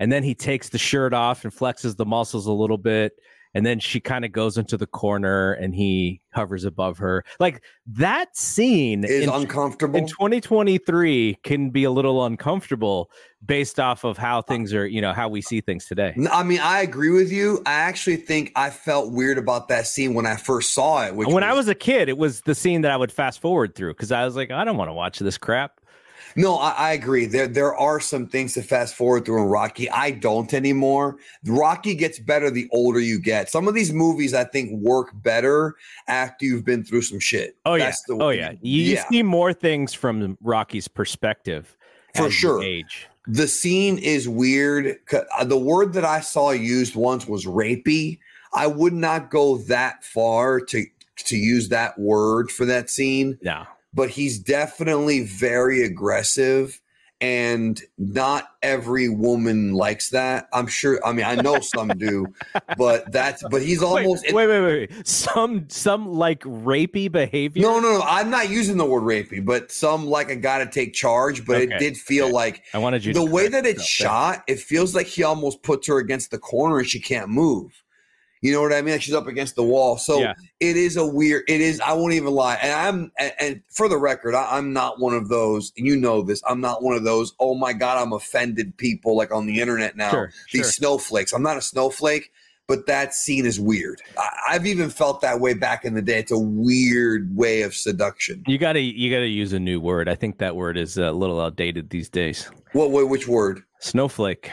And 0.00 0.10
then 0.10 0.24
he 0.24 0.34
takes 0.34 0.70
the 0.70 0.78
shirt 0.78 1.12
off 1.12 1.44
and 1.44 1.54
flexes 1.54 1.96
the 1.96 2.06
muscles 2.06 2.46
a 2.46 2.52
little 2.52 2.78
bit. 2.78 3.12
And 3.52 3.66
then 3.66 3.80
she 3.80 4.00
kind 4.00 4.24
of 4.24 4.30
goes 4.30 4.56
into 4.56 4.76
the 4.76 4.86
corner 4.86 5.52
and 5.54 5.74
he 5.74 6.20
hovers 6.32 6.64
above 6.64 6.98
her. 6.98 7.24
Like 7.40 7.62
that 7.88 8.36
scene 8.36 9.04
is 9.04 9.24
in, 9.24 9.28
uncomfortable? 9.28 9.98
in 9.98 10.06
2023 10.06 11.36
can 11.42 11.70
be 11.70 11.82
a 11.84 11.90
little 11.90 12.24
uncomfortable 12.24 13.10
based 13.44 13.80
off 13.80 14.04
of 14.04 14.16
how 14.16 14.40
things 14.42 14.72
are 14.72 14.86
you 14.86 15.00
know 15.00 15.12
how 15.12 15.28
we 15.28 15.40
see 15.40 15.60
things 15.60 15.86
today. 15.86 16.14
I 16.30 16.42
mean 16.44 16.60
i 16.60 16.80
agree 16.80 17.10
with 17.10 17.32
you. 17.32 17.60
I 17.66 17.72
actually 17.72 18.16
think 18.16 18.52
i 18.54 18.70
felt 18.70 19.12
weird 19.12 19.38
about 19.38 19.68
that 19.68 19.86
scene 19.86 20.14
when 20.14 20.26
i 20.26 20.36
first 20.36 20.72
saw 20.72 21.06
it 21.06 21.16
when 21.16 21.26
was, 21.26 21.42
i 21.42 21.52
was 21.52 21.66
a 21.66 21.74
kid 21.74 22.08
it 22.08 22.18
was 22.18 22.42
the 22.42 22.54
scene 22.54 22.82
that 22.82 22.92
i 22.92 22.96
would 22.96 23.10
fast 23.10 23.40
forward 23.40 23.74
through 23.74 23.94
because 23.94 24.12
i 24.12 24.24
was 24.26 24.36
like 24.36 24.50
i 24.50 24.62
don't 24.62 24.76
want 24.76 24.90
to 24.90 24.92
watch 24.92 25.18
this 25.18 25.38
crap 25.38 25.79
no, 26.36 26.56
I, 26.56 26.70
I, 26.70 26.92
agree. 26.92 27.26
There 27.26 27.46
there 27.46 27.74
are 27.74 28.00
some 28.00 28.26
things 28.26 28.54
to 28.54 28.62
fast 28.62 28.94
forward 28.94 29.24
through 29.24 29.42
in 29.42 29.48
Rocky. 29.48 29.90
I 29.90 30.10
don't 30.10 30.52
anymore. 30.54 31.18
Rocky 31.44 31.94
gets 31.94 32.18
better 32.18 32.50
the 32.50 32.68
older 32.72 33.00
you 33.00 33.20
get. 33.20 33.50
Some 33.50 33.68
of 33.68 33.74
these 33.74 33.92
movies 33.92 34.34
I 34.34 34.44
think 34.44 34.70
work 34.72 35.10
better 35.14 35.76
after 36.08 36.44
you've 36.44 36.64
been 36.64 36.84
through 36.84 37.02
some 37.02 37.20
shit. 37.20 37.56
Oh 37.64 37.78
That's 37.78 38.02
yeah. 38.08 38.16
The, 38.16 38.22
oh 38.24 38.28
yeah. 38.30 38.52
You, 38.60 38.82
yeah. 38.82 39.08
see 39.08 39.22
more 39.22 39.52
things 39.52 39.92
from 39.92 40.36
Rocky's 40.40 40.88
perspective. 40.88 41.76
For 42.14 42.30
sure. 42.30 42.62
Age. 42.62 43.08
The 43.26 43.46
scene 43.46 43.98
is 43.98 44.28
weird. 44.28 44.96
Uh, 45.12 45.44
the 45.44 45.58
word 45.58 45.92
that 45.92 46.04
I 46.04 46.20
saw 46.20 46.50
used 46.50 46.96
once 46.96 47.26
was 47.26 47.46
rapey. 47.46 48.18
I 48.52 48.66
would 48.66 48.92
not 48.92 49.30
go 49.30 49.58
that 49.58 50.04
far 50.04 50.60
to 50.60 50.84
to 51.16 51.36
use 51.36 51.68
that 51.68 51.98
word 51.98 52.50
for 52.50 52.64
that 52.64 52.90
scene. 52.90 53.38
Yeah 53.42 53.66
but 53.92 54.10
he's 54.10 54.38
definitely 54.38 55.24
very 55.24 55.82
aggressive 55.82 56.80
and 57.20 57.82
not 57.98 58.48
every 58.62 59.10
woman 59.10 59.74
likes 59.74 60.08
that. 60.10 60.48
I'm 60.54 60.66
sure. 60.66 61.04
I 61.04 61.12
mean, 61.12 61.26
I 61.26 61.34
know 61.34 61.60
some 61.60 61.88
do, 61.88 62.26
but 62.78 63.12
that's. 63.12 63.42
But 63.50 63.62
he's 63.62 63.82
almost. 63.82 64.24
Wait, 64.32 64.34
wait, 64.34 64.46
wait, 64.48 64.90
wait. 64.90 65.06
Some, 65.06 65.68
some 65.68 66.08
like 66.08 66.40
rapey 66.40 67.12
behavior. 67.12 67.62
No, 67.62 67.78
no, 67.78 67.98
no. 67.98 68.02
I'm 68.04 68.30
not 68.30 68.48
using 68.48 68.78
the 68.78 68.86
word 68.86 69.02
rapey, 69.02 69.44
but 69.44 69.70
some 69.70 70.06
like 70.06 70.30
a 70.30 70.36
guy 70.36 70.64
to 70.64 70.70
take 70.70 70.94
charge. 70.94 71.44
But 71.44 71.56
okay. 71.56 71.74
it 71.74 71.78
did 71.78 71.96
feel 71.98 72.26
okay. 72.26 72.34
like 72.34 72.62
I 72.72 72.78
wanted 72.78 73.04
you. 73.04 73.12
The 73.12 73.24
way 73.24 73.48
that 73.48 73.66
it's 73.66 73.84
shot, 73.84 74.42
it 74.46 74.58
feels 74.58 74.94
like 74.94 75.06
he 75.06 75.22
almost 75.22 75.62
puts 75.62 75.86
her 75.88 75.98
against 75.98 76.30
the 76.30 76.38
corner 76.38 76.78
and 76.78 76.88
she 76.88 77.00
can't 77.00 77.28
move. 77.28 77.82
You 78.42 78.52
know 78.52 78.62
what 78.62 78.72
I 78.72 78.80
mean? 78.80 78.94
Like 78.94 79.02
she's 79.02 79.14
up 79.14 79.26
against 79.26 79.54
the 79.54 79.62
wall. 79.62 79.98
So 79.98 80.20
yeah. 80.20 80.34
it 80.60 80.76
is 80.76 80.96
a 80.96 81.06
weird. 81.06 81.44
It 81.46 81.60
is. 81.60 81.80
I 81.80 81.92
won't 81.92 82.14
even 82.14 82.32
lie. 82.32 82.54
And 82.62 82.72
I'm. 82.72 83.12
And, 83.18 83.32
and 83.38 83.62
for 83.68 83.88
the 83.88 83.98
record, 83.98 84.34
I, 84.34 84.56
am 84.56 84.72
not 84.72 84.98
one 84.98 85.14
of 85.14 85.28
those. 85.28 85.72
You 85.76 85.96
know 85.96 86.22
this. 86.22 86.42
I'm 86.48 86.60
not 86.60 86.82
one 86.82 86.96
of 86.96 87.04
those. 87.04 87.34
Oh 87.38 87.54
my 87.54 87.74
god, 87.74 87.98
I'm 87.98 88.12
offended 88.12 88.76
people 88.78 89.16
like 89.16 89.32
on 89.32 89.46
the 89.46 89.60
internet 89.60 89.94
now. 89.96 90.10
Sure, 90.10 90.32
These 90.52 90.62
sure. 90.62 90.72
snowflakes. 90.72 91.34
I'm 91.34 91.42
not 91.42 91.58
a 91.58 91.62
snowflake, 91.62 92.32
but 92.66 92.86
that 92.86 93.12
scene 93.12 93.44
is 93.44 93.60
weird. 93.60 94.00
I, 94.16 94.28
I've 94.50 94.66
even 94.66 94.88
felt 94.88 95.20
that 95.20 95.38
way 95.38 95.52
back 95.52 95.84
in 95.84 95.92
the 95.92 96.02
day. 96.02 96.18
It's 96.18 96.32
a 96.32 96.38
weird 96.38 97.36
way 97.36 97.60
of 97.60 97.74
seduction. 97.74 98.42
You 98.46 98.56
gotta. 98.56 98.80
You 98.80 99.10
gotta 99.10 99.28
use 99.28 99.52
a 99.52 99.60
new 99.60 99.80
word. 99.80 100.08
I 100.08 100.14
think 100.14 100.38
that 100.38 100.56
word 100.56 100.78
is 100.78 100.96
a 100.96 101.12
little 101.12 101.42
outdated 101.42 101.90
these 101.90 102.08
days. 102.08 102.50
What? 102.72 102.90
what 102.90 103.06
which 103.10 103.28
word? 103.28 103.64
Snowflake. 103.80 104.50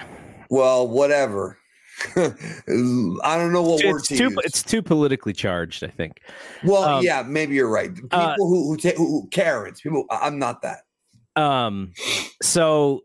Well, 0.50 0.90
whatever. 0.90 1.58
I 2.18 3.38
don't 3.38 3.52
know 3.52 3.64
what 3.64 3.84
word 3.84 4.04
to 4.06 4.18
too, 4.18 4.24
use. 4.26 4.38
It's 4.44 4.64
too 4.64 4.82
politically 4.82 5.34
charged, 5.34 5.84
I 5.84 5.88
think. 5.88 6.22
Well, 6.64 6.84
um, 6.84 7.04
yeah, 7.04 7.24
maybe 7.24 7.56
you're 7.56 7.70
right. 7.70 7.94
People 7.94 8.10
uh, 8.12 8.36
who 8.38 8.68
who, 8.68 8.78
ta- 8.78 8.98
who 8.98 9.28
Karens, 9.32 9.82
people. 9.82 10.06
I'm 10.10 10.38
not 10.38 10.62
that. 10.62 10.82
Um, 11.36 11.94
so 12.42 13.02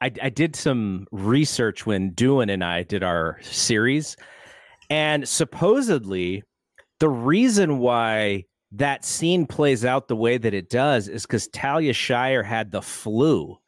I, 0.00 0.12
I 0.22 0.30
did 0.30 0.56
some 0.56 1.06
research 1.12 1.84
when 1.84 2.12
Duan 2.12 2.50
and 2.50 2.64
I 2.64 2.82
did 2.82 3.02
our 3.02 3.38
series, 3.42 4.16
and 4.88 5.28
supposedly 5.28 6.42
the 6.98 7.10
reason 7.10 7.78
why 7.78 8.44
that 8.72 9.04
scene 9.04 9.46
plays 9.46 9.84
out 9.84 10.08
the 10.08 10.16
way 10.16 10.38
that 10.38 10.54
it 10.54 10.70
does 10.70 11.08
is 11.08 11.22
because 11.22 11.48
Talia 11.48 11.92
Shire 11.92 12.42
had 12.42 12.70
the 12.70 12.82
flu 12.82 13.58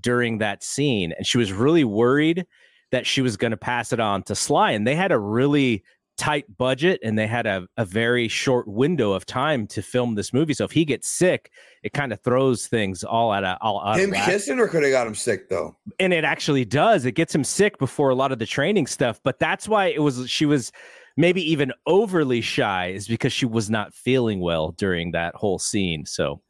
during 0.00 0.38
that 0.38 0.62
scene, 0.62 1.12
and 1.16 1.26
she 1.26 1.38
was 1.38 1.52
really 1.52 1.84
worried 1.84 2.46
that 2.90 3.06
she 3.06 3.20
was 3.20 3.36
going 3.36 3.50
to 3.50 3.56
pass 3.56 3.92
it 3.92 4.00
on 4.00 4.22
to 4.24 4.34
Sly. 4.34 4.72
And 4.72 4.86
they 4.86 4.94
had 4.94 5.12
a 5.12 5.18
really 5.18 5.84
tight 6.18 6.44
budget 6.58 6.98
and 7.04 7.16
they 7.16 7.28
had 7.28 7.46
a, 7.46 7.66
a 7.76 7.84
very 7.84 8.26
short 8.26 8.66
window 8.66 9.12
of 9.12 9.24
time 9.24 9.66
to 9.68 9.80
film 9.80 10.16
this 10.16 10.32
movie. 10.32 10.52
So 10.52 10.64
if 10.64 10.72
he 10.72 10.84
gets 10.84 11.08
sick, 11.08 11.52
it 11.82 11.92
kind 11.92 12.12
of 12.12 12.20
throws 12.22 12.66
things 12.66 13.04
all 13.04 13.32
at 13.32 13.44
a 13.44 13.56
all 13.60 13.80
out 13.80 14.00
him 14.00 14.12
kissing 14.12 14.58
or 14.58 14.66
could 14.66 14.82
have 14.82 14.92
got 14.92 15.06
him 15.06 15.14
sick 15.14 15.48
though. 15.48 15.76
And 16.00 16.12
it 16.12 16.24
actually 16.24 16.64
does. 16.64 17.04
It 17.04 17.12
gets 17.12 17.34
him 17.34 17.44
sick 17.44 17.78
before 17.78 18.10
a 18.10 18.16
lot 18.16 18.32
of 18.32 18.40
the 18.40 18.46
training 18.46 18.88
stuff. 18.88 19.20
But 19.22 19.38
that's 19.38 19.68
why 19.68 19.86
it 19.86 20.02
was 20.02 20.28
she 20.28 20.44
was 20.44 20.72
maybe 21.16 21.42
even 21.50 21.72
overly 21.86 22.40
shy 22.40 22.88
is 22.88 23.08
because 23.08 23.32
she 23.32 23.46
was 23.46 23.70
not 23.70 23.94
feeling 23.94 24.40
well 24.40 24.72
during 24.72 25.12
that 25.12 25.34
whole 25.36 25.58
scene. 25.58 26.04
So 26.04 26.40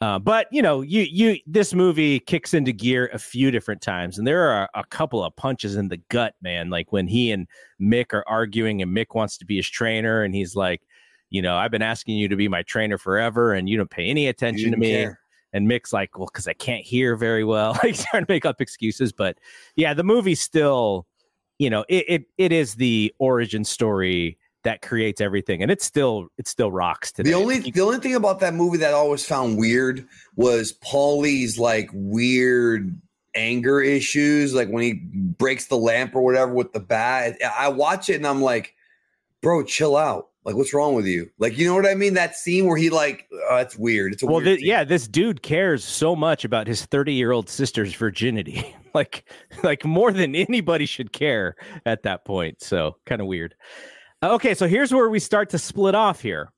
uh, 0.00 0.18
but 0.18 0.46
you 0.50 0.62
know, 0.62 0.80
you 0.80 1.02
you 1.02 1.38
this 1.46 1.74
movie 1.74 2.20
kicks 2.20 2.54
into 2.54 2.72
gear 2.72 3.10
a 3.12 3.18
few 3.18 3.50
different 3.50 3.82
times, 3.82 4.18
and 4.18 4.26
there 4.26 4.48
are 4.48 4.68
a 4.74 4.84
couple 4.84 5.22
of 5.22 5.34
punches 5.36 5.76
in 5.76 5.88
the 5.88 5.98
gut, 6.08 6.34
man. 6.40 6.70
Like 6.70 6.90
when 6.92 7.06
he 7.06 7.30
and 7.32 7.46
Mick 7.80 8.14
are 8.14 8.24
arguing, 8.26 8.80
and 8.80 8.96
Mick 8.96 9.14
wants 9.14 9.36
to 9.38 9.44
be 9.44 9.56
his 9.56 9.68
trainer, 9.68 10.22
and 10.22 10.34
he's 10.34 10.56
like, 10.56 10.82
you 11.28 11.42
know, 11.42 11.56
I've 11.56 11.70
been 11.70 11.82
asking 11.82 12.16
you 12.16 12.28
to 12.28 12.36
be 12.36 12.48
my 12.48 12.62
trainer 12.62 12.96
forever, 12.96 13.52
and 13.52 13.68
you 13.68 13.76
don't 13.76 13.90
pay 13.90 14.08
any 14.08 14.28
attention 14.28 14.70
to 14.70 14.76
me. 14.76 14.92
Care. 14.92 15.20
And 15.52 15.68
Mick's 15.68 15.92
like, 15.92 16.16
well, 16.16 16.28
because 16.32 16.46
I 16.46 16.52
can't 16.52 16.84
hear 16.84 17.16
very 17.16 17.42
well. 17.44 17.74
He's 17.82 18.04
trying 18.06 18.24
to 18.24 18.32
make 18.32 18.46
up 18.46 18.60
excuses, 18.60 19.12
but 19.12 19.36
yeah, 19.76 19.94
the 19.94 20.04
movie 20.04 20.36
still 20.36 21.06
you 21.60 21.68
know, 21.68 21.84
it, 21.90 22.04
it 22.08 22.22
it 22.38 22.52
is 22.52 22.74
the 22.74 23.14
origin 23.18 23.66
story 23.66 24.38
that 24.64 24.82
creates 24.82 25.20
everything, 25.20 25.62
and 25.62 25.70
it 25.70 25.82
still 25.82 26.28
it 26.38 26.46
still 26.46 26.70
rocks 26.70 27.12
today. 27.12 27.30
The 27.30 27.36
only 27.36 27.58
the 27.58 27.80
only 27.80 27.98
thing 27.98 28.14
about 28.14 28.40
that 28.40 28.54
movie 28.54 28.78
that 28.78 28.90
I 28.90 28.96
always 28.96 29.24
found 29.24 29.58
weird 29.58 30.06
was 30.36 30.72
Paulie's 30.72 31.58
like 31.58 31.90
weird 31.92 33.00
anger 33.34 33.80
issues, 33.80 34.54
like 34.54 34.68
when 34.68 34.82
he 34.82 34.94
breaks 34.94 35.66
the 35.66 35.76
lamp 35.76 36.14
or 36.14 36.22
whatever 36.22 36.52
with 36.52 36.72
the 36.72 36.80
bat. 36.80 37.36
I 37.58 37.68
watch 37.68 38.08
it 38.08 38.16
and 38.16 38.26
I'm 38.26 38.42
like, 38.42 38.74
bro, 39.40 39.64
chill 39.64 39.96
out. 39.96 40.28
Like, 40.44 40.56
what's 40.56 40.72
wrong 40.72 40.94
with 40.94 41.06
you? 41.06 41.30
Like, 41.38 41.58
you 41.58 41.66
know 41.66 41.74
what 41.74 41.86
I 41.86 41.94
mean? 41.94 42.14
That 42.14 42.34
scene 42.34 42.66
where 42.66 42.76
he 42.76 42.88
like, 42.88 43.26
oh, 43.30 43.56
that's 43.56 43.76
weird. 43.76 44.14
It's 44.14 44.22
a 44.22 44.26
well, 44.26 44.42
yeah, 44.42 44.84
this 44.84 45.06
dude 45.06 45.42
cares 45.42 45.84
so 45.84 46.16
much 46.16 46.46
about 46.46 46.66
his 46.66 46.86
30 46.86 47.12
year 47.12 47.32
old 47.32 47.50
sister's 47.50 47.94
virginity, 47.94 48.74
like, 48.94 49.30
like 49.62 49.84
more 49.84 50.12
than 50.12 50.34
anybody 50.34 50.86
should 50.86 51.12
care 51.12 51.56
at 51.84 52.04
that 52.04 52.24
point. 52.24 52.62
So 52.62 52.96
kind 53.04 53.20
of 53.20 53.26
weird. 53.26 53.54
Okay, 54.22 54.54
so 54.54 54.68
here's 54.68 54.92
where 54.92 55.08
we 55.08 55.18
start 55.18 55.48
to 55.50 55.58
split 55.58 55.94
off 55.94 56.20
here. 56.20 56.52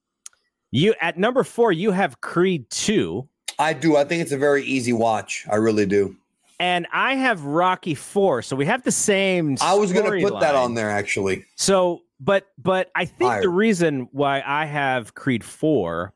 You 0.72 0.94
at 1.00 1.18
number 1.18 1.44
four, 1.44 1.70
you 1.70 1.92
have 1.92 2.20
Creed 2.20 2.68
two, 2.70 3.28
I 3.58 3.72
do. 3.72 3.96
I 3.96 4.04
think 4.04 4.22
it's 4.22 4.32
a 4.32 4.38
very 4.38 4.64
easy 4.64 4.92
watch. 4.92 5.46
I 5.50 5.56
really 5.56 5.86
do. 5.86 6.16
and 6.58 6.86
I 6.92 7.14
have 7.14 7.44
Rocky 7.44 7.94
four. 7.94 8.42
So 8.42 8.56
we 8.56 8.66
have 8.66 8.82
the 8.82 8.90
same. 8.92 9.56
I 9.60 9.74
was 9.74 9.92
going 9.92 10.10
to 10.10 10.28
put 10.28 10.40
that 10.40 10.54
on 10.54 10.74
there 10.74 10.90
actually. 10.90 11.44
So, 11.54 12.02
but 12.18 12.48
but 12.58 12.90
I 12.96 13.04
think 13.04 13.30
Higher. 13.30 13.42
the 13.42 13.48
reason 13.48 14.08
why 14.12 14.42
I 14.44 14.64
have 14.64 15.14
Creed 15.14 15.44
four 15.44 16.12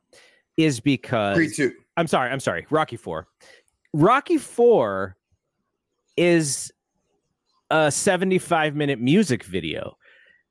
is 0.57 0.81
because 0.81 1.37
Creed 1.37 1.53
2. 1.55 1.73
I'm 1.97 2.07
sorry, 2.09 2.31
I'm 2.31 2.41
sorry, 2.41 2.67
Rocky 2.71 2.97
four. 2.97 3.29
Rocky 3.93 4.39
four 4.39 5.17
is 6.17 6.73
a 7.71 7.91
75 7.93 8.75
minute 8.75 9.01
music 9.01 9.45
video. 9.45 9.97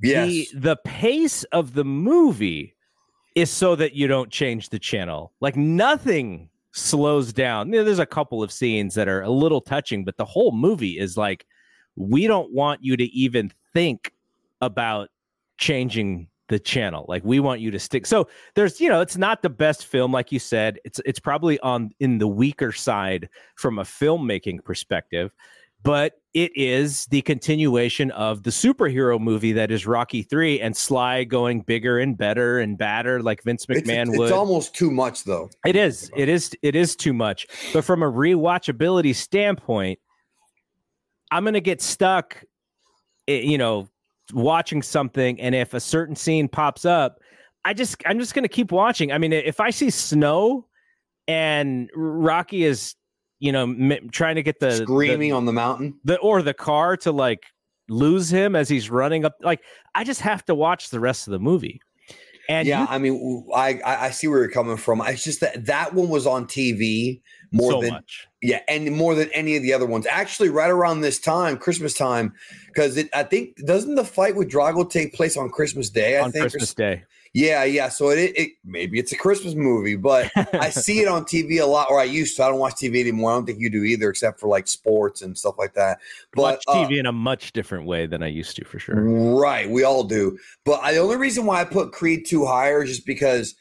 Yes. 0.02 0.28
The 0.28 0.48
the 0.60 0.76
pace 0.86 1.44
of 1.46 1.74
the 1.74 1.86
movie 1.86 2.76
is 3.36 3.50
so 3.50 3.76
that 3.76 3.94
you 3.94 4.08
don't 4.08 4.32
change 4.32 4.70
the 4.70 4.80
channel. 4.80 5.34
Like 5.42 5.56
nothing 5.56 6.50
slows 6.72 7.34
down. 7.34 7.72
You 7.72 7.80
know, 7.80 7.84
There's 7.84 8.00
a 8.00 8.06
couple 8.06 8.44
of 8.44 8.52
scenes 8.52 8.96
that 8.96 9.08
are 9.08 9.22
a 9.22 9.30
little 9.30 9.62
touching, 9.62 10.04
but 10.06 10.18
the 10.18 10.26
whole 10.26 10.52
movie 10.52 11.00
is 11.00 11.18
like, 11.18 11.46
we 11.96 12.28
don't 12.28 12.52
want 12.52 12.84
you 12.84 12.98
to 12.98 13.04
even 13.06 13.52
think 13.74 14.12
about 14.62 15.10
changing 15.58 16.28
the 16.48 16.60
channel. 16.60 17.06
Like 17.08 17.24
we 17.24 17.40
want 17.40 17.62
you 17.62 17.72
to 17.72 17.80
stick. 17.80 18.06
So 18.06 18.28
there's, 18.54 18.80
you 18.80 18.90
know, 18.90 19.02
it's 19.02 19.18
not 19.18 19.42
the 19.42 19.50
best 19.50 19.86
film, 19.86 20.12
like 20.12 20.32
you 20.32 20.40
said. 20.40 20.80
It's 20.86 21.00
it's 21.06 21.20
probably 21.20 21.60
on 21.62 21.92
in 22.00 22.18
the 22.18 22.28
weaker 22.28 22.72
side 22.72 23.30
from 23.56 23.80
a 23.80 23.84
filmmaking 23.84 24.64
perspective, 24.64 25.32
but 25.86 26.14
it 26.34 26.52
is 26.56 27.06
the 27.06 27.22
continuation 27.22 28.10
of 28.12 28.42
the 28.44 28.50
superhero 28.50 29.20
movie 29.20 29.54
that 29.54 29.72
is 29.72 29.86
Rocky 29.86 30.24
Three 30.24 30.60
and 30.60 30.76
Sly 30.76 31.24
going 31.24 31.62
bigger 31.62 32.00
and 32.00 32.18
better 32.18 32.60
and 32.60 32.76
badder, 32.78 33.22
like 33.22 33.44
Vince 33.44 33.68
McMahon 33.68 34.10
it's 34.10 34.18
would. 34.18 34.26
It's 34.26 34.34
almost 34.34 34.76
too 34.76 34.90
much 34.90 35.24
though. 35.24 35.50
It 35.66 35.76
is. 35.76 36.12
It 36.18 36.28
is. 36.28 36.52
It 36.64 36.76
is 36.76 36.96
too 36.96 37.14
much. 37.14 37.48
But 37.72 37.86
from 37.86 38.02
a 38.02 38.12
rewatchability 38.12 39.16
standpoint, 39.16 40.00
I'm 41.32 41.46
gonna 41.46 41.62
get 41.62 41.82
stuck. 41.82 42.44
Eh, 43.28 43.42
you 43.42 43.58
know, 43.58 43.88
watching 44.34 44.82
something, 44.82 45.40
and 45.40 45.54
if 45.54 45.76
a 45.76 45.80
certain 45.80 46.16
scene 46.16 46.48
pops 46.48 46.84
up, 46.84 47.20
I 47.64 47.74
just 47.74 47.96
I'm 48.08 48.20
just 48.20 48.34
gonna 48.34 48.48
keep 48.48 48.72
watching. 48.72 49.12
I 49.12 49.20
mean, 49.20 49.32
if 49.32 49.60
I 49.60 49.70
see 49.70 49.92
snow 49.92 50.68
and 51.28 51.92
Rocky 51.96 52.64
is, 52.66 52.96
you 53.46 53.52
know, 53.52 53.64
m- 53.64 54.10
trying 54.12 54.36
to 54.36 54.44
get 54.44 54.60
the 54.60 54.72
Screaming 54.78 55.30
the, 55.30 55.36
on 55.36 55.46
the 55.46 55.54
mountain. 55.54 56.00
the 56.04 56.18
or 56.20 56.42
the 56.42 56.54
car 56.54 56.98
to 56.98 57.12
like 57.12 57.44
lose 57.88 58.30
him 58.32 58.56
as 58.56 58.68
he's 58.68 58.90
running 58.90 59.26
up, 59.26 59.34
like 59.42 59.62
I 59.94 60.04
just 60.04 60.22
have 60.22 60.44
to 60.46 60.56
watch 60.56 60.90
the 60.90 61.00
rest 61.00 61.28
of 61.28 61.32
the 61.32 61.40
movie. 61.40 61.80
And 62.50 62.68
yeah, 62.68 62.82
you- 62.82 62.88
I 62.90 62.98
mean, 63.00 63.46
I 63.56 63.80
I 63.86 64.10
see 64.12 64.28
where 64.28 64.40
you're 64.40 64.50
coming 64.52 64.78
from. 64.78 65.02
It's 65.02 65.24
just 65.24 65.40
that 65.42 65.66
that 65.66 65.94
one 65.94 66.10
was 66.10 66.26
on 66.28 66.46
TV 66.46 67.22
more 67.52 67.72
so 67.72 67.82
than 67.82 67.92
much. 67.92 68.28
yeah, 68.42 68.60
and 68.68 68.92
more 68.96 69.16
than 69.16 69.30
any 69.34 69.56
of 69.56 69.64
the 69.64 69.74
other 69.74 69.86
ones. 69.88 70.06
Actually, 70.10 70.50
right 70.50 70.70
around 70.70 71.02
this 71.02 71.20
time, 71.20 71.58
Christmas 71.58 71.94
time, 71.94 72.34
because 72.68 72.98
it 72.98 73.10
I 73.14 73.24
think 73.24 73.58
doesn't 73.66 73.96
the 73.96 74.04
fight 74.06 74.36
with 74.36 74.50
Drago 74.50 74.88
take 74.90 75.14
place 75.14 75.38
on 75.38 75.50
Christmas 75.50 75.90
Day? 75.90 76.18
I 76.18 76.22
on 76.24 76.32
think. 76.32 76.44
Christmas 76.44 76.70
s- 76.70 76.76
Day. 76.76 77.04
Yeah, 77.36 77.66
yeah. 77.66 77.90
So 77.90 78.12
it, 78.12 78.32
it 78.38 78.52
maybe 78.64 78.98
it's 78.98 79.12
a 79.12 79.18
Christmas 79.18 79.56
movie, 79.56 79.98
but 79.98 80.32
I 80.54 80.70
see 80.70 81.02
it 81.02 81.10
on 81.10 81.26
TV 81.26 81.62
a 81.62 81.66
lot, 81.66 81.92
or 81.92 82.00
I 82.00 82.06
used 82.06 82.38
to. 82.38 82.46
I 82.46 82.48
don't 82.48 82.60
watch 82.60 82.76
TV 82.76 83.02
anymore. 83.02 83.32
I 83.32 83.34
don't 83.34 83.46
think 83.46 83.60
you 83.60 83.70
do 83.70 83.84
either, 83.84 84.10
except 84.10 84.40
for 84.40 84.48
like 84.48 84.70
sports 84.70 85.22
and 85.22 85.38
stuff 85.38 85.56
like 85.58 85.74
that. 85.74 86.00
But 86.34 86.42
watch 86.42 86.64
uh, 86.70 86.88
TV 86.88 86.98
in 86.98 87.06
a 87.06 87.12
much 87.12 87.52
different 87.52 87.88
way 87.88 88.06
than 88.06 88.24
I 88.24 88.28
used 88.28 88.56
to, 88.56 88.64
for 88.64 88.80
sure. 88.80 89.04
Right, 89.04 89.70
we 89.70 89.84
all 89.84 90.06
do. 90.06 90.38
But 90.64 90.80
I, 90.82 90.94
the 90.94 91.00
only 91.00 91.18
reason 91.18 91.46
why 91.46 91.60
I 91.60 91.66
put 91.66 91.92
Creed 91.92 92.26
2 92.26 92.46
higher 92.46 92.84
is 92.84 92.90
just 92.92 93.06
because 93.06 93.54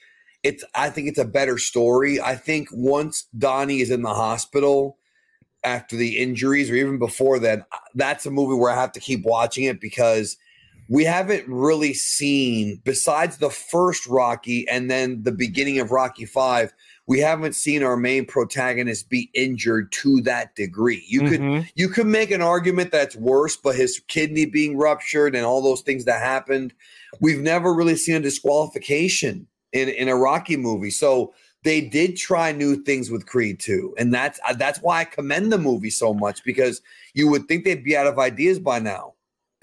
it's 0.44 0.62
I 0.76 0.88
think 0.88 1.08
it's 1.08 1.18
a 1.18 1.24
better 1.24 1.58
story. 1.58 2.20
I 2.20 2.36
think 2.36 2.68
once 2.70 3.26
Donnie 3.36 3.80
is 3.80 3.90
in 3.90 4.02
the 4.02 4.14
hospital 4.14 4.98
after 5.64 5.96
the 5.96 6.18
injuries 6.18 6.70
or 6.70 6.76
even 6.76 7.00
before 7.00 7.40
then, 7.40 7.64
that's 7.96 8.24
a 8.24 8.30
movie 8.30 8.54
where 8.54 8.70
I 8.70 8.80
have 8.80 8.92
to 8.92 9.00
keep 9.00 9.24
watching 9.24 9.64
it 9.64 9.80
because 9.80 10.36
we 10.88 11.04
haven't 11.04 11.48
really 11.48 11.94
seen 11.94 12.80
besides 12.84 13.38
the 13.38 13.50
first 13.50 14.06
Rocky 14.06 14.68
and 14.68 14.90
then 14.90 15.22
the 15.22 15.32
beginning 15.32 15.78
of 15.78 15.90
Rocky 15.90 16.24
5, 16.26 16.72
we 17.06 17.20
haven't 17.20 17.54
seen 17.54 17.82
our 17.82 17.96
main 17.96 18.26
protagonist 18.26 19.08
be 19.10 19.30
injured 19.34 19.92
to 19.92 20.20
that 20.22 20.54
degree. 20.54 21.04
You 21.06 21.28
could 21.28 21.40
Mhm. 21.40 21.68
you 21.74 21.88
could 21.88 22.06
make 22.06 22.30
an 22.30 22.42
argument 22.42 22.92
that's 22.92 23.16
worse, 23.16 23.56
but 23.56 23.76
his 23.76 24.00
kidney 24.08 24.46
being 24.46 24.76
ruptured 24.76 25.34
and 25.34 25.44
all 25.44 25.62
those 25.62 25.82
things 25.82 26.04
that 26.06 26.22
happened, 26.22 26.72
we've 27.20 27.40
never 27.40 27.72
really 27.74 27.96
seen 27.96 28.16
a 28.16 28.20
disqualification 28.20 29.46
in, 29.72 29.88
in 29.88 30.08
a 30.08 30.16
Rocky 30.16 30.56
movie. 30.56 30.90
So 30.90 31.34
they 31.62 31.80
did 31.80 32.16
try 32.16 32.52
new 32.52 32.76
things 32.76 33.10
with 33.10 33.26
Creed 33.26 33.58
2. 33.58 33.94
And 33.98 34.12
that's 34.12 34.38
uh, 34.46 34.52
that's 34.54 34.80
why 34.80 35.00
I 35.00 35.04
commend 35.04 35.50
the 35.52 35.58
movie 35.58 35.90
so 35.90 36.12
much 36.14 36.44
because 36.44 36.82
you 37.14 37.28
would 37.28 37.48
think 37.48 37.64
they'd 37.64 37.84
be 37.84 37.96
out 37.96 38.06
of 38.06 38.18
ideas 38.18 38.58
by 38.58 38.78
now. 38.78 39.13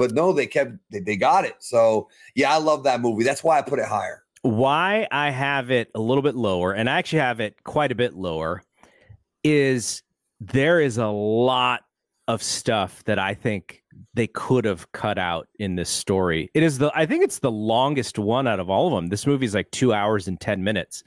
But 0.01 0.13
no, 0.13 0.33
they 0.33 0.47
kept 0.47 0.71
they, 0.89 0.99
they 0.99 1.15
got 1.15 1.45
it. 1.45 1.57
So 1.59 2.09
yeah, 2.33 2.51
I 2.51 2.57
love 2.57 2.83
that 2.85 3.01
movie. 3.01 3.23
That's 3.23 3.43
why 3.43 3.59
I 3.59 3.61
put 3.61 3.77
it 3.77 3.85
higher. 3.85 4.23
Why 4.41 5.07
I 5.11 5.29
have 5.29 5.69
it 5.69 5.91
a 5.93 5.99
little 5.99 6.23
bit 6.23 6.33
lower, 6.33 6.73
and 6.73 6.89
I 6.89 6.97
actually 6.97 7.19
have 7.19 7.39
it 7.39 7.63
quite 7.63 7.91
a 7.91 7.95
bit 7.95 8.15
lower, 8.15 8.63
is 9.43 10.01
there 10.39 10.81
is 10.81 10.97
a 10.97 11.05
lot 11.05 11.81
of 12.27 12.41
stuff 12.41 13.03
that 13.03 13.19
I 13.19 13.35
think 13.35 13.83
they 14.15 14.25
could 14.25 14.65
have 14.65 14.91
cut 14.91 15.19
out 15.19 15.47
in 15.59 15.75
this 15.75 15.91
story. 15.91 16.49
It 16.55 16.63
is 16.63 16.79
the 16.79 16.91
I 16.95 17.05
think 17.05 17.23
it's 17.23 17.37
the 17.37 17.51
longest 17.51 18.17
one 18.17 18.47
out 18.47 18.59
of 18.59 18.71
all 18.71 18.87
of 18.87 18.93
them. 18.93 19.09
This 19.09 19.27
movie 19.27 19.45
is 19.45 19.53
like 19.53 19.69
two 19.69 19.93
hours 19.93 20.27
and 20.27 20.41
ten 20.41 20.63
minutes, 20.63 21.03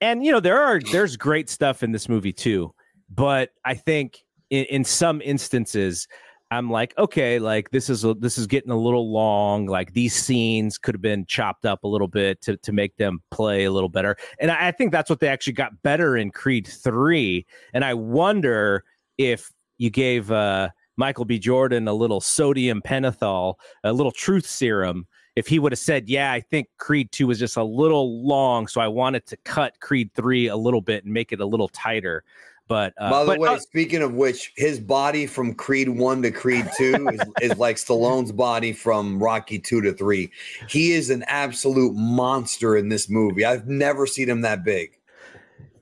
and 0.00 0.24
you 0.24 0.30
know 0.30 0.38
there 0.38 0.62
are 0.62 0.78
there's 0.92 1.16
great 1.16 1.50
stuff 1.50 1.82
in 1.82 1.90
this 1.90 2.08
movie 2.08 2.32
too, 2.32 2.72
but 3.12 3.50
I 3.64 3.74
think 3.74 4.20
in, 4.50 4.66
in 4.66 4.84
some 4.84 5.20
instances. 5.20 6.06
I'm 6.50 6.68
like, 6.68 6.96
okay, 6.98 7.38
like 7.38 7.70
this 7.70 7.88
is 7.88 8.04
a, 8.04 8.14
this 8.14 8.36
is 8.36 8.46
getting 8.46 8.72
a 8.72 8.76
little 8.76 9.12
long. 9.12 9.66
Like 9.66 9.92
these 9.92 10.14
scenes 10.14 10.78
could 10.78 10.94
have 10.94 11.02
been 11.02 11.24
chopped 11.26 11.64
up 11.64 11.84
a 11.84 11.88
little 11.88 12.08
bit 12.08 12.40
to 12.42 12.56
to 12.56 12.72
make 12.72 12.96
them 12.96 13.22
play 13.30 13.64
a 13.64 13.70
little 13.70 13.88
better. 13.88 14.16
And 14.40 14.50
I, 14.50 14.68
I 14.68 14.70
think 14.72 14.90
that's 14.90 15.08
what 15.08 15.20
they 15.20 15.28
actually 15.28 15.52
got 15.52 15.82
better 15.82 16.16
in 16.16 16.30
Creed 16.32 16.66
Three. 16.66 17.46
And 17.72 17.84
I 17.84 17.94
wonder 17.94 18.84
if 19.16 19.52
you 19.78 19.90
gave 19.90 20.32
uh, 20.32 20.70
Michael 20.96 21.24
B. 21.24 21.38
Jordan 21.38 21.86
a 21.86 21.94
little 21.94 22.20
sodium 22.20 22.82
pentothal, 22.82 23.54
a 23.84 23.92
little 23.92 24.12
truth 24.12 24.46
serum, 24.46 25.06
if 25.36 25.46
he 25.46 25.58
would 25.58 25.72
have 25.72 25.78
said, 25.78 26.08
"Yeah, 26.08 26.32
I 26.32 26.40
think 26.40 26.68
Creed 26.78 27.12
Two 27.12 27.28
was 27.28 27.38
just 27.38 27.56
a 27.56 27.64
little 27.64 28.26
long, 28.26 28.66
so 28.66 28.80
I 28.80 28.88
wanted 28.88 29.24
to 29.26 29.36
cut 29.38 29.78
Creed 29.80 30.10
Three 30.14 30.48
a 30.48 30.56
little 30.56 30.80
bit 30.80 31.04
and 31.04 31.14
make 31.14 31.32
it 31.32 31.40
a 31.40 31.46
little 31.46 31.68
tighter." 31.68 32.24
But 32.70 32.94
uh, 32.98 33.10
By 33.10 33.24
the 33.24 33.30
but, 33.32 33.38
way, 33.40 33.48
uh, 33.48 33.58
speaking 33.58 34.00
of 34.00 34.14
which, 34.14 34.52
his 34.54 34.78
body 34.78 35.26
from 35.26 35.54
Creed 35.54 35.88
1 35.88 36.22
to 36.22 36.30
Creed 36.30 36.70
2 36.78 37.08
is, 37.08 37.20
is 37.42 37.58
like 37.58 37.74
Stallone's 37.74 38.30
body 38.30 38.72
from 38.72 39.20
Rocky 39.20 39.58
2 39.58 39.80
to 39.80 39.92
3. 39.92 40.30
He 40.68 40.92
is 40.92 41.10
an 41.10 41.24
absolute 41.26 41.96
monster 41.96 42.76
in 42.76 42.88
this 42.88 43.10
movie. 43.10 43.44
I've 43.44 43.66
never 43.66 44.06
seen 44.06 44.28
him 44.28 44.42
that 44.42 44.62
big. 44.62 44.96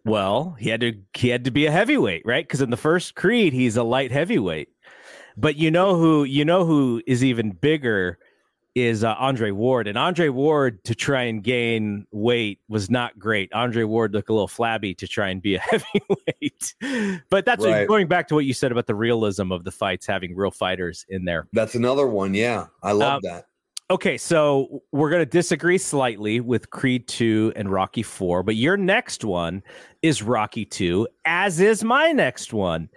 Well, 0.07 0.57
he 0.59 0.71
had 0.71 0.81
to 0.81 0.95
he 1.13 1.29
had 1.29 1.45
to 1.45 1.51
be 1.51 1.67
a 1.67 1.71
heavyweight, 1.71 2.23
right? 2.25 2.49
Because 2.49 2.63
in 2.63 2.71
the 2.71 2.79
first 2.79 3.15
Creed, 3.15 3.53
he's 3.53 3.77
a 3.77 3.83
light 3.83 4.11
heavyweight. 4.11 4.71
But 5.37 5.57
you 5.57 5.71
know 5.71 5.95
who 5.95 6.25
you 6.25 6.47
know 6.47 6.65
who 6.65 7.03
is 7.07 7.23
even 7.23 7.51
bigger 7.51 8.19
is 8.83 9.05
uh, 9.05 9.15
Andre 9.19 9.51
Ward, 9.51 9.87
and 9.89 9.97
Andre 9.99 10.29
Ward 10.29 10.83
to 10.85 10.95
try 10.95 11.23
and 11.25 11.43
gain 11.43 12.07
weight 12.13 12.61
was 12.69 12.91
not 12.91 13.19
great. 13.19 13.53
Andre 13.53 13.85
Ward 13.85 14.13
looked 14.15 14.29
a 14.29 14.33
little 14.33 14.49
flabby 14.49 14.95
to 14.95 15.07
try 15.09 15.29
and 15.29 15.41
be 15.43 15.55
a 15.57 15.61
heavyweight. 15.61 16.75
but 17.31 17.45
that's 17.45 17.65
what- 17.65 17.89
going 17.89 18.07
back 18.09 18.29
to 18.29 18.35
what 18.35 18.45
you 18.45 18.53
said 18.55 18.73
about 18.73 18.87
the 18.87 18.95
realism 18.95 19.53
of 19.53 19.65
the 19.65 19.71
fights 19.71 20.07
having 20.07 20.35
real 20.37 20.51
fighters 20.51 21.05
in 21.09 21.25
there. 21.25 21.47
That's 21.53 21.75
another 21.75 22.07
one. 22.07 22.35
Yeah. 22.35 22.67
I 22.83 22.93
love 22.93 23.15
Um, 23.15 23.21
that. 23.25 23.47
Okay, 23.91 24.19
so 24.19 24.83
we're 24.93 25.09
going 25.09 25.23
to 25.23 25.27
disagree 25.31 25.79
slightly 25.79 26.41
with 26.41 26.69
Creed 26.69 27.09
2 27.09 27.55
and 27.57 27.73
Rocky 27.73 28.03
4, 28.03 28.43
but 28.43 28.55
your 28.55 28.77
next 28.77 29.25
one 29.25 29.63
is 30.03 30.23
Rocky 30.23 30.67
2, 30.67 31.09
as 31.25 31.59
is 31.59 31.83
my 31.83 32.13
next 32.13 32.53
one. 32.53 32.91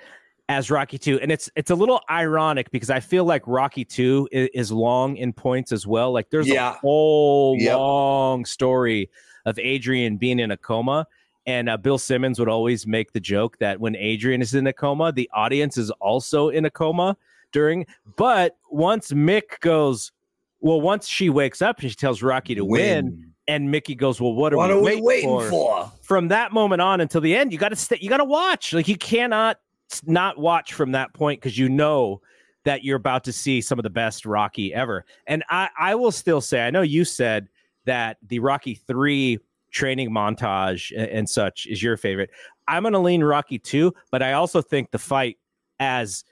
As 0.51 0.69
Rocky 0.69 0.97
2 0.97 1.19
and 1.21 1.31
it's 1.31 1.49
it's 1.55 1.71
a 1.71 1.75
little 1.75 2.01
ironic 2.09 2.69
because 2.71 2.89
I 2.89 2.99
feel 2.99 3.23
like 3.23 3.41
Rocky 3.47 3.85
2 3.85 4.27
is, 4.33 4.49
is 4.53 4.71
long 4.71 5.15
in 5.15 5.31
points 5.31 5.71
as 5.71 5.87
well 5.87 6.11
like 6.11 6.29
there's 6.29 6.47
Yeah. 6.47 6.71
a 6.71 6.73
whole 6.73 7.55
Yep. 7.57 7.77
long 7.77 8.45
story 8.45 9.09
of 9.45 9.57
Adrian 9.57 10.17
being 10.17 10.39
in 10.39 10.51
a 10.51 10.57
coma 10.57 11.07
and 11.47 11.69
uh, 11.69 11.77
Bill 11.77 11.97
Simmons 11.97 12.37
would 12.37 12.49
always 12.49 12.85
make 12.85 13.13
the 13.13 13.19
joke 13.21 13.57
that 13.59 13.79
when 13.79 13.95
Adrian 13.95 14.41
is 14.41 14.53
in 14.53 14.67
a 14.67 14.73
coma 14.73 15.13
the 15.13 15.29
audience 15.33 15.77
is 15.77 15.89
also 16.01 16.49
in 16.49 16.65
a 16.65 16.69
coma 16.69 17.15
during 17.53 17.85
but 18.17 18.57
once 18.69 19.11
Mick 19.13 19.59
goes 19.61 20.11
well 20.59 20.81
once 20.81 21.07
she 21.07 21.29
wakes 21.29 21.61
up 21.61 21.79
and 21.79 21.89
she 21.89 21.95
tells 21.95 22.21
Rocky 22.21 22.55
to 22.55 22.65
win, 22.65 23.31
and 23.47 23.71
Mickey 23.71 23.95
goes 23.95 24.19
well 24.19 24.33
what 24.33 24.53
are, 24.53 24.57
What 24.57 24.67
we, 24.69 24.73
are 24.73 24.77
we 24.79 24.83
waiting, 24.83 25.03
waiting 25.05 25.29
for? 25.29 25.49
for? 25.49 25.91
from 26.01 26.27
that 26.27 26.51
moment 26.51 26.81
on 26.81 26.99
until 27.01 27.21
the 27.21 27.35
end, 27.35 27.51
you 27.53 27.57
got 27.57 27.69
to 27.69 27.75
stay. 27.75 27.97
You 28.01 28.09
got 28.09 28.17
to 28.17 28.25
watch. 28.25 28.71
Like 28.73 28.87
you 28.87 28.95
cannot 28.97 29.57
not 30.05 30.37
watch 30.37 30.73
from 30.73 30.91
that 30.93 31.13
point 31.13 31.41
because 31.41 31.57
you 31.57 31.69
know 31.69 32.21
that 32.63 32.83
you're 32.83 32.97
about 32.97 33.23
to 33.23 33.33
see 33.33 33.61
some 33.61 33.79
of 33.79 33.83
the 33.83 33.89
best 33.89 34.25
Rocky 34.25 34.73
ever. 34.73 35.05
And 35.27 35.43
I, 35.49 35.69
I 35.79 35.95
will 35.95 36.11
still 36.11 36.41
say, 36.41 36.61
I 36.61 36.69
know 36.69 36.81
you 36.81 37.05
said 37.05 37.49
that 37.85 38.17
the 38.27 38.39
Rocky 38.39 38.75
three 38.75 39.39
training 39.71 40.11
montage 40.11 40.91
and, 40.95 41.09
and 41.09 41.29
such 41.29 41.65
is 41.65 41.81
your 41.81 41.97
favorite. 41.97 42.29
I'm 42.67 42.83
going 42.83 42.93
to 42.93 42.99
lean 42.99 43.23
Rocky 43.23 43.57
two, 43.57 43.93
but 44.11 44.21
I 44.21 44.33
also 44.33 44.61
think 44.61 44.91
the 44.91 44.99
fight 44.99 45.37
as 45.79 46.23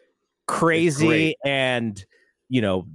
crazy 0.48 1.36
and 1.44 2.04
you 2.50 2.62
know. 2.62 2.88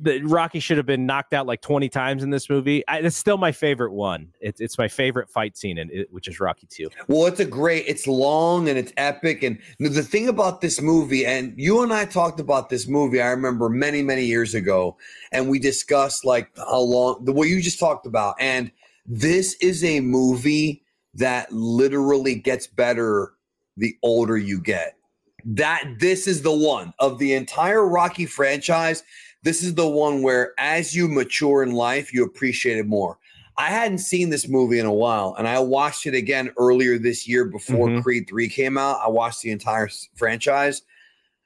The 0.00 0.22
Rocky 0.22 0.60
should 0.60 0.76
have 0.76 0.86
been 0.86 1.06
knocked 1.06 1.34
out 1.34 1.46
like 1.46 1.60
20 1.60 1.88
times 1.88 2.22
in 2.22 2.30
this 2.30 2.48
movie. 2.48 2.86
I, 2.86 2.98
it's 2.98 3.16
still 3.16 3.36
my 3.36 3.50
favorite 3.50 3.92
one. 3.92 4.28
It's 4.40 4.60
it's 4.60 4.78
my 4.78 4.86
favorite 4.86 5.28
fight 5.28 5.56
scene, 5.56 5.78
in 5.78 5.90
it, 5.90 6.12
which 6.12 6.28
is 6.28 6.38
Rocky 6.38 6.68
2. 6.68 6.88
Well, 7.08 7.26
it's 7.26 7.40
a 7.40 7.44
great, 7.44 7.84
it's 7.88 8.06
long 8.06 8.68
and 8.68 8.78
it's 8.78 8.92
epic. 8.96 9.42
And 9.42 9.58
the 9.80 10.02
thing 10.02 10.28
about 10.28 10.60
this 10.60 10.80
movie, 10.80 11.26
and 11.26 11.52
you 11.56 11.82
and 11.82 11.92
I 11.92 12.04
talked 12.04 12.38
about 12.38 12.68
this 12.68 12.86
movie, 12.86 13.20
I 13.20 13.28
remember 13.30 13.68
many, 13.68 14.02
many 14.02 14.24
years 14.24 14.54
ago, 14.54 14.96
and 15.32 15.48
we 15.48 15.58
discussed 15.58 16.24
like 16.24 16.56
how 16.56 16.80
long, 16.80 17.24
the 17.24 17.32
way 17.32 17.48
you 17.48 17.60
just 17.60 17.80
talked 17.80 18.06
about. 18.06 18.36
And 18.38 18.70
this 19.04 19.54
is 19.60 19.82
a 19.82 19.98
movie 20.00 20.84
that 21.14 21.50
literally 21.52 22.36
gets 22.36 22.66
better 22.66 23.34
the 23.76 23.96
older 24.02 24.36
you 24.36 24.60
get. 24.60 24.96
That 25.44 25.96
this 25.98 26.26
is 26.26 26.42
the 26.42 26.56
one 26.56 26.94
of 27.00 27.18
the 27.18 27.34
entire 27.34 27.86
Rocky 27.86 28.26
franchise. 28.26 29.02
This 29.42 29.62
is 29.62 29.74
the 29.74 29.86
one 29.88 30.22
where, 30.22 30.52
as 30.58 30.94
you 30.94 31.08
mature 31.08 31.62
in 31.62 31.72
life, 31.72 32.12
you 32.12 32.24
appreciate 32.24 32.78
it 32.78 32.86
more. 32.86 33.18
I 33.58 33.68
hadn't 33.68 33.98
seen 33.98 34.30
this 34.30 34.48
movie 34.48 34.78
in 34.78 34.86
a 34.86 34.92
while, 34.92 35.34
and 35.38 35.46
I 35.46 35.58
watched 35.58 36.06
it 36.06 36.14
again 36.14 36.50
earlier 36.58 36.98
this 36.98 37.28
year 37.28 37.44
before 37.44 37.88
Mhm. 37.88 38.02
Creed 38.02 38.28
3 38.28 38.48
came 38.48 38.78
out. 38.78 39.00
I 39.04 39.08
watched 39.08 39.42
the 39.42 39.50
entire 39.50 39.90
franchise 40.14 40.82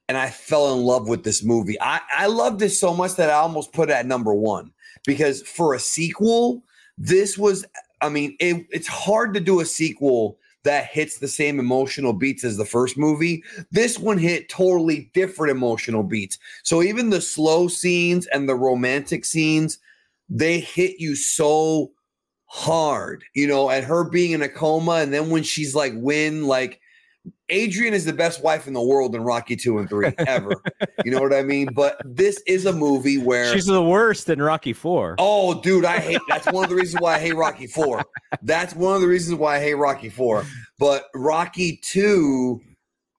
and 0.09 0.17
I 0.17 0.31
fell 0.31 0.73
in 0.75 0.85
love 0.85 1.09
with 1.09 1.25
this 1.25 1.43
movie. 1.43 1.77
I, 1.81 2.01
I 2.17 2.27
loved 2.27 2.63
it 2.63 2.71
so 2.71 2.95
much 2.95 3.17
that 3.17 3.29
I 3.29 3.35
almost 3.35 3.73
put 3.73 3.91
it 3.91 3.93
at 3.95 4.07
number 4.07 4.33
one 4.35 4.71
because 5.05 5.43
for 5.43 5.75
a 5.75 5.81
sequel, 5.81 6.63
this 6.97 7.37
was, 7.37 7.65
I 8.01 8.09
mean, 8.09 8.37
it, 8.39 8.67
it's 8.71 8.87
hard 8.87 9.35
to 9.35 9.41
do 9.41 9.59
a 9.61 9.65
sequel 9.67 10.39
that 10.67 10.87
hits 10.87 11.19
the 11.19 11.29
same 11.29 11.61
emotional 11.61 12.12
beats 12.12 12.45
as 12.45 12.57
the 12.57 12.64
first 12.64 12.99
movie. 12.99 13.43
This 13.71 13.99
one 13.99 14.19
hit 14.19 14.49
totally 14.49 15.11
different 15.14 15.53
emotional 15.53 16.03
beats. 16.03 16.39
So 16.64 16.83
even 16.83 17.11
the 17.11 17.21
slow 17.21 17.69
scenes 17.69 18.27
and 18.27 18.49
the 18.49 18.57
romantic 18.57 19.25
scenes, 19.25 19.79
they 20.29 20.59
hit 20.59 20.99
you 20.99 21.14
so 21.14 21.93
hard, 22.47 23.23
you 23.35 23.47
know, 23.47 23.71
and 23.71 23.87
her 23.87 24.05
being 24.05 24.33
in 24.33 24.43
a 24.43 24.49
coma. 24.49 24.95
And 24.95 25.12
then 25.12 25.31
when 25.31 25.45
she's 25.45 25.75
like, 25.75 25.93
win, 25.95 26.47
like, 26.47 26.81
Adrian 27.49 27.95
is 27.95 28.05
the 28.05 28.13
best 28.13 28.43
wife 28.43 28.67
in 28.67 28.73
the 28.73 28.83
world 28.83 29.15
in 29.15 29.23
Rocky 29.23 29.57
2 29.57 29.79
and 29.79 29.89
3 29.89 30.13
ever. 30.27 30.51
you 31.05 31.11
know 31.11 31.21
what 31.21 31.33
I 31.33 31.43
mean? 31.43 31.69
But 31.73 32.01
this 32.05 32.43
is 32.47 32.67
a 32.67 32.73
movie 32.73 33.19
where 33.19 33.53
She's 33.53 33.67
the 33.67 33.83
worst 33.83 34.29
in 34.29 34.43
Rocky 34.43 34.73
4. 34.73 35.17
Oh, 35.19 35.61
dude, 35.61 35.85
I 35.85 35.99
hate 35.99 36.21
that's 36.29 36.47
one 36.47 36.65
of 36.65 36.71
the 36.71 36.77
reasons 36.77 37.01
why 37.01 37.17
I 37.17 37.21
hate 37.21 37.37
Rocky 37.37 37.67
4. 37.67 38.05
That's 38.43 38.75
one 38.75 38.97
of 38.97 39.01
the 39.01 39.09
reasons 39.09 39.39
why 39.39 39.57
I 39.57 39.61
hate 39.61 39.75
Rocky 39.75 40.09
4. 40.09 40.45
But 40.79 41.05
Rocky 41.15 41.81
2 41.85 42.61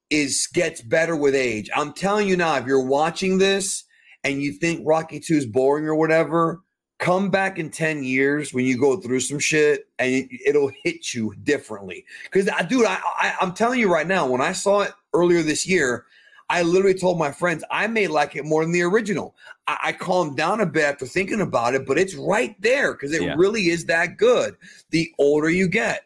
is 0.10 0.48
gets 0.54 0.82
better 0.82 1.16
with 1.16 1.36
age. 1.36 1.70
I'm 1.76 1.94
telling 1.94 2.28
you 2.28 2.38
now, 2.38 2.58
if 2.58 2.66
you're 2.66 2.86
watching 2.86 3.38
this 3.38 3.84
and 4.24 4.42
you 4.42 4.54
think 4.54 4.82
Rocky 4.86 5.20
2 5.20 5.36
is 5.36 5.46
boring 5.46 5.86
or 5.86 5.96
whatever, 5.96 6.62
come 7.00 7.30
back 7.30 7.60
in 7.60 7.70
10 7.70 8.04
years 8.04 8.54
when 8.54 8.66
you 8.66 8.78
go 8.78 8.98
through 8.98 9.20
some 9.20 9.40
shit 9.40 9.88
and 10.00 10.12
it, 10.14 10.30
it'll 10.46 10.72
hit 10.84 11.14
you 11.14 11.34
differently. 11.44 12.06
Because, 12.24 12.50
i 12.50 12.64
dude, 12.64 12.86
I, 12.86 13.00
I, 13.04 13.36
I'm 13.40 13.54
telling 13.54 13.80
you 13.80 13.92
right 13.92 14.08
now, 14.08 14.28
when 14.28 14.42
I 14.42 14.52
saw 14.52 14.82
it 14.82 14.92
earlier 15.14 15.44
this 15.44 15.68
year, 15.68 16.06
I 16.50 16.62
literally 16.64 16.98
told 16.98 17.20
my 17.20 17.32
friends 17.32 17.64
I 17.70 17.88
may 17.88 18.08
like 18.08 18.36
it 18.36 18.46
more 18.46 18.64
than 18.64 18.72
the 18.72 18.82
original. 18.82 19.36
I, 19.68 19.78
I 19.86 19.92
calmed 19.92 20.38
down 20.38 20.62
a 20.62 20.66
bit 20.66 20.86
after 20.86 21.06
thinking 21.06 21.42
about 21.42 21.76
it, 21.76 21.86
but 21.86 22.00
it's 22.00 22.16
right 22.16 22.60
there 22.62 22.94
because 22.94 23.14
it 23.14 23.22
Yeah. 23.22 23.36
really 23.38 23.70
is 23.70 23.86
that 23.86 24.18
good. 24.18 24.56
The 24.92 25.14
older 25.20 25.50
you 25.50 25.68
get, 25.68 26.04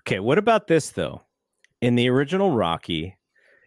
Okay, 0.00 0.18
what 0.18 0.36
about 0.38 0.66
this 0.66 0.90
though? 0.90 1.22
In 1.80 1.94
the 1.94 2.08
original 2.08 2.50
Rocky, 2.50 3.16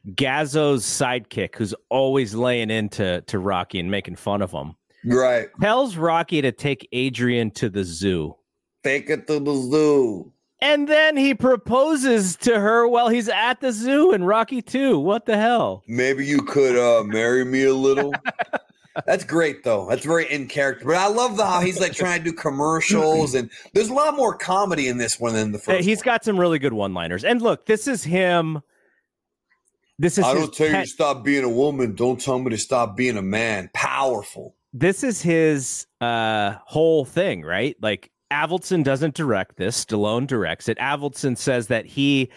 Gazzo's 0.10 0.86
sidekick, 0.86 1.56
who's 1.56 1.74
always 1.90 2.36
laying 2.36 2.70
into 2.70 3.22
to 3.28 3.40
Rocky 3.40 3.80
and 3.80 3.90
making 3.90 4.18
fun 4.18 4.42
of 4.42 4.52
him, 4.52 4.76
right? 5.06 5.48
tells 5.62 5.98
Rocky 5.98 6.42
to 6.42 6.52
take 6.52 6.88
Adrian 6.92 7.52
to 7.52 7.70
the 7.70 7.84
zoo. 7.84 8.36
Take 8.84 9.10
it 9.10 9.28
to 9.28 9.40
the 9.40 9.56
zoo. 9.56 10.32
And 10.62 10.88
then 10.88 11.18
he 11.18 11.34
proposes 11.34 12.36
to 12.38 12.60
her 12.60 12.88
while 12.88 13.10
he's 13.10 13.30
at 13.30 13.62
the 13.62 13.72
zoo 13.72 14.14
in 14.14 14.24
Rocky 14.24 14.62
2. 14.62 15.00
What 15.00 15.26
the 15.26 15.38
hell? 15.38 15.84
Maybe 15.88 16.26
you 16.26 16.42
could 16.42 16.78
uh, 16.78 17.04
marry 17.04 17.44
me 17.44 17.66
a 17.66 17.74
little. 17.74 18.14
That's 19.06 19.26
great 19.26 19.64
though. 19.64 19.88
That's 19.90 20.06
very 20.06 20.32
in 20.32 20.48
character. 20.48 20.86
But 20.86 20.96
I 20.96 21.08
love 21.08 21.36
the, 21.36 21.46
how 21.46 21.60
he's 21.60 21.82
like 21.82 21.92
trying 21.92 22.24
to 22.24 22.32
do 22.32 22.34
commercials, 22.34 23.36
and 23.36 23.50
there's 23.74 23.90
a 23.90 23.94
lot 23.94 24.16
more 24.16 24.38
comedy 24.38 24.88
in 24.88 24.98
this 24.98 25.20
one 25.20 25.34
than 25.34 25.52
the 25.52 25.60
first. 25.60 25.86
He's 25.86 26.00
one. 26.00 26.06
got 26.06 26.24
some 26.24 26.40
really 26.40 26.60
good 26.60 26.72
one-liners. 26.72 27.26
And 27.26 27.42
look, 27.42 27.66
this 27.66 27.88
is 27.90 28.06
him. 28.06 28.62
This 30.00 30.18
is 30.18 30.24
I 30.24 30.34
don't 30.34 30.54
tell 30.54 30.68
you 30.68 30.74
to 30.74 30.88
stop 30.88 31.24
being 31.24 31.44
a 31.44 31.50
woman. 31.50 31.94
Don't 31.94 32.20
tell 32.20 32.40
me 32.40 32.50
to 32.52 32.58
stop 32.58 32.96
being 32.96 33.18
a 33.18 33.22
man. 33.22 33.70
Powerful. 33.74 34.56
This 34.76 35.06
is 35.06 35.22
his 35.22 35.88
uh 36.02 36.56
whole 36.66 37.06
thing, 37.06 37.44
right? 37.44 37.78
Like 37.82 38.12
Avildsen 38.32 38.84
doesn't 38.84 39.16
direct 39.16 39.56
this, 39.56 39.86
Stallone 39.86 40.28
directs 40.28 40.68
it. 40.68 40.78
Avildsen 40.80 41.38
says 41.38 41.68
that 41.68 41.86
he 41.86 42.30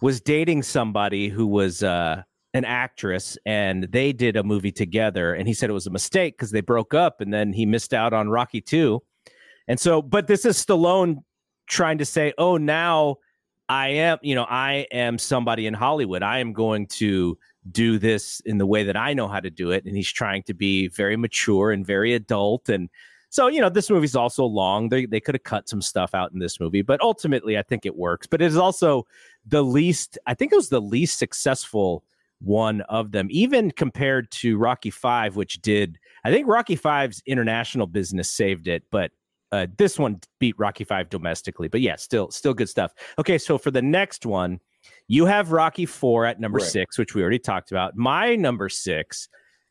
was 0.00 0.20
dating 0.20 0.64
somebody 0.64 1.28
who 1.28 1.46
was 1.46 1.84
uh 1.84 2.22
an 2.52 2.64
actress 2.64 3.38
and 3.46 3.84
they 3.84 4.12
did 4.12 4.36
a 4.36 4.42
movie 4.42 4.72
together 4.72 5.34
and 5.34 5.46
he 5.46 5.54
said 5.54 5.70
it 5.70 5.74
was 5.74 5.86
a 5.86 5.90
mistake 5.90 6.36
because 6.36 6.50
they 6.50 6.60
broke 6.60 6.94
up 6.94 7.20
and 7.20 7.32
then 7.32 7.52
he 7.52 7.64
missed 7.64 7.94
out 7.94 8.12
on 8.12 8.28
Rocky 8.28 8.60
2. 8.60 9.00
And 9.68 9.78
so 9.78 10.02
but 10.02 10.26
this 10.26 10.44
is 10.44 10.56
Stallone 10.58 11.18
trying 11.68 11.98
to 11.98 12.04
say, 12.04 12.34
"Oh, 12.38 12.56
now 12.56 13.18
I 13.68 13.88
am, 13.88 14.18
you 14.20 14.34
know, 14.34 14.46
I 14.48 14.86
am 14.92 15.16
somebody 15.16 15.66
in 15.66 15.74
Hollywood. 15.74 16.22
I 16.24 16.40
am 16.40 16.52
going 16.52 16.86
to 16.88 17.38
do 17.70 17.98
this 17.98 18.40
in 18.40 18.58
the 18.58 18.66
way 18.66 18.84
that 18.84 18.96
I 18.96 19.14
know 19.14 19.28
how 19.28 19.40
to 19.40 19.50
do 19.50 19.70
it. 19.70 19.84
And 19.84 19.96
he's 19.96 20.12
trying 20.12 20.42
to 20.44 20.54
be 20.54 20.88
very 20.88 21.16
mature 21.16 21.70
and 21.70 21.86
very 21.86 22.14
adult. 22.14 22.68
And 22.68 22.90
so, 23.30 23.48
you 23.48 23.60
know, 23.60 23.68
this 23.68 23.90
movie's 23.90 24.14
also 24.14 24.44
long. 24.44 24.90
They, 24.90 25.06
they 25.06 25.20
could 25.20 25.34
have 25.34 25.42
cut 25.42 25.68
some 25.68 25.82
stuff 25.82 26.14
out 26.14 26.32
in 26.32 26.38
this 26.38 26.60
movie, 26.60 26.82
but 26.82 27.00
ultimately, 27.00 27.58
I 27.58 27.62
think 27.62 27.84
it 27.84 27.96
works. 27.96 28.26
But 28.26 28.42
it 28.42 28.46
is 28.46 28.56
also 28.56 29.06
the 29.46 29.62
least, 29.62 30.18
I 30.26 30.34
think 30.34 30.52
it 30.52 30.56
was 30.56 30.68
the 30.68 30.80
least 30.80 31.18
successful 31.18 32.04
one 32.40 32.82
of 32.82 33.12
them, 33.12 33.28
even 33.30 33.70
compared 33.70 34.30
to 34.30 34.58
Rocky 34.58 34.90
Five, 34.90 35.34
which 35.34 35.62
did, 35.62 35.98
I 36.24 36.30
think 36.30 36.46
Rocky 36.46 36.76
Five's 36.76 37.22
international 37.26 37.86
business 37.86 38.30
saved 38.30 38.68
it, 38.68 38.84
but 38.90 39.10
uh, 39.50 39.66
this 39.78 39.98
one 39.98 40.20
beat 40.38 40.58
Rocky 40.58 40.84
Five 40.84 41.08
domestically. 41.08 41.68
But 41.68 41.80
yeah, 41.80 41.96
still, 41.96 42.30
still 42.30 42.54
good 42.54 42.68
stuff. 42.68 42.92
Okay, 43.18 43.38
so 43.38 43.56
for 43.56 43.70
the 43.70 43.82
next 43.82 44.26
one, 44.26 44.60
you 45.08 45.26
have 45.26 45.52
Rocky 45.52 45.86
Four 45.86 46.24
at 46.26 46.40
number 46.40 46.58
Right. 46.58 46.68
six, 46.68 46.98
which 46.98 47.14
we 47.14 47.22
already 47.22 47.38
talked 47.38 47.70
about. 47.70 47.96
My 47.96 48.36
number 48.36 48.68
six 48.68 49.28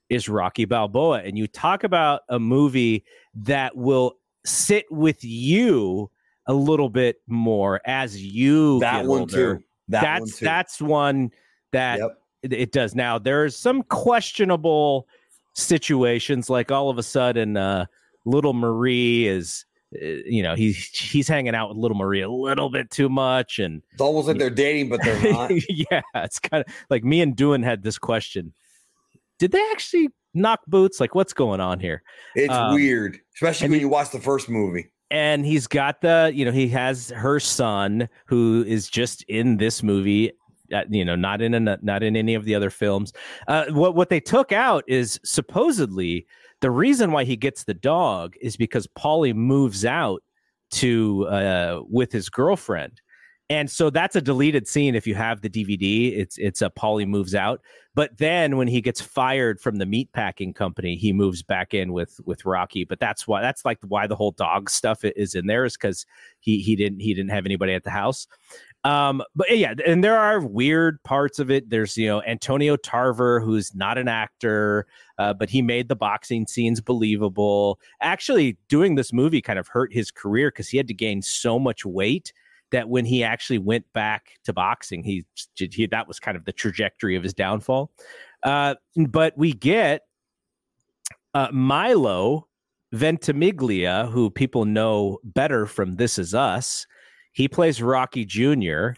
is 0.09 0.29
Rocky 0.29 0.65
Balboa, 0.65 1.21
and 1.23 1.37
you 1.37 1.47
talk 1.47 1.83
about 1.83 2.21
a 2.29 2.39
movie 2.39 3.03
that 3.33 3.75
will 3.75 4.17
sit 4.45 4.85
with 4.91 5.23
you 5.23 6.09
a 6.47 6.53
little 6.53 6.89
bit 6.89 7.17
more 7.27 7.79
as 7.85 8.21
you 8.21 8.79
That 8.79 9.01
get 9.01 9.05
one 9.07 9.19
older. 9.21 9.57
too. 9.57 9.63
That 9.87 10.01
that's 10.01 10.19
one 10.21 10.27
too. 10.29 10.45
that's 10.45 10.81
one 10.81 11.31
that 11.71 11.99
Yep. 11.99 12.21
it, 12.43 12.53
it 12.53 12.71
does. 12.71 12.93
Now 12.95 13.17
there's 13.17 13.55
some 13.55 13.81
questionable 13.83 15.07
situations, 15.53 16.49
like 16.49 16.71
all 16.71 16.89
of 16.89 16.97
a 16.97 17.03
sudden, 17.03 17.57
uh, 17.57 17.85
little 18.25 18.53
Marie 18.53 19.27
is. 19.27 19.65
Uh, 20.01 20.05
You 20.25 20.43
know, 20.43 20.55
he's 20.55 20.77
he's 20.89 21.27
hanging 21.27 21.55
out 21.55 21.69
with 21.69 21.77
little 21.77 21.97
Marie 21.97 22.21
a 22.21 22.29
little 22.29 22.69
bit 22.69 22.89
too 22.91 23.09
much, 23.09 23.59
and 23.59 23.81
It's 23.93 24.01
almost 24.01 24.27
like 24.27 24.37
they're 24.37 24.49
dating, 24.49 24.89
but 24.89 25.01
they're 25.03 25.31
not. 25.31 25.51
yeah, 25.69 26.01
it's 26.15 26.39
kind 26.39 26.63
of 26.67 26.73
like 26.89 27.03
me 27.03 27.21
and 27.21 27.35
Doohan 27.35 27.63
had 27.63 27.83
this 27.83 27.97
question: 27.97 28.53
Did 29.39 29.51
they 29.51 29.61
actually 29.71 30.09
knock 30.33 30.61
boots? 30.67 30.99
Like, 30.99 31.15
what's 31.15 31.33
going 31.33 31.59
on 31.59 31.79
here? 31.79 32.01
It's 32.35 32.53
Um, 32.53 32.73
weird, 32.75 33.19
especially 33.35 33.69
when 33.69 33.75
he- 33.75 33.81
you 33.81 33.89
watch 33.89 34.11
the 34.11 34.19
first 34.19 34.49
movie. 34.49 34.91
and 35.11 35.45
he's 35.45 35.67
got 35.67 36.01
the 36.01 36.31
you 36.33 36.43
know 36.45 36.51
he 36.51 36.67
has 36.69 37.09
her 37.11 37.39
son 37.39 38.09
who 38.25 38.63
is 38.67 38.89
just 38.89 39.21
in 39.23 39.57
this 39.57 39.83
movie 39.83 40.31
uh, 40.73 40.85
you 40.89 41.05
know, 41.05 41.15
not 41.15 41.39
in 41.41 41.53
a, 41.67 41.77
not 41.83 42.01
in 42.01 42.15
any 42.15 42.33
of 42.33 42.45
the 42.45 42.55
other 42.55 42.71
films. 42.71 43.13
Uh, 43.47 43.65
what 43.71 43.93
what 43.95 44.09
they 44.09 44.19
took 44.19 44.51
out 44.51 44.83
is 44.87 45.19
supposedly 45.23 46.25
the 46.63 46.71
reason 46.71 47.11
why 47.11 47.25
he 47.25 47.35
gets 47.35 47.65
the 47.65 47.73
dog 47.73 48.35
is 48.39 48.55
because 48.55 48.87
Paulie 48.97 49.35
moves 49.35 49.83
out 49.83 50.23
to 50.71 51.27
uh, 51.27 51.81
with 51.89 52.13
his 52.13 52.29
girlfriend. 52.29 53.01
And 53.49 53.69
so 53.69 53.89
that's 53.89 54.15
a 54.15 54.21
deleted 54.21 54.65
scene 54.65 54.95
if 54.95 55.05
you 55.05 55.13
have 55.13 55.41
the 55.41 55.49
DVD. 55.49 56.17
It's 56.17 56.37
it's 56.37 56.61
a 56.61 56.69
Paulie 56.69 57.05
moves 57.05 57.35
out, 57.35 57.59
but 57.95 58.17
then 58.17 58.55
when 58.55 58.69
he 58.69 58.79
gets 58.79 59.01
fired 59.01 59.59
from 59.59 59.75
the 59.75 59.85
meat 59.85 60.09
packing 60.13 60.53
company, 60.53 60.95
he 60.95 61.11
moves 61.11 61.43
back 61.43 61.73
in 61.73 61.91
with 61.91 62.17
with 62.23 62.45
Rocky. 62.45 62.85
But 62.85 63.01
that's 63.01 63.27
why 63.27 63.41
that's 63.41 63.65
like 63.65 63.79
why 63.85 64.07
the 64.07 64.15
whole 64.15 64.31
dog 64.31 64.69
stuff 64.69 65.03
is 65.03 65.35
in 65.35 65.47
there 65.47 65.65
is 65.65 65.75
because 65.75 66.05
he 66.39 66.59
he 66.59 66.77
didn't 66.77 67.01
he 67.01 67.13
didn't 67.13 67.31
have 67.31 67.45
anybody 67.45 67.73
at 67.73 67.83
the 67.83 67.89
house. 67.89 68.25
Um, 68.85 69.21
but 69.35 69.57
yeah, 69.57 69.73
and 69.85 70.03
there 70.03 70.17
are 70.17 70.39
weird 70.39 71.01
parts 71.03 71.39
of 71.39 71.51
it. 71.51 71.69
There's 71.69 71.97
you 71.97 72.07
know 72.07 72.23
Antonio 72.23 72.75
Tarver, 72.75 73.39
who's 73.41 73.75
not 73.75 73.97
an 73.97 74.07
actor, 74.07 74.87
uh, 75.17 75.33
but 75.33 75.49
he 75.49 75.61
made 75.61 75.89
the 75.89 75.95
boxing 75.95 76.47
scenes 76.47 76.81
believable. 76.81 77.79
Actually, 78.01 78.57
doing 78.67 78.95
this 78.95 79.13
movie 79.13 79.41
kind 79.41 79.59
of 79.59 79.67
hurt 79.67 79.93
his 79.93 80.11
career 80.11 80.49
because 80.49 80.69
he 80.69 80.77
had 80.77 80.87
to 80.87 80.93
gain 80.93 81.21
so 81.21 81.59
much 81.59 81.85
weight 81.85 82.33
that 82.71 82.89
when 82.89 83.05
he 83.05 83.23
actually 83.23 83.59
went 83.59 83.85
back 83.93 84.31
to 84.43 84.53
boxing, 84.53 85.03
he, 85.03 85.25
he 85.55 85.85
that 85.87 86.07
was 86.07 86.19
kind 86.19 86.35
of 86.35 86.45
the 86.45 86.53
trajectory 86.53 87.15
of 87.15 87.23
his 87.23 87.33
downfall. 87.33 87.91
Uh, 88.41 88.75
but 89.09 89.37
we 89.37 89.53
get 89.53 90.01
uh, 91.35 91.49
Milo 91.51 92.47
Ventimiglia, 92.91 94.09
who 94.11 94.29
people 94.29 94.65
know 94.65 95.19
better 95.23 95.65
from 95.65 95.95
This 95.95 96.17
Is 96.17 96.33
Us 96.33 96.87
he 97.33 97.47
plays 97.47 97.81
Rocky 97.81 98.25
Jr. 98.25 98.89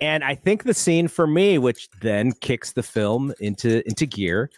And 0.00 0.24
I 0.24 0.34
think 0.34 0.64
the 0.64 0.74
scene 0.74 1.06
for 1.06 1.26
me, 1.26 1.58
which 1.58 1.88
then 2.00 2.32
kicks 2.40 2.72
the 2.72 2.82
film 2.82 3.32
into 3.38 3.86
into 3.88 4.06
gear, 4.06 4.50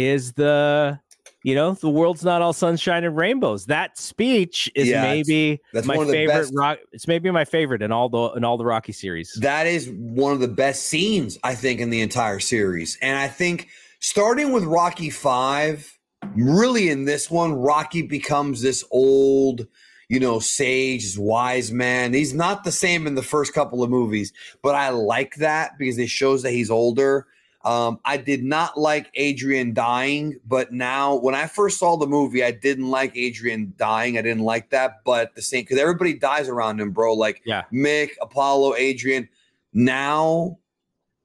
is 0.00 0.32
the 0.32 0.98
you 1.44 1.54
know 1.54 1.72
the 1.72 1.88
world's 1.88 2.24
not 2.24 2.42
all 2.42 2.52
sunshine 2.52 3.04
and 3.04 3.16
rainbows. 3.16 3.66
That 3.66 3.96
speech 3.98 4.70
is 4.74 4.88
yeah, 4.88 5.02
maybe 5.02 5.60
my 5.72 6.04
favorite. 6.04 6.50
Rock, 6.52 6.78
it's 6.92 7.06
maybe 7.06 7.30
my 7.30 7.44
favorite 7.44 7.82
in 7.82 7.92
all 7.92 8.08
the 8.08 8.32
in 8.36 8.44
all 8.44 8.56
the 8.56 8.64
Rocky 8.64 8.92
series. 8.92 9.32
That 9.40 9.66
is 9.66 9.88
one 9.90 10.32
of 10.32 10.40
the 10.40 10.48
best 10.48 10.86
scenes 10.86 11.38
I 11.44 11.54
think 11.54 11.80
in 11.80 11.90
the 11.90 12.00
entire 12.00 12.40
series, 12.40 12.98
and 13.00 13.18
I 13.18 13.28
think 13.28 13.68
starting 14.00 14.52
with 14.52 14.64
Rocky 14.64 15.10
Five, 15.10 15.98
really 16.34 16.90
in 16.90 17.04
this 17.04 17.30
one, 17.30 17.54
Rocky 17.54 18.02
becomes 18.02 18.62
this 18.62 18.84
old 18.90 19.66
you 20.08 20.18
know, 20.18 20.38
sage, 20.38 21.18
wise 21.18 21.70
man. 21.70 22.14
He's 22.14 22.32
not 22.32 22.64
the 22.64 22.72
same 22.72 23.06
in 23.06 23.14
the 23.14 23.22
first 23.22 23.52
couple 23.52 23.82
of 23.82 23.90
movies, 23.90 24.32
but 24.62 24.74
I 24.74 24.88
like 24.88 25.36
that 25.36 25.72
because 25.78 25.98
it 25.98 26.08
shows 26.08 26.42
that 26.42 26.52
he's 26.52 26.70
older. 26.70 27.26
Um, 27.64 27.98
I 28.04 28.16
did 28.16 28.44
not 28.44 28.78
like 28.78 29.10
Adrian 29.14 29.74
dying, 29.74 30.38
but 30.46 30.72
now 30.72 31.16
when 31.16 31.34
I 31.34 31.46
first 31.46 31.78
saw 31.78 31.96
the 31.96 32.06
movie, 32.06 32.44
I 32.44 32.52
didn't 32.52 32.88
like 32.88 33.16
Adrian 33.16 33.74
dying. 33.76 34.16
I 34.16 34.22
didn't 34.22 34.44
like 34.44 34.70
that, 34.70 35.02
but 35.04 35.34
the 35.34 35.42
same 35.42 35.62
because 35.62 35.78
everybody 35.78 36.14
dies 36.14 36.48
around 36.48 36.80
him, 36.80 36.92
bro. 36.92 37.14
Like 37.14 37.42
yeah. 37.44 37.64
Mick, 37.72 38.10
Apollo, 38.22 38.76
Adrian. 38.76 39.28
Now 39.72 40.58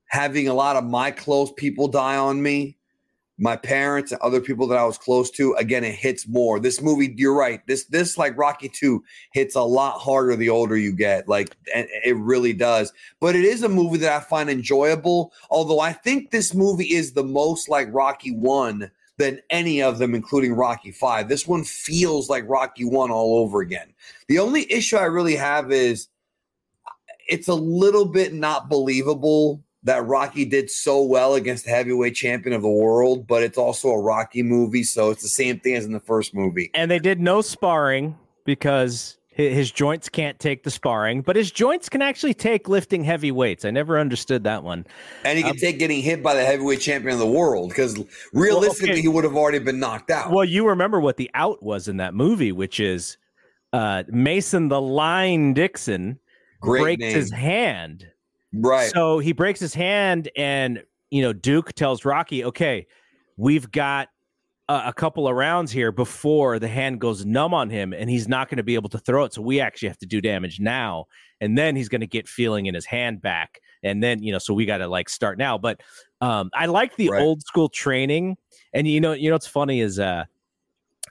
having 0.07 0.47
a 0.47 0.53
lot 0.53 0.75
of 0.75 0.83
my 0.83 1.11
close 1.11 1.51
people 1.53 1.87
die 1.87 2.17
on 2.17 2.41
me, 2.41 2.77
my 3.39 3.55
parents 3.55 4.11
and 4.11 4.21
other 4.21 4.39
people 4.39 4.67
that 4.67 4.77
I 4.77 4.85
was 4.85 4.97
close 4.97 5.31
to, 5.31 5.53
again, 5.53 5.83
it 5.83 5.95
hits 5.95 6.27
more. 6.27 6.59
This 6.59 6.81
movie, 6.81 7.13
you're 7.17 7.35
right. 7.35 7.65
This 7.65 7.85
this 7.85 8.17
like 8.17 8.37
Rocky 8.37 8.69
2 8.69 9.03
hits 9.33 9.55
a 9.55 9.61
lot 9.61 9.99
harder 9.99 10.35
the 10.35 10.49
older 10.49 10.77
you 10.77 10.93
get. 10.93 11.27
Like 11.27 11.55
it 11.65 12.15
really 12.17 12.53
does. 12.53 12.93
But 13.19 13.35
it 13.35 13.43
is 13.43 13.63
a 13.63 13.69
movie 13.69 13.97
that 13.99 14.11
I 14.11 14.23
find 14.23 14.49
enjoyable. 14.49 15.33
Although 15.49 15.79
I 15.79 15.93
think 15.93 16.29
this 16.29 16.53
movie 16.53 16.93
is 16.93 17.13
the 17.13 17.23
most 17.23 17.69
like 17.69 17.87
Rocky 17.91 18.31
1 18.35 18.89
than 19.17 19.39
any 19.49 19.81
of 19.81 19.97
them, 19.97 20.13
including 20.15 20.53
Rocky 20.53 20.91
5. 20.91 21.27
This 21.27 21.47
one 21.47 21.63
feels 21.63 22.29
like 22.29 22.47
Rocky 22.47 22.85
1 22.85 23.11
all 23.11 23.37
over 23.37 23.61
again. 23.61 23.93
The 24.27 24.39
only 24.39 24.71
issue 24.71 24.97
I 24.97 25.05
really 25.05 25.35
have 25.35 25.71
is 25.71 26.07
it's 27.27 27.47
a 27.47 27.55
little 27.55 28.05
bit 28.05 28.33
not 28.33 28.69
believable 28.69 29.63
that 29.83 30.05
Rocky 30.05 30.45
did 30.45 30.69
so 30.69 31.03
well 31.03 31.35
against 31.35 31.65
the 31.65 31.71
heavyweight 31.71 32.15
champion 32.15 32.55
of 32.55 32.61
the 32.61 32.69
world, 32.69 33.27
but 33.27 33.43
it's 33.43 33.57
also 33.57 33.89
a 33.89 34.01
Rocky 34.01 34.41
movie, 34.41 34.83
so 34.83 35.09
it's 35.11 35.21
the 35.21 35.29
same 35.29 35.59
thing 35.59 35.75
as 35.75 35.85
in 35.85 35.91
the 35.91 35.99
first 35.99 36.33
movie. 36.33 36.71
And 36.73 36.89
they 36.89 36.99
did 36.99 37.19
no 37.19 37.41
sparring 37.41 38.17
because 38.45 39.17
his 39.29 39.71
joints 39.71 40.09
can't 40.09 40.39
take 40.39 40.63
the 40.63 40.69
sparring, 40.69 41.21
but 41.21 41.35
his 41.35 41.51
joints 41.51 41.89
can 41.89 42.01
actually 42.01 42.35
take 42.35 42.69
lifting 42.69 43.03
heavy 43.03 43.31
weights. 43.31 43.65
I 43.65 43.71
never 43.71 43.99
understood 43.99 44.43
that 44.43 44.63
one. 44.63 44.85
And 45.25 45.37
he 45.37 45.43
can 45.43 45.51
um, 45.51 45.57
take 45.57 45.79
getting 45.79 46.01
hit 46.01 46.21
by 46.21 46.35
the 46.35 46.45
heavyweight 46.45 46.79
champion 46.79 47.13
of 47.13 47.19
the 47.19 47.27
world 47.27 47.69
because 47.69 47.99
realistically, 48.31 48.89
well, 48.89 48.93
okay. 48.93 49.01
he 49.01 49.07
would 49.07 49.23
have 49.23 49.35
already 49.35 49.59
been 49.59 49.79
knocked 49.79 50.11
out. 50.11 50.31
Well, 50.31 50.45
you 50.45 50.67
remember 50.69 50.99
what 50.99 51.17
the 51.17 51.31
out 51.33 51.63
was 51.63 51.87
in 51.87 51.97
that 51.97 52.13
movie, 52.13 52.51
which 52.51 52.79
is 52.79 53.17
uh, 53.73 54.03
Mason 54.07 54.69
the 54.69 54.81
Line 54.81 55.53
Dixon 55.53 56.19
Great 56.61 56.81
breaks 56.81 57.01
name. 57.01 57.15
his 57.15 57.31
hand 57.31 58.07
Right. 58.53 58.91
So 58.91 59.19
he 59.19 59.31
breaks 59.31 59.59
his 59.59 59.73
hand, 59.73 60.29
and 60.35 60.83
you 61.09 61.21
know 61.21 61.33
Duke 61.33 61.73
tells 61.73 62.05
Rocky, 62.05 62.45
"Okay, 62.45 62.87
we've 63.37 63.71
got 63.71 64.09
a, 64.69 64.83
a 64.87 64.93
couple 64.93 65.27
of 65.27 65.35
rounds 65.35 65.71
here 65.71 65.91
before 65.91 66.59
the 66.59 66.67
hand 66.67 67.01
goes 67.01 67.25
numb 67.25 67.53
on 67.53 67.69
him, 67.69 67.93
and 67.93 68.09
he's 68.09 68.27
not 68.27 68.49
going 68.49 68.57
to 68.57 68.63
be 68.63 68.75
able 68.75 68.89
to 68.89 68.99
throw 68.99 69.23
it. 69.25 69.33
So 69.33 69.41
we 69.41 69.59
actually 69.59 69.89
have 69.89 69.97
to 69.99 70.05
do 70.05 70.21
damage 70.21 70.59
now, 70.59 71.05
and 71.41 71.57
then 71.57 71.75
he's 71.75 71.89
going 71.89 72.01
to 72.01 72.07
get 72.07 72.27
feeling 72.27 72.67
in 72.67 72.75
his 72.75 72.85
hand 72.85 73.21
back, 73.21 73.59
and 73.81 74.03
then 74.03 74.21
you 74.21 74.31
know, 74.31 74.39
so 74.39 74.53
we 74.53 74.65
got 74.65 74.77
to 74.77 74.87
like 74.87 75.09
start 75.09 75.37
now. 75.37 75.57
But 75.57 75.81
um, 76.21 76.49
I 76.53 76.67
like 76.67 76.95
the 76.95 77.09
right. 77.09 77.21
old 77.21 77.41
school 77.41 77.69
training, 77.69 78.37
and 78.73 78.87
you 78.87 79.01
know, 79.01 79.13
you 79.13 79.29
know 79.29 79.35
what's 79.35 79.47
funny 79.47 79.81
is 79.81 79.99
uh, 79.99 80.25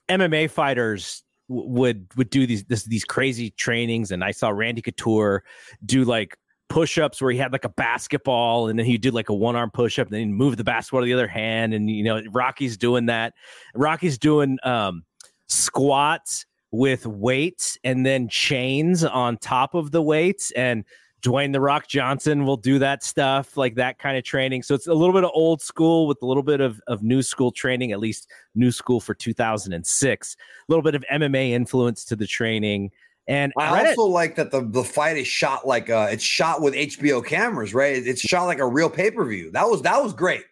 MMA 0.09 0.51
fighters 0.51 1.23
would 1.49 2.07
would 2.17 2.31
do 2.31 2.47
these 2.47 2.65
this, 2.65 2.85
these 2.85 3.05
crazy 3.05 3.51
trainings 3.51 4.11
and 4.11 4.25
I 4.25 4.31
saw 4.31 4.49
Randy 4.49 4.81
Couture 4.81 5.45
do 5.85 6.05
like 6.05 6.39
push-ups 6.73 7.21
where 7.21 7.31
he 7.31 7.39
had 7.39 7.53
like 7.53 7.65
a 7.65 7.71
basketball 7.71 8.69
and 8.69 8.79
then 8.79 8.87
he 8.87 8.97
did 8.97 9.13
like 9.13 9.29
a 9.29 9.35
one-arm 9.35 9.71
push-up 9.71 10.07
and 10.07 10.15
then 10.15 10.21
he'd 10.21 10.35
move 10.35 10.57
the 10.57 10.65
basketball 10.65 11.01
to 11.01 11.05
the 11.05 11.13
other 11.13 11.29
hand 11.29 11.75
and 11.75 11.91
you 11.91 12.03
know 12.03 12.23
rocky's 12.31 12.77
doing 12.77 13.07
that 13.07 13.35
rocky's 13.75 14.17
doing 14.17 14.59
um, 14.63 15.05
squats 15.49 16.47
with 16.71 17.07
weights 17.07 17.77
and 17.85 18.07
then 18.07 18.27
chains 18.29 19.05
on 19.05 19.37
top 19.37 19.75
of 19.75 19.91
the 19.91 20.01
weights 20.01 20.51
and 20.53 20.85
Dwayne 21.23 21.53
the 21.53 21.61
Rock 21.61 21.87
Johnson 21.87 22.45
will 22.45 22.57
do 22.57 22.81
that 22.81 23.05
stuff, 23.05 23.57
like 23.57 23.77
that 23.77 24.01
kind 24.01 24.17
of 24.17 24.25
training. 24.25 24.65
So 24.65 24.75
it's 24.75 24.89
a 24.89 24.95
little 24.95 25.15
bit 25.15 25.23
of 25.23 25.31
old 25.33 25.63
school 25.63 26.09
with 26.09 26.21
a 26.21 26.27
little 26.27 26.43
bit 26.43 26.61
of, 26.61 26.81
of 26.89 27.05
new 27.05 27.23
school 27.23 27.53
training, 27.53 27.93
at 27.93 28.01
least 28.01 28.29
new 28.57 28.73
school 28.73 29.01
for 29.01 29.15
2006. 29.15 30.37
A 30.37 30.73
little 30.73 30.83
bit 30.83 30.97
of 30.97 31.05
MMA 31.13 31.51
influence 31.51 32.05
to 32.07 32.17
the 32.17 32.27
training. 32.27 32.91
And 33.29 33.53
I 33.57 33.83
Reddit, 33.83 33.89
also 33.91 34.03
like 34.05 34.35
that 34.37 34.51
the, 34.51 34.63
the 34.63 34.83
fight 34.83 35.17
is 35.17 35.29
shot 35.29 35.67
like 35.67 35.89
uh 35.89 36.09
it's 36.11 36.25
shot 36.25 36.61
with 36.61 36.75
HBO 36.75 37.25
cameras, 37.25 37.73
right? 37.73 38.05
It's 38.05 38.21
shot 38.21 38.47
like 38.47 38.59
a 38.59 38.67
real 38.67 38.91
pay 38.91 39.11
per 39.11 39.25
view. 39.25 39.51
That 39.53 39.69
was 39.69 39.83
that 39.83 40.03
was 40.03 40.13
great. 40.13 40.45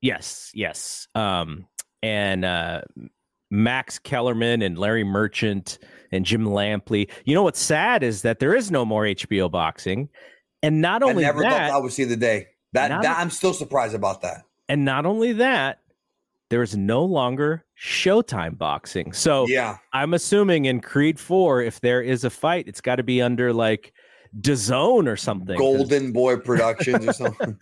Yes, 0.00 0.50
yes. 0.54 1.08
Um, 1.14 1.66
and 2.02 2.44
uh, 2.44 2.82
Max 3.50 3.98
Kellerman 3.98 4.62
and 4.62 4.78
Larry 4.78 5.04
Merchant 5.04 5.78
and 6.12 6.24
Jim 6.24 6.44
Lampley. 6.44 7.10
You 7.24 7.34
know 7.34 7.42
what's 7.42 7.60
sad 7.60 8.02
is 8.02 8.22
that 8.22 8.38
there 8.38 8.54
is 8.54 8.70
no 8.70 8.84
more 8.84 9.04
HBO 9.04 9.50
boxing, 9.50 10.08
and 10.62 10.80
not 10.80 11.02
only 11.02 11.24
I 11.24 11.28
never 11.28 11.42
that, 11.42 11.70
thought 11.70 11.76
I 11.76 11.78
would 11.78 11.92
see 11.92 12.04
the 12.04 12.16
day. 12.16 12.48
That, 12.74 13.02
that 13.02 13.18
I'm 13.18 13.30
still 13.30 13.54
surprised 13.54 13.94
about 13.94 14.22
that. 14.22 14.42
And 14.68 14.84
not 14.84 15.06
only 15.06 15.32
that, 15.34 15.80
there 16.50 16.62
is 16.62 16.76
no 16.76 17.04
longer 17.04 17.64
Showtime 17.80 18.58
boxing. 18.58 19.12
So 19.12 19.46
yeah, 19.46 19.78
I'm 19.92 20.14
assuming 20.14 20.64
in 20.64 20.80
Creed 20.80 21.20
4, 21.20 21.62
if 21.62 21.80
there 21.80 22.02
is 22.02 22.24
a 22.24 22.30
fight, 22.30 22.66
it's 22.66 22.80
got 22.80 22.96
to 22.96 23.02
be 23.02 23.22
under 23.22 23.52
like 23.52 23.92
DAZN 24.40 25.06
or 25.06 25.16
something. 25.16 25.56
Golden 25.56 26.12
Boy 26.12 26.36
Productions 26.44 27.06
or 27.06 27.12
something. 27.12 27.56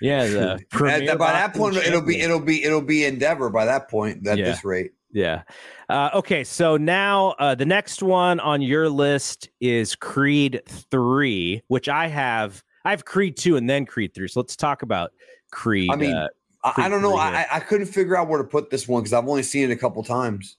yeah, 0.00 0.26
the 0.26 0.52
At, 1.08 1.18
by 1.18 1.32
that 1.32 1.54
point, 1.54 1.76
it'll 1.76 2.02
be 2.02 2.20
it'll 2.20 2.40
be 2.40 2.62
it'll 2.62 2.82
be 2.82 3.04
Endeavor 3.04 3.50
by 3.50 3.64
that 3.64 3.88
point. 3.88 4.26
At 4.26 4.38
yeah. 4.38 4.44
this 4.44 4.64
rate. 4.64 4.92
Yeah. 5.12 5.42
Uh, 5.88 6.10
okay, 6.14 6.42
so 6.42 6.76
now 6.76 7.34
uh, 7.38 7.54
the 7.54 7.66
next 7.66 8.02
one 8.02 8.40
on 8.40 8.62
your 8.62 8.88
list 8.88 9.50
is 9.60 9.94
Creed 9.94 10.62
Three, 10.66 11.62
which 11.68 11.88
I 11.88 12.08
have. 12.08 12.62
I 12.84 12.90
have 12.90 13.04
Creed 13.04 13.36
Two 13.36 13.56
and 13.56 13.68
then 13.68 13.86
Creed 13.86 14.14
Three. 14.14 14.28
So 14.28 14.40
let's 14.40 14.56
talk 14.56 14.82
about 14.82 15.12
Creed. 15.50 15.90
I 15.92 15.96
mean, 15.96 16.14
uh, 16.14 16.28
I, 16.64 16.72
I 16.76 16.88
don't 16.88 17.02
know. 17.02 17.16
I, 17.16 17.46
I 17.50 17.60
couldn't 17.60 17.86
figure 17.86 18.16
out 18.16 18.28
where 18.28 18.38
to 18.38 18.48
put 18.48 18.70
this 18.70 18.86
one 18.86 19.02
because 19.02 19.12
I've 19.12 19.28
only 19.28 19.42
seen 19.42 19.70
it 19.70 19.72
a 19.72 19.76
couple 19.76 20.02
times. 20.02 20.56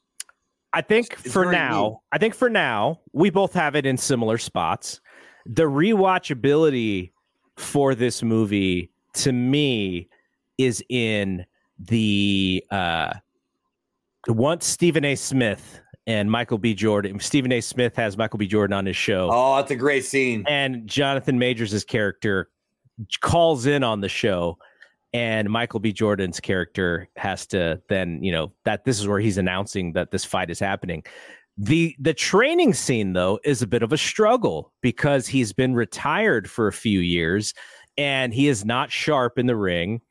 I 0.73 0.81
think 0.81 1.17
it's 1.23 1.31
for 1.31 1.51
now, 1.51 2.01
I 2.11 2.17
think 2.17 2.33
for 2.33 2.49
now, 2.49 2.99
we 3.13 3.29
both 3.29 3.53
have 3.53 3.75
it 3.75 3.85
in 3.85 3.95
similar 3.95 4.37
spots. 4.37 4.99
The 5.45 5.63
rewatchability 5.63 7.11
for 7.57 7.93
this 7.93 8.23
movie 8.23 8.91
to 9.13 9.31
me 9.31 10.09
is 10.57 10.83
in 10.89 11.45
the 11.79 12.63
uh 12.71 13.13
once 14.27 14.65
Stephen 14.65 15.05
A. 15.05 15.15
Smith 15.15 15.79
and 16.07 16.29
Michael 16.29 16.57
B. 16.57 16.73
Jordan. 16.73 17.19
Stephen 17.19 17.51
A. 17.51 17.61
Smith 17.61 17.95
has 17.95 18.17
Michael 18.17 18.39
B. 18.39 18.47
Jordan 18.47 18.73
on 18.73 18.85
his 18.85 18.95
show. 18.95 19.29
Oh, 19.31 19.57
that's 19.57 19.71
a 19.71 19.75
great 19.75 20.05
scene. 20.05 20.43
And 20.47 20.87
Jonathan 20.87 21.37
Majors' 21.37 21.83
character 21.83 22.49
calls 23.21 23.65
in 23.65 23.83
on 23.83 24.01
the 24.01 24.09
show 24.09 24.57
and 25.13 25.49
Michael 25.49 25.79
B. 25.79 25.93
Jordan's 25.93 26.39
character 26.39 27.07
has 27.15 27.45
to 27.47 27.81
then, 27.87 28.21
you 28.23 28.31
know, 28.31 28.51
that 28.65 28.83
this 28.83 28.99
is 28.99 29.07
where 29.07 29.19
he's 29.19 29.37
announcing 29.37 29.93
that 29.93 30.11
this 30.11 30.25
fight 30.25 30.49
is 30.49 30.59
happening. 30.59 31.03
The 31.55 31.95
the 31.99 32.15
training 32.15 32.73
scene 32.73 33.13
though 33.13 33.39
is 33.43 33.61
a 33.61 33.67
bit 33.67 33.83
of 33.83 33.93
a 33.93 33.97
struggle 33.97 34.73
because 34.81 35.27
he's 35.27 35.53
been 35.53 35.75
retired 35.75 36.49
for 36.49 36.67
a 36.67 36.73
few 36.73 36.99
years 36.99 37.53
and 37.95 38.33
he 38.33 38.47
is 38.47 38.65
not 38.65 38.91
sharp 38.91 39.37
in 39.37 39.45
the 39.45 39.55
ring. 39.55 40.01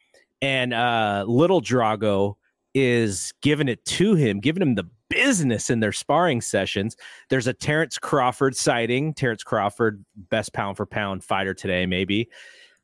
And 0.41 0.73
uh 0.73 1.25
little 1.27 1.61
Drago 1.61 2.35
is 2.75 3.33
giving 3.43 3.69
it 3.69 3.85
to 3.85 4.15
him, 4.15 4.39
giving 4.39 4.63
him 4.63 4.77
the 4.77 4.89
business 5.09 5.69
in 5.69 5.81
their 5.81 5.93
sparring 5.93 6.41
sessions. 6.41 6.97
There's 7.29 7.49
a 7.49 7.53
Terrence 7.53 7.99
Crawford 7.99 8.57
sighting. 8.57 9.13
Terrence 9.13 9.43
Crawford, 9.43 10.05
best 10.31 10.53
pound 10.53 10.77
for 10.77 10.87
pound 10.87 11.23
fighter 11.25 11.55
today, 11.55 11.87
maybe. 11.87 12.31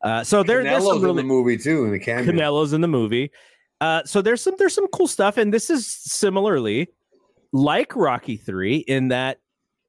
Uh, 0.02 0.22
so 0.22 0.42
there, 0.42 0.62
there's 0.62 0.84
some 0.84 1.02
really, 1.02 1.10
in 1.10 1.16
the 1.16 1.22
movie 1.24 1.58
too 1.58 1.84
in 1.84 1.90
the 1.90 1.98
cameo. 1.98 2.32
Canelo's 2.32 2.72
in 2.72 2.80
the 2.80 2.88
movie. 2.88 3.30
Uh, 3.80 4.02
so 4.04 4.22
there's 4.22 4.40
some 4.42 4.54
there's 4.58 4.74
some 4.74 4.88
cool 4.88 5.06
stuff, 5.06 5.36
and 5.36 5.52
this 5.52 5.70
is 5.70 5.86
similarly 5.86 6.88
like 7.52 7.94
Rocky 7.96 8.36
Three 8.36 8.76
in 8.76 9.08
that 9.08 9.38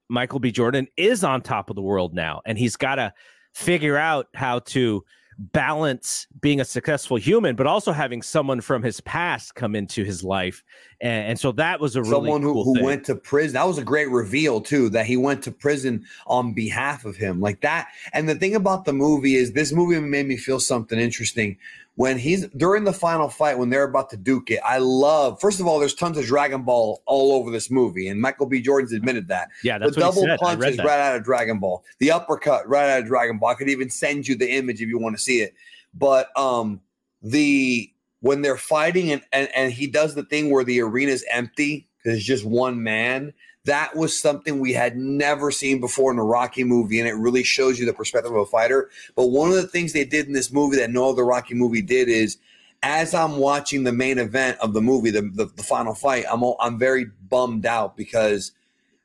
Michael 0.10 0.40
B. 0.40 0.52
Jordan 0.52 0.88
is 0.98 1.24
on 1.24 1.42
top 1.42 1.70
of 1.70 1.76
the 1.76 1.82
world 1.82 2.14
now, 2.14 2.42
and 2.46 2.58
he's 2.58 2.76
got 2.76 2.96
to 2.96 3.14
figure 3.54 3.98
out 3.98 4.28
how 4.34 4.60
to 4.60 5.04
balance 5.40 6.28
being 6.42 6.60
a 6.60 6.66
successful 6.66 7.16
human, 7.16 7.56
but 7.56 7.66
also 7.66 7.94
having 7.94 8.22
someone 8.22 8.60
from 8.60 8.84
his 8.84 9.00
past 9.02 9.56
come 9.56 9.74
into 9.74 10.04
his 10.04 10.22
life. 10.22 10.64
And, 11.00 11.30
and 11.30 11.40
so 11.40 11.54
that 11.54 11.80
was 11.80 11.96
a 11.96 12.02
really 12.02 12.12
someone 12.12 12.42
who, 12.42 12.64
who 12.64 12.84
went 12.84 13.06
to 13.06 13.16
prison. 13.16 13.54
That 13.54 13.66
was 13.66 13.78
a 13.78 13.84
great 13.84 14.10
reveal 14.10 14.60
too, 14.60 14.90
that 14.90 15.06
he 15.06 15.16
went 15.16 15.44
to 15.44 15.52
prison 15.52 16.06
on 16.28 16.54
behalf 16.54 17.06
of 17.06 17.16
him 17.16 17.40
like 17.40 17.62
that. 17.62 17.88
And 18.12 18.28
the 18.28 18.36
thing 18.36 18.54
about 18.54 18.84
the 18.84 18.94
movie 18.94 19.36
is 19.36 19.54
this 19.54 19.72
movie 19.72 20.00
made 20.02 20.28
me 20.28 20.36
feel 20.36 20.60
something 20.60 21.00
interesting 21.00 21.58
when 22.00 22.18
he's 22.18 22.48
during 22.56 22.86
the 22.86 22.94
final 22.94 23.28
fight 23.28 23.58
when 23.58 23.70
they're 23.70 23.84
about 23.84 24.10
to 24.10 24.16
duke 24.16 24.50
it 24.50 24.60
i 24.64 24.78
love 24.78 25.38
first 25.42 25.60
of 25.60 25.68
all 25.68 25.80
there's 25.80 25.94
tons 25.94 26.18
of 26.18 26.26
dragon 26.26 26.64
ball 26.64 27.04
all 27.06 27.34
over 27.34 27.52
this 27.52 27.70
movie 27.70 28.08
and 28.08 28.22
michael 28.22 28.46
b. 28.46 28.62
Jordan's 28.62 28.94
admitted 28.94 29.28
that. 29.28 29.50
Yeah 29.64 29.78
that's 29.78 29.96
the 29.96 30.02
double 30.02 30.26
punch 30.38 30.64
is 30.66 30.78
right 30.78 31.00
out 31.00 31.16
of 31.16 31.24
dragon 31.24 31.60
ball. 31.60 31.84
The 32.00 32.12
uppercut 32.12 32.68
right 32.68 32.90
out 32.90 33.02
of 33.02 33.08
dragon 33.08 33.38
ball. 33.38 33.50
I 33.50 33.54
could 33.56 33.70
even 33.70 33.90
send 33.90 34.28
you 34.28 34.36
the 34.36 34.50
image 34.50 34.82
if 34.82 34.88
you 34.88 34.98
want 34.98 35.18
to 35.18 35.22
see 35.22 35.42
it. 35.42 35.54
But 35.94 36.36
um 36.38 36.82
the 37.22 37.92
when 38.22 38.42
they're 38.42 38.58
fighting 38.58 39.12
and 39.12 39.22
and, 39.32 39.50
and 39.56 39.74
he 39.74 39.88
does 39.88 40.16
the 40.16 40.24
thing 40.24 40.52
where 40.52 40.64
the 40.64 40.82
arena's 40.82 41.24
empty 41.32 41.88
because 41.98 42.18
it's 42.18 42.28
just 42.28 42.46
one 42.46 42.82
man 42.82 43.34
that 43.70 43.96
was 43.96 44.20
something 44.20 44.60
we 44.60 44.74
had 44.74 44.98
never 44.98 45.52
seen 45.52 45.80
before 45.80 46.12
in 46.12 46.18
a 46.18 46.24
Rocky 46.24 46.64
movie, 46.64 47.00
and 47.00 47.08
it 47.08 47.14
really 47.14 47.44
shows 47.44 47.80
you 47.80 47.86
the 47.86 47.94
perspective 47.94 48.32
of 48.32 48.40
a 48.40 48.46
fighter. 48.48 48.90
But 49.16 49.28
one 49.28 49.50
of 49.50 49.56
the 49.56 49.68
things 49.68 49.94
they 49.94 50.06
did 50.06 50.26
in 50.26 50.34
this 50.34 50.52
movie 50.52 50.78
that 50.78 50.90
no 50.90 51.12
other 51.12 51.24
Rocky 51.24 51.54
movie 51.54 51.84
did 51.84 52.10
is, 52.10 52.38
as 52.82 53.14
I'm 53.14 53.38
watching 53.38 53.84
the 53.84 53.92
main 53.92 54.18
event 54.18 54.58
of 54.60 54.74
the 54.74 54.82
movie, 54.82 55.12
the, 55.12 55.22
the, 55.22 55.46
the 55.46 55.62
final 55.62 55.94
fight, 55.94 56.26
I'm 56.32 56.44
I'm 56.60 56.80
very 56.80 57.12
bummed 57.30 57.68
out 57.68 57.96
because 57.96 58.54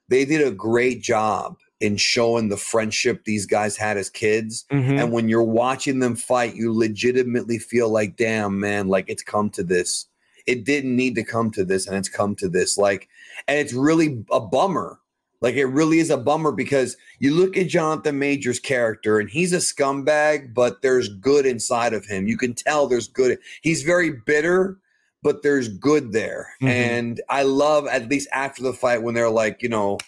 they 0.08 0.24
did 0.24 0.46
a 0.46 0.50
great 0.50 1.02
job 1.02 1.58
in 1.80 1.98
showing 1.98 2.48
the 2.48 2.56
friendship 2.56 3.24
these 3.24 3.44
guys 3.44 3.76
had 3.76 3.98
as 3.98 4.08
kids. 4.08 4.64
Mm-hmm. 4.72 4.98
And 4.98 5.12
when 5.12 5.28
you're 5.28 5.42
watching 5.42 5.98
them 5.98 6.16
fight, 6.16 6.54
you 6.54 6.72
legitimately 6.72 7.58
feel 7.58 7.90
like, 7.90 8.16
damn, 8.16 8.58
man, 8.58 8.88
like 8.88 9.04
it's 9.08 9.22
come 9.22 9.50
to 9.50 9.62
this. 9.62 10.06
It 10.46 10.64
didn't 10.64 10.96
need 10.96 11.16
to 11.16 11.24
come 11.24 11.50
to 11.50 11.64
this, 11.64 11.86
and 11.86 11.96
it's 11.96 12.08
come 12.08 12.34
to 12.36 12.48
this. 12.48 12.78
Like 12.78 13.08
and 13.48 13.58
it's 13.58 13.72
really 13.72 14.24
a 14.30 14.40
bummer. 14.40 14.98
Like 15.40 15.56
it 15.56 15.66
really 15.66 15.98
is 15.98 16.08
a 16.08 16.16
bummer 16.16 16.52
because 16.52 16.96
you 17.18 17.34
look 17.34 17.56
at 17.56 17.68
Jonathan 17.68 18.18
Majors' 18.18 18.58
character 18.58 19.18
and 19.18 19.28
he's 19.28 19.52
a 19.52 19.58
scumbag, 19.58 20.54
but 20.54 20.80
there's 20.80 21.08
good 21.08 21.44
inside 21.44 21.92
of 21.92 22.06
him. 22.06 22.26
You 22.26 22.38
can 22.38 22.54
tell 22.54 22.86
there's 22.86 23.08
good. 23.08 23.38
He's 23.60 23.82
very 23.82 24.10
bitter, 24.10 24.78
but 25.22 25.42
there's 25.42 25.68
good 25.68 26.12
there. 26.12 26.48
Mm-hmm. 26.62 26.68
And 26.68 27.20
I 27.28 27.42
love 27.42 27.86
at 27.88 28.08
least 28.08 28.28
after 28.32 28.62
the 28.62 28.72
fight 28.72 29.02
when 29.02 29.14
they're 29.14 29.28
like, 29.28 29.62
you 29.62 29.68
know, 29.68 29.98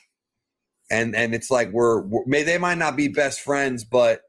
and 0.91 1.15
and 1.15 1.35
it's 1.35 1.51
like 1.51 1.71
we're, 1.71 2.01
we're 2.03 2.25
may 2.27 2.43
they 2.43 2.59
might 2.59 2.79
not 2.79 2.97
be 2.97 3.09
best 3.09 3.41
friends, 3.41 3.85
but 3.85 4.23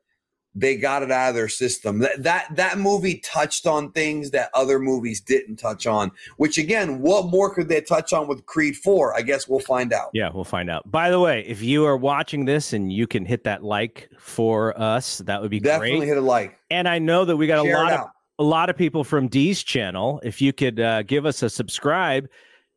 they 0.60 0.76
got 0.76 1.04
it 1.04 1.12
out 1.12 1.30
of 1.30 1.36
their 1.36 1.48
system. 1.48 2.00
That 2.00 2.24
that 2.24 2.48
that 2.56 2.80
movie 2.80 3.20
touched 3.20 3.68
on 3.68 3.92
things 3.92 4.32
that 4.32 4.50
other 4.54 4.80
movies 4.80 5.22
didn't 5.22 5.58
touch 5.58 5.86
on. 5.86 6.12
Which 6.38 6.58
again, 6.58 7.00
what 7.00 7.28
more 7.28 7.54
could 7.54 7.70
they 7.70 7.82
touch 7.82 8.12
on 8.12 8.28
with 8.28 8.46
Creed 8.46 8.76
Four? 8.76 9.16
I 9.16 9.22
guess 9.22 9.48
we'll 9.48 9.60
find 9.60 9.94
out. 9.94 10.10
Yeah, 10.14 10.30
we'll 10.34 10.44
find 10.44 10.70
out. 10.70 10.90
By 10.90 11.12
the 11.12 11.20
way, 11.20 11.46
if 11.48 11.62
you 11.62 11.86
are 11.86 11.98
watching 11.98 12.46
this 12.46 12.74
and 12.74 12.92
you 12.92 13.06
can 13.06 13.26
hit 13.26 13.44
that 13.44 13.64
like 13.64 14.10
for 14.18 14.80
us, 14.80 15.20
that 15.20 15.42
would 15.42 15.52
be 15.52 15.60
great. 15.60 15.72
definitely 15.72 15.98
great. 16.00 16.08
hit 16.08 16.18
a 16.18 16.22
like. 16.22 16.58
And 16.72 16.88
I 16.88 17.00
know 17.00 17.24
that 17.26 17.38
we 17.38 17.48
got 17.48 17.64
Share 17.64 17.76
a 17.76 17.84
lot 17.84 17.94
of 17.94 18.08
a 18.40 18.44
lot 18.44 18.70
of 18.70 18.78
people 18.78 19.04
from 19.04 19.28
D's 19.28 19.64
channel. 19.64 20.20
If 20.24 20.42
you 20.42 20.54
could 20.54 20.80
uh, 20.80 21.04
give 21.04 21.26
us 21.26 21.44
a 21.44 21.50
subscribe, 21.50 22.28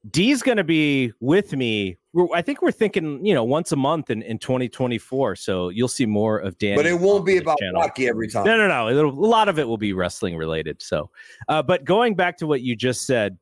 D's 0.08 0.42
going 0.42 0.56
to 0.56 0.64
be 0.64 1.12
with 1.20 1.54
me. 1.54 1.98
We're, 2.12 2.26
I 2.34 2.40
think 2.40 2.62
we're 2.62 2.72
thinking, 2.72 3.24
you 3.24 3.34
know, 3.34 3.44
once 3.44 3.70
a 3.72 3.76
month 3.76 4.10
in, 4.10 4.22
in 4.22 4.38
2024. 4.38 5.36
So 5.36 5.68
you'll 5.68 5.88
see 5.88 6.06
more 6.06 6.38
of 6.38 6.56
Dan. 6.58 6.76
But 6.76 6.86
it 6.86 6.98
won't 6.98 7.26
be 7.26 7.36
about 7.36 7.58
channel. 7.58 7.82
Rocky 7.82 8.08
every 8.08 8.28
time. 8.28 8.44
No, 8.44 8.56
no, 8.56 8.66
no. 8.66 8.88
It'll, 8.88 9.10
a 9.10 9.26
lot 9.26 9.48
of 9.48 9.58
it 9.58 9.68
will 9.68 9.76
be 9.76 9.92
wrestling 9.92 10.36
related. 10.36 10.80
So, 10.80 11.10
uh, 11.48 11.62
but 11.62 11.84
going 11.84 12.14
back 12.14 12.38
to 12.38 12.46
what 12.46 12.62
you 12.62 12.74
just 12.74 13.06
said 13.06 13.36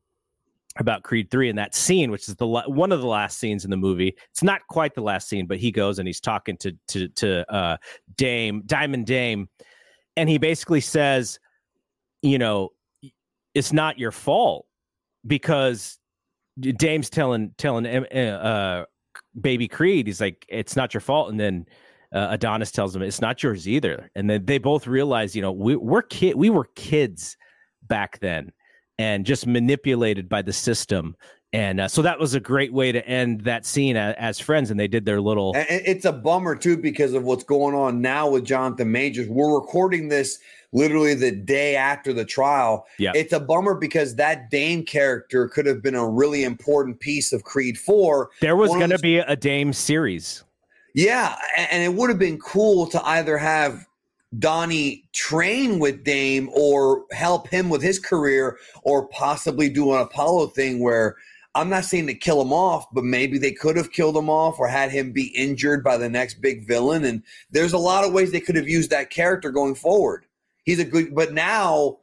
about 0.78 1.02
Creed 1.02 1.30
3 1.30 1.48
and 1.50 1.58
that 1.58 1.74
scene, 1.74 2.10
which 2.10 2.28
is 2.28 2.36
the 2.36 2.46
one 2.46 2.92
of 2.92 3.00
the 3.00 3.06
last 3.06 3.38
scenes 3.38 3.64
in 3.64 3.70
the 3.70 3.76
movie. 3.76 4.14
It's 4.30 4.42
not 4.42 4.60
quite 4.68 4.94
the 4.94 5.02
last 5.02 5.28
scene, 5.28 5.46
but 5.46 5.58
he 5.58 5.70
goes 5.70 5.98
and 5.98 6.06
he's 6.06 6.20
talking 6.20 6.56
to 6.58 6.72
to 6.88 7.08
to 7.08 7.52
uh, 7.52 7.76
Dame 8.16 8.62
Diamond 8.66 9.06
Dame, 9.06 9.48
and 10.16 10.28
he 10.28 10.38
basically 10.38 10.80
says, 10.80 11.40
you 12.22 12.38
know, 12.38 12.70
it's 13.54 13.72
not 13.72 13.98
your 13.98 14.12
fault 14.12 14.66
because 15.26 15.97
Dame's 16.60 17.10
telling 17.10 17.52
telling 17.58 17.86
uh, 17.86 18.14
uh, 18.14 18.84
Baby 19.40 19.68
Creed, 19.68 20.06
he's 20.06 20.20
like, 20.20 20.44
"It's 20.48 20.76
not 20.76 20.94
your 20.94 21.00
fault," 21.00 21.30
and 21.30 21.38
then 21.38 21.66
uh, 22.12 22.28
Adonis 22.30 22.70
tells 22.70 22.94
him, 22.94 23.02
"It's 23.02 23.20
not 23.20 23.42
yours 23.42 23.68
either." 23.68 24.10
And 24.14 24.28
then 24.28 24.44
they 24.44 24.58
both 24.58 24.86
realize, 24.86 25.36
you 25.36 25.42
know, 25.42 25.52
we, 25.52 25.76
we're 25.76 26.02
kid, 26.02 26.36
we 26.36 26.50
were 26.50 26.66
kids 26.74 27.36
back 27.86 28.18
then, 28.20 28.52
and 28.98 29.24
just 29.24 29.46
manipulated 29.46 30.28
by 30.28 30.42
the 30.42 30.52
system. 30.52 31.16
And 31.52 31.80
uh, 31.80 31.88
so 31.88 32.02
that 32.02 32.18
was 32.18 32.34
a 32.34 32.40
great 32.40 32.74
way 32.74 32.92
to 32.92 33.06
end 33.06 33.42
that 33.42 33.64
scene 33.64 33.96
as, 33.96 34.14
as, 34.18 34.38
friends. 34.38 34.70
And 34.70 34.78
they 34.78 34.88
did 34.88 35.06
their 35.06 35.20
little. 35.20 35.52
It's 35.56 36.04
a 36.04 36.12
bummer 36.12 36.54
too 36.54 36.76
because 36.76 37.14
of 37.14 37.24
what's 37.24 37.44
going 37.44 37.74
on 37.74 38.02
now 38.02 38.28
with 38.28 38.44
Jonathan 38.44 38.92
Majors. 38.92 39.28
We're 39.28 39.54
recording 39.54 40.08
this 40.08 40.40
literally 40.72 41.14
the 41.14 41.30
day 41.30 41.76
after 41.76 42.12
the 42.12 42.24
trial. 42.24 42.86
Yeah. 42.98 43.12
It's 43.14 43.32
a 43.32 43.40
bummer 43.40 43.74
because 43.74 44.16
that 44.16 44.50
Dame 44.50 44.84
character 44.84 45.48
could 45.48 45.66
have 45.66 45.82
been 45.82 45.94
a 45.94 46.06
really 46.06 46.44
important 46.44 47.00
piece 47.00 47.32
of 47.32 47.44
Creed 47.44 47.78
4. 47.78 48.30
There 48.40 48.56
was 48.56 48.70
going 48.70 48.90
to 48.90 48.98
be 48.98 49.18
a 49.18 49.36
Dame 49.36 49.72
series. 49.72 50.44
Yeah. 50.94 51.36
And 51.56 51.82
it 51.82 51.94
would 51.94 52.10
have 52.10 52.18
been 52.18 52.38
cool 52.38 52.86
to 52.88 53.04
either 53.06 53.38
have 53.38 53.86
Donnie 54.38 55.04
train 55.14 55.78
with 55.78 56.04
Dame 56.04 56.50
or 56.52 57.04
help 57.12 57.48
him 57.48 57.70
with 57.70 57.82
his 57.82 57.98
career 57.98 58.58
or 58.82 59.08
possibly 59.08 59.70
do 59.70 59.94
an 59.94 60.00
Apollo 60.00 60.48
thing 60.48 60.80
where 60.80 61.16
I'm 61.54 61.70
not 61.70 61.86
saying 61.86 62.06
to 62.08 62.14
kill 62.14 62.40
him 62.42 62.52
off, 62.52 62.86
but 62.92 63.04
maybe 63.04 63.38
they 63.38 63.52
could 63.52 63.76
have 63.76 63.90
killed 63.90 64.16
him 64.16 64.28
off 64.28 64.58
or 64.58 64.68
had 64.68 64.90
him 64.90 65.12
be 65.12 65.28
injured 65.28 65.82
by 65.82 65.96
the 65.96 66.08
next 66.08 66.42
big 66.42 66.68
villain. 66.68 67.04
And 67.04 67.22
there's 67.50 67.72
a 67.72 67.78
lot 67.78 68.04
of 68.04 68.12
ways 68.12 68.30
they 68.30 68.40
could 68.40 68.54
have 68.54 68.68
used 68.68 68.90
that 68.90 69.10
character 69.10 69.50
going 69.50 69.74
forward 69.74 70.26
he's 70.68 70.78
a 70.78 70.84
good. 70.84 71.14
But 71.14 71.32
now, 71.32 71.98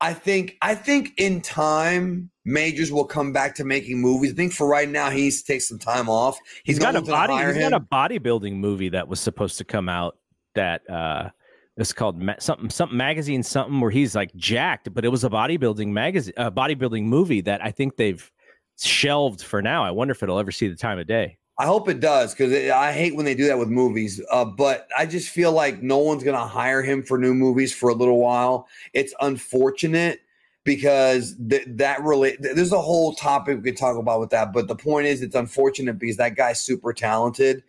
I 0.00 0.14
think 0.14 0.56
I 0.62 0.74
think 0.74 1.12
in 1.18 1.42
time 1.42 2.30
Majors 2.44 2.90
will 2.90 3.04
come 3.04 3.32
back 3.32 3.54
to 3.56 3.64
making 3.64 4.00
movies. 4.00 4.32
I 4.32 4.34
think 4.34 4.52
for 4.52 4.66
right 4.66 4.88
now 4.88 5.10
he 5.10 5.22
needs 5.22 5.42
to 5.42 5.52
take 5.52 5.60
some 5.60 5.78
time 5.78 6.08
off. 6.08 6.38
he's, 6.64 6.76
he's 6.76 6.78
got 6.78 6.96
a 6.96 7.02
body. 7.02 7.34
He's 7.34 7.56
him. 7.56 7.70
got 7.70 7.74
a 7.74 7.80
bodybuilding 7.80 8.54
movie 8.54 8.88
that 8.88 9.06
was 9.06 9.20
supposed 9.20 9.58
to 9.58 9.64
come 9.64 9.88
out 9.88 10.16
that 10.54 10.88
uh 10.90 11.28
it's 11.76 11.92
called 11.92 12.20
something 12.38 12.70
something 12.70 12.96
magazine 12.96 13.42
something 13.42 13.80
where 13.80 13.90
he's 13.90 14.14
like 14.14 14.34
jacked, 14.34 14.92
but 14.94 15.04
it 15.04 15.08
was 15.08 15.22
a 15.22 15.30
bodybuilding 15.30 15.88
magazine, 15.88 16.34
a 16.38 16.50
bodybuilding 16.50 17.04
movie 17.04 17.42
that 17.42 17.62
I 17.62 17.70
think 17.70 17.96
they've 17.96 18.32
shelved 18.80 19.42
for 19.42 19.60
now. 19.60 19.84
I 19.84 19.90
wonder 19.90 20.12
if 20.12 20.22
it'll 20.22 20.38
ever 20.38 20.50
see 20.50 20.68
the 20.68 20.76
time 20.76 20.98
of 20.98 21.06
day. 21.06 21.36
I 21.60 21.66
hope 21.66 21.88
it 21.88 21.98
does 21.98 22.34
because 22.34 22.52
I 22.70 22.92
hate 22.92 23.16
when 23.16 23.24
they 23.24 23.34
do 23.34 23.48
that 23.48 23.58
with 23.58 23.68
movies. 23.68 24.22
Uh, 24.30 24.44
but 24.44 24.86
I 24.96 25.06
just 25.06 25.28
feel 25.28 25.50
like 25.50 25.82
no 25.82 25.98
one's 25.98 26.22
going 26.22 26.38
to 26.38 26.46
hire 26.46 26.82
him 26.82 27.02
for 27.02 27.18
new 27.18 27.34
movies 27.34 27.74
for 27.74 27.88
a 27.90 27.94
little 27.94 28.18
while. 28.18 28.68
It's 28.94 29.12
unfortunate 29.20 30.20
because 30.62 31.34
th- 31.48 31.66
that 31.66 32.00
really 32.02 32.36
there's 32.38 32.72
a 32.72 32.80
whole 32.80 33.14
topic 33.14 33.56
we 33.56 33.70
could 33.70 33.76
talk 33.76 33.96
about 33.96 34.20
with 34.20 34.30
that. 34.30 34.52
But 34.52 34.68
the 34.68 34.76
point 34.76 35.08
is, 35.08 35.20
it's 35.20 35.34
unfortunate 35.34 35.98
because 35.98 36.18
that 36.18 36.36
guy's 36.36 36.60
super 36.60 36.92
talented, 36.92 37.64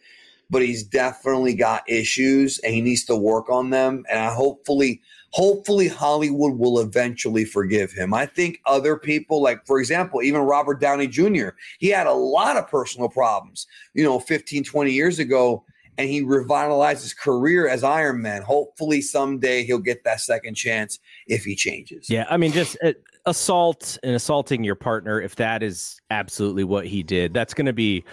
but 0.52 0.62
he's 0.62 0.84
definitely 0.84 1.56
got 1.56 1.90
issues 1.90 2.60
and 2.60 2.76
he 2.76 2.82
needs 2.82 3.06
to 3.06 3.16
work 3.16 3.50
on 3.50 3.72
them. 3.72 4.06
And 4.08 4.20
I 4.20 4.32
hopefully 4.32 5.02
hopefully 5.32 5.88
Hollywood 5.88 6.57
will 6.57 6.80
eventually 6.80 7.45
forgive 7.45 7.91
him. 7.91 8.13
I 8.13 8.25
think 8.25 8.61
other 8.65 8.97
people, 8.97 9.41
like 9.41 9.65
for 9.65 9.80
example, 9.80 10.21
even 10.21 10.41
Robert 10.41 10.80
Downey 10.80 11.07
Jr., 11.07 11.49
he 11.80 11.89
had 11.89 12.07
a 12.07 12.13
lot 12.13 12.57
of 12.57 12.67
personal 12.67 13.09
problems, 13.09 13.67
you 13.93 14.03
know, 14.03 14.19
15, 14.19 14.63
20 14.63 14.91
years 14.91 15.19
ago. 15.19 15.63
and 15.97 16.07
he 16.07 16.21
revitalized 16.21 17.03
his 17.03 17.13
career 17.13 17.67
as 17.67 17.84
Iron 17.84 18.21
Man. 18.21 18.41
Hopefully, 18.41 19.01
someday 19.01 19.65
he'll 19.65 19.80
get 19.80 20.05
that 20.05 20.21
second 20.21 20.55
chance 20.55 20.99
if 21.27 21.43
he 21.43 21.55
changes. 21.55 22.09
Yeah, 22.09 22.25
I 22.30 22.38
mean, 22.38 22.53
just 22.53 22.77
uh, 22.82 22.93
assault 23.25 23.97
and 24.01 24.15
assaulting 24.15 24.63
your 24.63 24.75
partner, 24.75 25.19
if 25.19 25.36
that 25.36 25.61
is 25.61 25.99
absolutely 26.09 26.63
what 26.63 26.88
he 26.88 27.03
did, 27.03 27.34
that's 27.34 27.53
going 27.53 27.65
to 27.65 27.73
be 27.73 28.05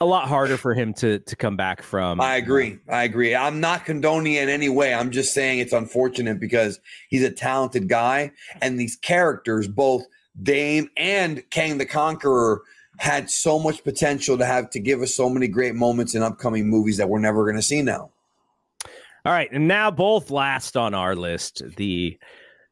a 0.00 0.06
lot 0.06 0.28
harder 0.28 0.56
for 0.56 0.72
him 0.74 0.94
to 0.94 1.18
to 1.18 1.36
come 1.36 1.56
back 1.56 1.82
from. 1.82 2.20
I 2.20 2.36
agree. 2.36 2.78
I 2.88 3.04
agree. 3.04 3.34
I'm 3.34 3.60
not 3.60 3.84
condoning 3.84 4.34
it 4.34 4.44
in 4.44 4.48
any 4.48 4.68
way. 4.68 4.94
I'm 4.94 5.10
just 5.10 5.34
saying 5.34 5.58
it's 5.58 5.74
unfortunate 5.74 6.40
because 6.40 6.80
he's 7.08 7.22
a 7.22 7.30
talented 7.30 7.88
guy, 7.88 8.32
and 8.62 8.78
these 8.78 8.96
characters, 8.96 9.68
both 9.68 10.04
Dame 10.42 10.88
and 10.96 11.48
Kang 11.50 11.78
the 11.78 11.86
Conqueror, 11.86 12.62
had 12.96 13.30
so 13.30 13.58
much 13.58 13.84
potential 13.84 14.38
to 14.38 14.46
have 14.46 14.70
to 14.70 14.80
give 14.80 15.02
us 15.02 15.14
so 15.14 15.28
many 15.28 15.48
great 15.48 15.74
moments 15.74 16.14
in 16.14 16.22
upcoming 16.22 16.68
movies 16.68 16.96
that 16.96 17.08
we're 17.08 17.18
never 17.18 17.44
going 17.44 17.56
to 17.56 17.62
see 17.62 17.82
now. 17.82 18.10
All 19.26 19.32
right, 19.32 19.50
and 19.52 19.68
now 19.68 19.90
both 19.90 20.30
last 20.30 20.78
on 20.78 20.94
our 20.94 21.14
list, 21.14 21.62
the 21.76 22.18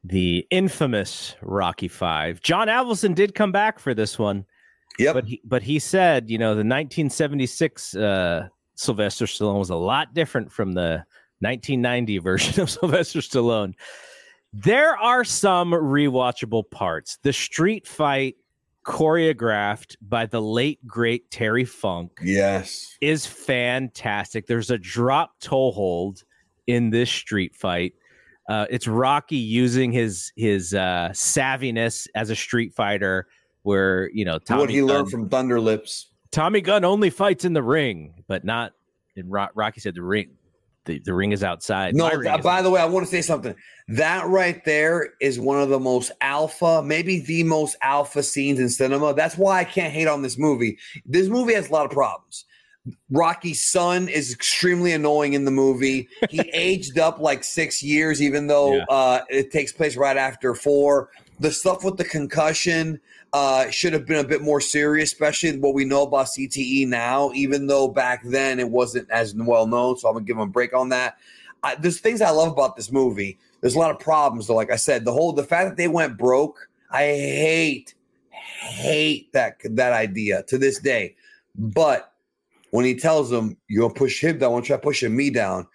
the 0.03 0.47
infamous 0.49 1.35
Rocky 1.41 1.89
Five. 1.89 2.41
John 2.41 2.69
Avildsen 2.69 3.13
did 3.13 3.35
come 3.35 3.51
back 3.51 3.77
for 3.77 3.93
this 3.93 4.17
one. 4.17 4.45
Yep. 4.99 5.13
But 5.13 5.25
he, 5.25 5.41
but 5.45 5.63
he 5.63 5.79
said, 5.79 6.29
you 6.29 6.37
know, 6.37 6.49
the 6.49 6.59
1976 6.59 7.95
uh, 7.95 8.47
Sylvester 8.75 9.25
Stallone 9.25 9.57
was 9.57 9.69
a 9.69 9.75
lot 9.75 10.13
different 10.13 10.51
from 10.51 10.73
the 10.73 11.03
1990 11.39 12.17
version 12.19 12.61
of 12.61 12.69
Sylvester 12.69 13.19
Stallone. 13.19 13.73
There 14.51 14.97
are 14.97 15.23
some 15.23 15.71
rewatchable 15.71 16.69
parts. 16.69 17.17
The 17.23 17.33
street 17.33 17.87
fight 17.87 18.35
choreographed 18.85 19.95
by 20.01 20.25
the 20.25 20.41
late 20.41 20.85
great 20.87 21.29
Terry 21.29 21.65
Funk 21.65 22.11
yes 22.21 22.97
is 23.01 23.25
fantastic. 23.25 24.47
There's 24.47 24.71
a 24.71 24.77
drop 24.77 25.39
toe 25.39 25.71
hold 25.71 26.23
in 26.65 26.89
this 26.89 27.11
street 27.11 27.55
fight. 27.55 27.93
Uh, 28.49 28.65
it's 28.69 28.87
Rocky 28.87 29.37
using 29.37 29.91
his 29.91 30.31
his 30.35 30.73
uh, 30.73 31.09
savviness 31.11 32.07
as 32.15 32.31
a 32.31 32.35
street 32.35 32.73
fighter 32.73 33.27
where 33.63 34.09
you 34.11 34.25
know 34.25 34.39
Tommy 34.39 34.61
what 34.61 34.69
he 34.69 34.79
Gunn, 34.79 34.87
learned 34.87 35.11
from 35.11 35.29
Thunder 35.29 35.59
Lips. 35.59 36.07
Tommy 36.31 36.61
Gunn 36.61 36.85
only 36.85 37.09
fights 37.09 37.45
in 37.45 37.53
the 37.53 37.63
ring, 37.63 38.23
but 38.27 38.43
not 38.45 38.73
in 39.15 39.29
Ro- 39.29 39.47
Rocky 39.55 39.81
said 39.81 39.95
the 39.95 40.03
ring. 40.03 40.31
The, 40.85 40.99
the 40.99 41.13
ring 41.13 41.33
is 41.33 41.43
outside. 41.43 41.93
No, 41.93 42.09
th- 42.09 42.41
by 42.41 42.61
the 42.61 42.69
way, 42.69 42.81
I 42.81 42.85
want 42.85 43.05
to 43.05 43.11
say 43.11 43.21
something. 43.21 43.53
That 43.89 44.25
right 44.25 44.63
there 44.65 45.13
is 45.21 45.39
one 45.39 45.61
of 45.61 45.69
the 45.69 45.79
most 45.79 46.11
alpha, 46.21 46.81
maybe 46.83 47.19
the 47.19 47.43
most 47.43 47.75
alpha 47.83 48.23
scenes 48.23 48.59
in 48.59 48.69
cinema. 48.69 49.13
That's 49.13 49.37
why 49.37 49.59
I 49.59 49.65
can't 49.65 49.93
hate 49.93 50.07
on 50.07 50.23
this 50.23 50.37
movie. 50.37 50.79
This 51.05 51.27
movie 51.27 51.53
has 51.53 51.69
a 51.69 51.73
lot 51.73 51.85
of 51.85 51.91
problems. 51.91 52.45
Rocky's 53.11 53.63
son 53.63 54.07
is 54.07 54.33
extremely 54.33 54.93
annoying 54.93 55.33
in 55.33 55.45
the 55.45 55.51
movie. 55.51 56.07
He 56.29 56.39
aged 56.53 56.97
up 56.97 57.19
like 57.19 57.43
six 57.43 57.83
years, 57.83 58.21
even 58.21 58.47
though 58.47 58.77
yeah. 58.77 58.85
uh, 58.89 59.21
it 59.29 59.51
takes 59.51 59.71
place 59.71 59.95
right 59.95 60.17
after 60.17 60.55
four. 60.55 61.09
The 61.39 61.51
stuff 61.51 61.83
with 61.83 61.97
the 61.97 62.03
concussion, 62.03 62.99
uh, 63.33 63.69
should 63.69 63.93
have 63.93 64.05
been 64.05 64.23
a 64.23 64.27
bit 64.27 64.41
more 64.41 64.59
serious, 64.59 65.11
especially 65.11 65.57
what 65.57 65.73
we 65.73 65.85
know 65.85 66.03
about 66.03 66.27
CTE 66.27 66.87
now, 66.87 67.31
even 67.33 67.67
though 67.67 67.87
back 67.87 68.23
then 68.23 68.59
it 68.59 68.69
wasn't 68.69 69.09
as 69.11 69.35
well 69.35 69.67
known. 69.67 69.97
So 69.97 70.07
I'm 70.07 70.13
going 70.13 70.25
to 70.25 70.27
give 70.27 70.37
him 70.37 70.43
a 70.43 70.47
break 70.47 70.73
on 70.73 70.89
that. 70.89 71.17
I, 71.63 71.75
there's 71.75 71.99
things 71.99 72.21
I 72.21 72.31
love 72.31 72.51
about 72.51 72.75
this 72.75 72.91
movie. 72.91 73.37
There's 73.61 73.75
a 73.75 73.79
lot 73.79 73.91
of 73.91 73.99
problems, 73.99 74.47
though. 74.47 74.55
Like 74.55 74.71
I 74.71 74.77
said, 74.77 75.05
the 75.05 75.11
whole 75.11 75.33
the 75.33 75.43
fact 75.43 75.69
that 75.69 75.77
they 75.77 75.87
went 75.87 76.17
broke, 76.17 76.69
I 76.89 77.03
hate, 77.03 77.93
hate 78.31 79.31
that 79.33 79.57
that 79.63 79.93
idea 79.93 80.43
to 80.43 80.57
this 80.57 80.79
day. 80.79 81.15
But 81.55 82.13
when 82.71 82.85
he 82.85 82.95
tells 82.95 83.29
them, 83.29 83.57
"You're 83.67 83.89
gonna 83.89 83.93
push 83.93 84.23
him 84.23 84.39
down, 84.39 84.49
I 84.49 84.53
want 84.53 84.65
to 84.65 84.69
try 84.69 84.77
pushing 84.77 85.15
me 85.15 85.29
down," 85.29 85.67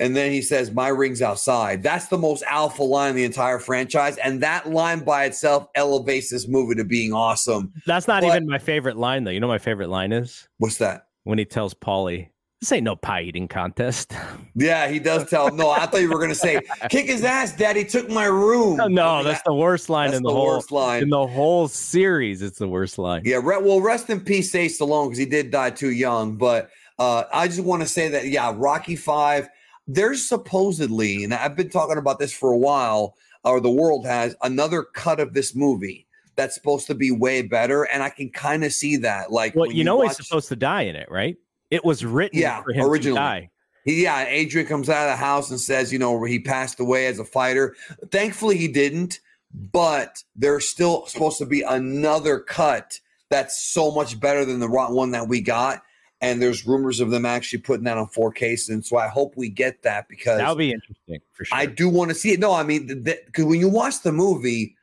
And 0.00 0.16
then 0.16 0.32
he 0.32 0.42
says, 0.42 0.72
My 0.72 0.88
ring's 0.88 1.22
outside. 1.22 1.82
That's 1.82 2.08
the 2.08 2.18
most 2.18 2.42
alpha 2.44 2.82
line 2.82 3.10
in 3.10 3.16
the 3.16 3.24
entire 3.24 3.58
franchise. 3.58 4.16
And 4.18 4.42
that 4.42 4.70
line 4.70 5.00
by 5.00 5.24
itself 5.24 5.68
elevates 5.74 6.30
this 6.30 6.48
movie 6.48 6.74
to 6.74 6.84
being 6.84 7.12
awesome. 7.12 7.72
That's 7.86 8.08
not 8.08 8.22
but, 8.22 8.28
even 8.28 8.48
my 8.48 8.58
favorite 8.58 8.96
line, 8.96 9.24
though. 9.24 9.30
You 9.30 9.40
know 9.40 9.48
my 9.48 9.58
favorite 9.58 9.88
line 9.88 10.12
is? 10.12 10.48
What's 10.58 10.78
that? 10.78 11.06
When 11.22 11.38
he 11.38 11.44
tells 11.44 11.74
Paulie, 11.74 12.28
This 12.60 12.72
ain't 12.72 12.84
no 12.84 12.96
pie 12.96 13.22
eating 13.22 13.48
contest. 13.48 14.14
Yeah, 14.56 14.86
he 14.86 15.00
does 15.00 15.28
tell 15.28 15.48
him. 15.48 15.56
No, 15.56 15.70
I 15.70 15.84
thought 15.86 16.00
you 16.00 16.08
were 16.08 16.20
gonna 16.20 16.32
say, 16.32 16.60
kick 16.88 17.06
his 17.06 17.24
ass, 17.24 17.56
daddy 17.56 17.84
took 17.84 18.08
my 18.08 18.26
room. 18.26 18.76
No, 18.76 18.86
no 18.86 19.24
that's 19.24 19.40
that, 19.40 19.46
the 19.46 19.54
worst 19.54 19.90
line 19.90 20.14
in 20.14 20.22
the, 20.22 20.28
the 20.28 20.32
whole 20.32 20.62
line. 20.70 21.02
In 21.02 21.10
the 21.10 21.26
whole 21.26 21.66
series, 21.66 22.40
it's 22.40 22.58
the 22.58 22.68
worst 22.68 22.96
line. 22.96 23.22
Yeah, 23.24 23.40
re- 23.42 23.58
well, 23.60 23.80
rest 23.80 24.10
in 24.10 24.20
peace, 24.20 24.52
Sage 24.52 24.78
Stallone, 24.78 25.06
because 25.06 25.18
he 25.18 25.26
did 25.26 25.50
die 25.50 25.70
too 25.70 25.90
young. 25.90 26.36
But 26.36 26.70
uh, 27.00 27.24
I 27.32 27.48
just 27.48 27.64
want 27.64 27.82
to 27.82 27.88
say 27.88 28.08
that, 28.10 28.28
yeah, 28.28 28.52
Rocky 28.54 28.94
Five 28.94 29.48
there's 29.86 30.26
supposedly, 30.26 31.24
and 31.24 31.34
I've 31.34 31.56
been 31.56 31.70
talking 31.70 31.98
about 31.98 32.18
this 32.18 32.32
for 32.32 32.52
a 32.52 32.58
while, 32.58 33.16
or 33.44 33.60
the 33.60 33.70
world 33.70 34.06
has 34.06 34.34
another 34.42 34.82
cut 34.82 35.20
of 35.20 35.34
this 35.34 35.54
movie 35.54 36.06
that's 36.36 36.54
supposed 36.54 36.86
to 36.88 36.94
be 36.94 37.10
way 37.10 37.42
better, 37.42 37.84
and 37.84 38.02
I 38.02 38.10
can 38.10 38.30
kind 38.30 38.64
of 38.64 38.72
see 38.72 38.96
that. 38.98 39.30
Like, 39.30 39.54
well, 39.54 39.70
you, 39.70 39.84
know, 39.84 39.96
watch, 39.96 40.16
he's 40.16 40.26
supposed 40.26 40.48
to 40.48 40.56
die 40.56 40.82
in 40.82 40.96
it, 40.96 41.10
right? 41.10 41.36
It 41.70 41.84
was 41.84 42.04
written, 42.04 42.40
yeah, 42.40 42.62
originally. 42.66 43.50
He, 43.84 44.02
yeah, 44.02 44.24
Adrian 44.26 44.66
comes 44.66 44.88
out 44.88 45.06
of 45.06 45.12
the 45.12 45.16
house 45.16 45.50
and 45.50 45.60
says, 45.60 45.92
you 45.92 45.98
know, 45.98 46.22
he 46.24 46.38
passed 46.38 46.80
away 46.80 47.06
as 47.06 47.18
a 47.18 47.24
fighter. 47.24 47.76
Thankfully, 48.10 48.56
he 48.56 48.68
didn't, 48.68 49.20
but 49.52 50.22
there's 50.34 50.66
still 50.66 51.06
supposed 51.06 51.38
to 51.38 51.46
be 51.46 51.62
another 51.62 52.38
cut 52.38 52.98
that's 53.28 53.62
so 53.62 53.90
much 53.90 54.18
better 54.18 54.44
than 54.44 54.60
the 54.60 54.68
one 54.68 55.10
that 55.10 55.28
we 55.28 55.40
got 55.40 55.82
and 56.24 56.42
there's 56.42 56.66
rumors 56.66 57.00
of 57.00 57.10
them 57.10 57.26
actually 57.26 57.60
putting 57.60 57.84
that 57.84 57.98
on 57.98 58.06
4K. 58.08 58.70
And 58.70 58.84
so 58.84 58.96
I 58.96 59.08
hope 59.08 59.34
we 59.36 59.48
get 59.48 59.82
that 59.82 60.08
because 60.08 60.38
that'll 60.38 60.54
be 60.54 60.72
interesting 60.72 61.20
for 61.32 61.44
sure. 61.44 61.56
I 61.56 61.66
do 61.66 61.88
want 61.88 62.10
to 62.10 62.14
see 62.14 62.32
it. 62.32 62.40
No, 62.40 62.52
I 62.52 62.62
mean, 62.62 63.02
because 63.04 63.44
when 63.44 63.60
you 63.60 63.68
watch 63.68 64.02
the 64.02 64.12
movie, 64.12 64.76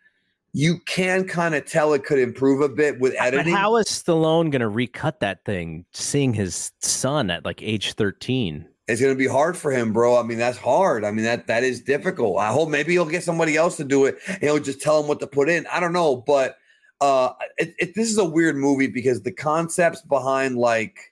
you 0.53 0.79
can 0.85 1.25
kind 1.25 1.55
of 1.55 1.65
tell 1.65 1.93
it 1.93 2.03
could 2.03 2.19
improve 2.19 2.61
a 2.61 2.69
bit 2.69 2.99
with 2.99 3.15
editing. 3.19 3.53
But 3.53 3.59
how 3.59 3.77
is 3.77 3.87
Stallone 3.87 4.51
going 4.51 4.61
to 4.61 4.67
recut 4.67 5.19
that 5.21 5.45
thing, 5.45 5.85
seeing 5.93 6.33
his 6.33 6.71
son 6.79 7.29
at 7.29 7.45
like 7.45 7.61
age 7.61 7.93
13? 7.93 8.67
It's 8.87 8.99
going 8.99 9.13
to 9.13 9.17
be 9.17 9.27
hard 9.27 9.55
for 9.55 9.71
him, 9.71 9.93
bro. 9.93 10.19
I 10.19 10.23
mean, 10.23 10.37
that's 10.37 10.57
hard. 10.57 11.05
I 11.05 11.11
mean, 11.11 11.23
that 11.23 11.47
that 11.47 11.63
is 11.63 11.81
difficult. 11.81 12.39
I 12.39 12.51
hope 12.51 12.67
maybe 12.67 12.91
he'll 12.91 13.05
get 13.05 13.23
somebody 13.23 13.55
else 13.55 13.77
to 13.77 13.85
do 13.85 14.05
it 14.05 14.17
and 14.27 14.41
he'll 14.41 14.59
just 14.59 14.81
tell 14.81 14.99
him 14.99 15.07
what 15.07 15.21
to 15.21 15.27
put 15.27 15.49
in. 15.49 15.65
I 15.67 15.79
don't 15.79 15.93
know, 15.93 16.17
but 16.17 16.57
uh, 16.99 17.33
it, 17.57 17.73
it, 17.79 17.95
this 17.95 18.11
is 18.11 18.17
a 18.17 18.25
weird 18.25 18.55
movie 18.55 18.87
because 18.87 19.23
the 19.23 19.31
concepts 19.31 20.01
behind 20.01 20.57
like 20.57 21.10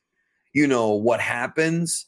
you 0.54 0.68
know 0.68 0.89
what 0.89 1.20
happens 1.20 2.08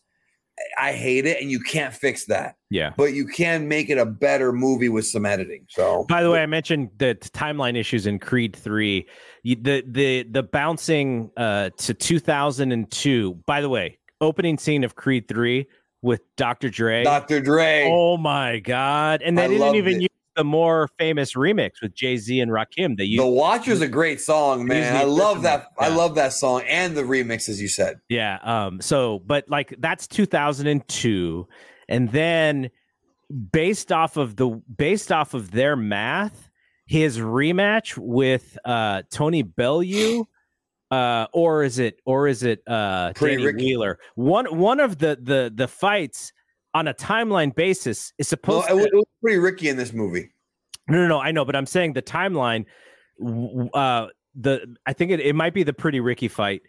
i 0.78 0.92
hate 0.92 1.26
it 1.26 1.42
and 1.42 1.50
you 1.50 1.60
can't 1.60 1.94
fix 1.94 2.26
that. 2.26 2.56
Yeah. 2.70 2.94
But 2.96 3.14
you 3.14 3.26
can 3.26 3.68
make 3.68 3.90
it 3.90 3.98
a 3.98 4.06
better 4.06 4.54
movie 4.54 4.90
with 4.90 5.06
some 5.06 5.26
editing 5.26 5.66
so. 5.70 6.06
By 6.08 6.24
the 6.24 6.30
way 6.30 6.42
i 6.42 6.46
mentioned 6.46 6.90
the 6.98 7.16
timeline 7.16 7.78
issues 7.78 8.06
in 8.06 8.20
creed 8.20 8.56
3 8.56 9.08
the 9.44 9.84
the 9.88 10.24
the 10.30 10.44
bouncing 10.44 11.32
uh 11.38 11.72
to 11.78 11.94
2002 11.94 13.34
by 13.46 13.62
the 13.62 13.70
way 13.70 13.98
opening 14.20 14.58
scene 14.58 14.84
of 14.84 14.96
creed 14.96 15.28
3 15.28 15.68
with 16.02 16.22
dr 16.36 16.70
dre. 16.70 17.04
Dr 17.04 17.42
dre. 17.42 17.90
Oh 17.92 18.18
my 18.18 18.60
god. 18.60 19.22
And 19.22 19.38
they 19.38 19.46
I 19.46 19.48
didn't 19.48 19.76
even 19.76 20.02
it. 20.04 20.11
The 20.36 20.44
more 20.44 20.90
famous 20.98 21.34
remix 21.34 21.82
with 21.82 21.94
Jay 21.94 22.18
Z 22.18 22.40
and 22.40 22.52
Rakim. 22.52 22.98
That 22.98 23.08
you 23.08 23.18
the 23.18 23.28
Watcher's 23.28 23.82
a 23.82 23.88
great 23.88 24.22
song, 24.22 24.66
man. 24.66 24.96
I 24.96 25.04
love 25.04 25.44
that. 25.44 25.68
Yeah. 25.80 25.88
I 25.88 25.90
love 25.90 26.16
that 26.16 26.34
song 26.34 26.62
and 26.68 26.96
the 26.96 27.04
remix, 27.04 27.50
as 27.50 27.62
you 27.62 27.68
said. 27.68 28.00
Yeah. 28.10 28.40
Um. 28.44 28.82
So, 28.82 29.20
but 29.20 29.50
like 29.50 29.76
that's 29.80 30.08
2002, 30.08 31.48
and 31.90 32.12
then 32.12 32.70
based 33.52 33.92
off 33.92 34.18
of 34.18 34.36
the 34.36 34.62
based 34.76 35.12
off 35.12 35.34
of 35.34 35.52
their 35.52 35.76
math, 35.76 36.50
his 36.86 37.18
rematch 37.18 37.98
with 37.98 38.58
uh 38.66 39.04
Tony 39.12 39.44
Bellew. 39.44 40.28
Uh, 40.90 41.26
or 41.32 41.64
is 41.64 41.80
it, 41.80 42.02
or 42.04 42.28
is 42.28 42.44
it, 42.44 42.62
uh, 42.68 43.14
Pretty 43.14 43.38
Danny 43.38 43.46
Ricky. 43.46 43.64
Wheeler? 43.64 43.98
One, 44.16 44.58
one 44.58 44.82
of 44.82 44.98
the, 44.98 45.18
the, 45.22 45.50
the 45.56 45.70
fights 45.70 46.34
on 46.74 46.88
a 46.88 46.94
timeline 46.94 47.54
basis 47.54 48.14
is 48.18 48.28
supposed 48.28 48.68
well, 48.70 48.80
to. 48.80 48.84
It 48.84 48.94
was 48.94 49.06
pretty 49.22 49.38
Ricky 49.38 49.70
in 49.70 49.78
this 49.78 49.94
movie. 49.94 50.32
No, 50.88 50.98
no, 50.98 51.08
no. 51.08 51.20
I 51.20 51.32
know, 51.32 51.46
but 51.46 51.56
I'm 51.56 51.66
saying 51.66 51.94
the 51.94 52.02
timeline. 52.02 52.66
Uh, 53.74 54.08
the 54.36 54.76
I 54.86 54.94
think 54.94 55.12
it, 55.12 55.20
it 55.20 55.36
might 55.36 55.54
be 55.54 55.64
the 55.64 55.74
pretty 55.74 56.00
Ricky 56.00 56.28
fight. 56.28 56.62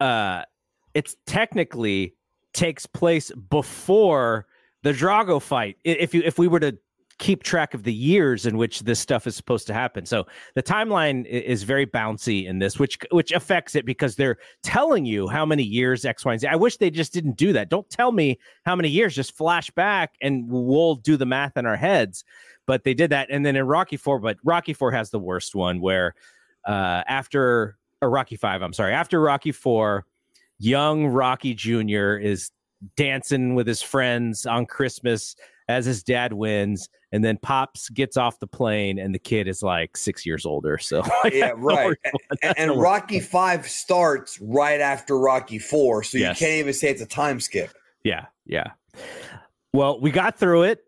Uh, 0.00 0.42
it's 0.94 1.16
technically 1.26 2.14
takes 2.52 2.86
place 2.86 3.30
before 3.50 4.46
the 4.82 4.92
Drago 4.92 5.40
fight. 5.40 5.76
If 5.84 6.14
you 6.14 6.22
if 6.24 6.38
we 6.38 6.48
were 6.48 6.60
to 6.60 6.76
keep 7.24 7.42
track 7.42 7.72
of 7.72 7.84
the 7.84 7.92
years 7.92 8.44
in 8.44 8.58
which 8.58 8.80
this 8.80 9.00
stuff 9.00 9.26
is 9.26 9.34
supposed 9.34 9.66
to 9.66 9.72
happen. 9.72 10.04
So 10.04 10.26
the 10.54 10.62
timeline 10.62 11.24
is 11.24 11.62
very 11.62 11.86
bouncy 11.86 12.46
in 12.46 12.58
this, 12.58 12.78
which 12.78 12.98
which 13.12 13.32
affects 13.32 13.74
it 13.74 13.86
because 13.86 14.14
they're 14.14 14.36
telling 14.62 15.06
you 15.06 15.26
how 15.26 15.46
many 15.46 15.62
years 15.62 16.04
X, 16.04 16.26
Y, 16.26 16.32
and 16.32 16.40
Z. 16.42 16.48
I 16.48 16.56
wish 16.56 16.76
they 16.76 16.90
just 16.90 17.14
didn't 17.14 17.38
do 17.38 17.54
that. 17.54 17.70
Don't 17.70 17.88
tell 17.88 18.12
me 18.12 18.38
how 18.66 18.76
many 18.76 18.90
years. 18.90 19.14
Just 19.14 19.34
flash 19.34 19.70
back, 19.70 20.16
and 20.20 20.44
we'll 20.50 20.96
do 20.96 21.16
the 21.16 21.24
math 21.24 21.56
in 21.56 21.64
our 21.64 21.76
heads. 21.76 22.24
But 22.66 22.84
they 22.84 22.92
did 22.92 23.08
that, 23.08 23.28
and 23.30 23.44
then 23.44 23.56
in 23.56 23.66
Rocky 23.66 23.96
Four, 23.96 24.18
but 24.18 24.36
Rocky 24.44 24.74
Four 24.74 24.92
has 24.92 25.08
the 25.08 25.18
worst 25.18 25.54
one 25.54 25.80
where 25.80 26.14
uh, 26.66 27.04
after 27.08 27.78
or 28.02 28.10
Rocky 28.10 28.36
Five, 28.36 28.60
I'm 28.60 28.74
sorry, 28.74 28.92
after 28.92 29.18
Rocky 29.18 29.52
Four, 29.52 30.04
young 30.58 31.06
Rocky 31.06 31.54
Jr. 31.54 32.16
is 32.16 32.50
dancing 32.98 33.54
with 33.54 33.66
his 33.66 33.80
friends 33.80 34.44
on 34.44 34.66
Christmas 34.66 35.36
as 35.68 35.86
his 35.86 36.02
dad 36.02 36.32
wins, 36.32 36.88
and 37.14 37.24
then 37.24 37.38
Pops 37.38 37.90
gets 37.90 38.16
off 38.16 38.40
the 38.40 38.46
plane, 38.48 38.98
and 38.98 39.14
the 39.14 39.20
kid 39.20 39.46
is 39.46 39.62
like 39.62 39.96
six 39.96 40.26
years 40.26 40.44
older. 40.44 40.78
So 40.78 41.04
yeah, 41.32 41.52
right. 41.54 41.96
And, 42.42 42.58
and 42.58 42.76
Rocky 42.76 43.20
Five 43.20 43.68
starts 43.68 44.40
right 44.40 44.80
after 44.80 45.16
Rocky 45.16 45.60
Four, 45.60 46.02
so 46.02 46.18
yes. 46.18 46.40
you 46.40 46.46
can't 46.46 46.58
even 46.58 46.74
say 46.74 46.90
it's 46.90 47.00
a 47.00 47.06
time 47.06 47.38
skip. 47.38 47.70
Yeah, 48.02 48.26
yeah. 48.46 48.72
Well, 49.72 50.00
we 50.00 50.10
got 50.10 50.36
through 50.36 50.64
it. 50.64 50.80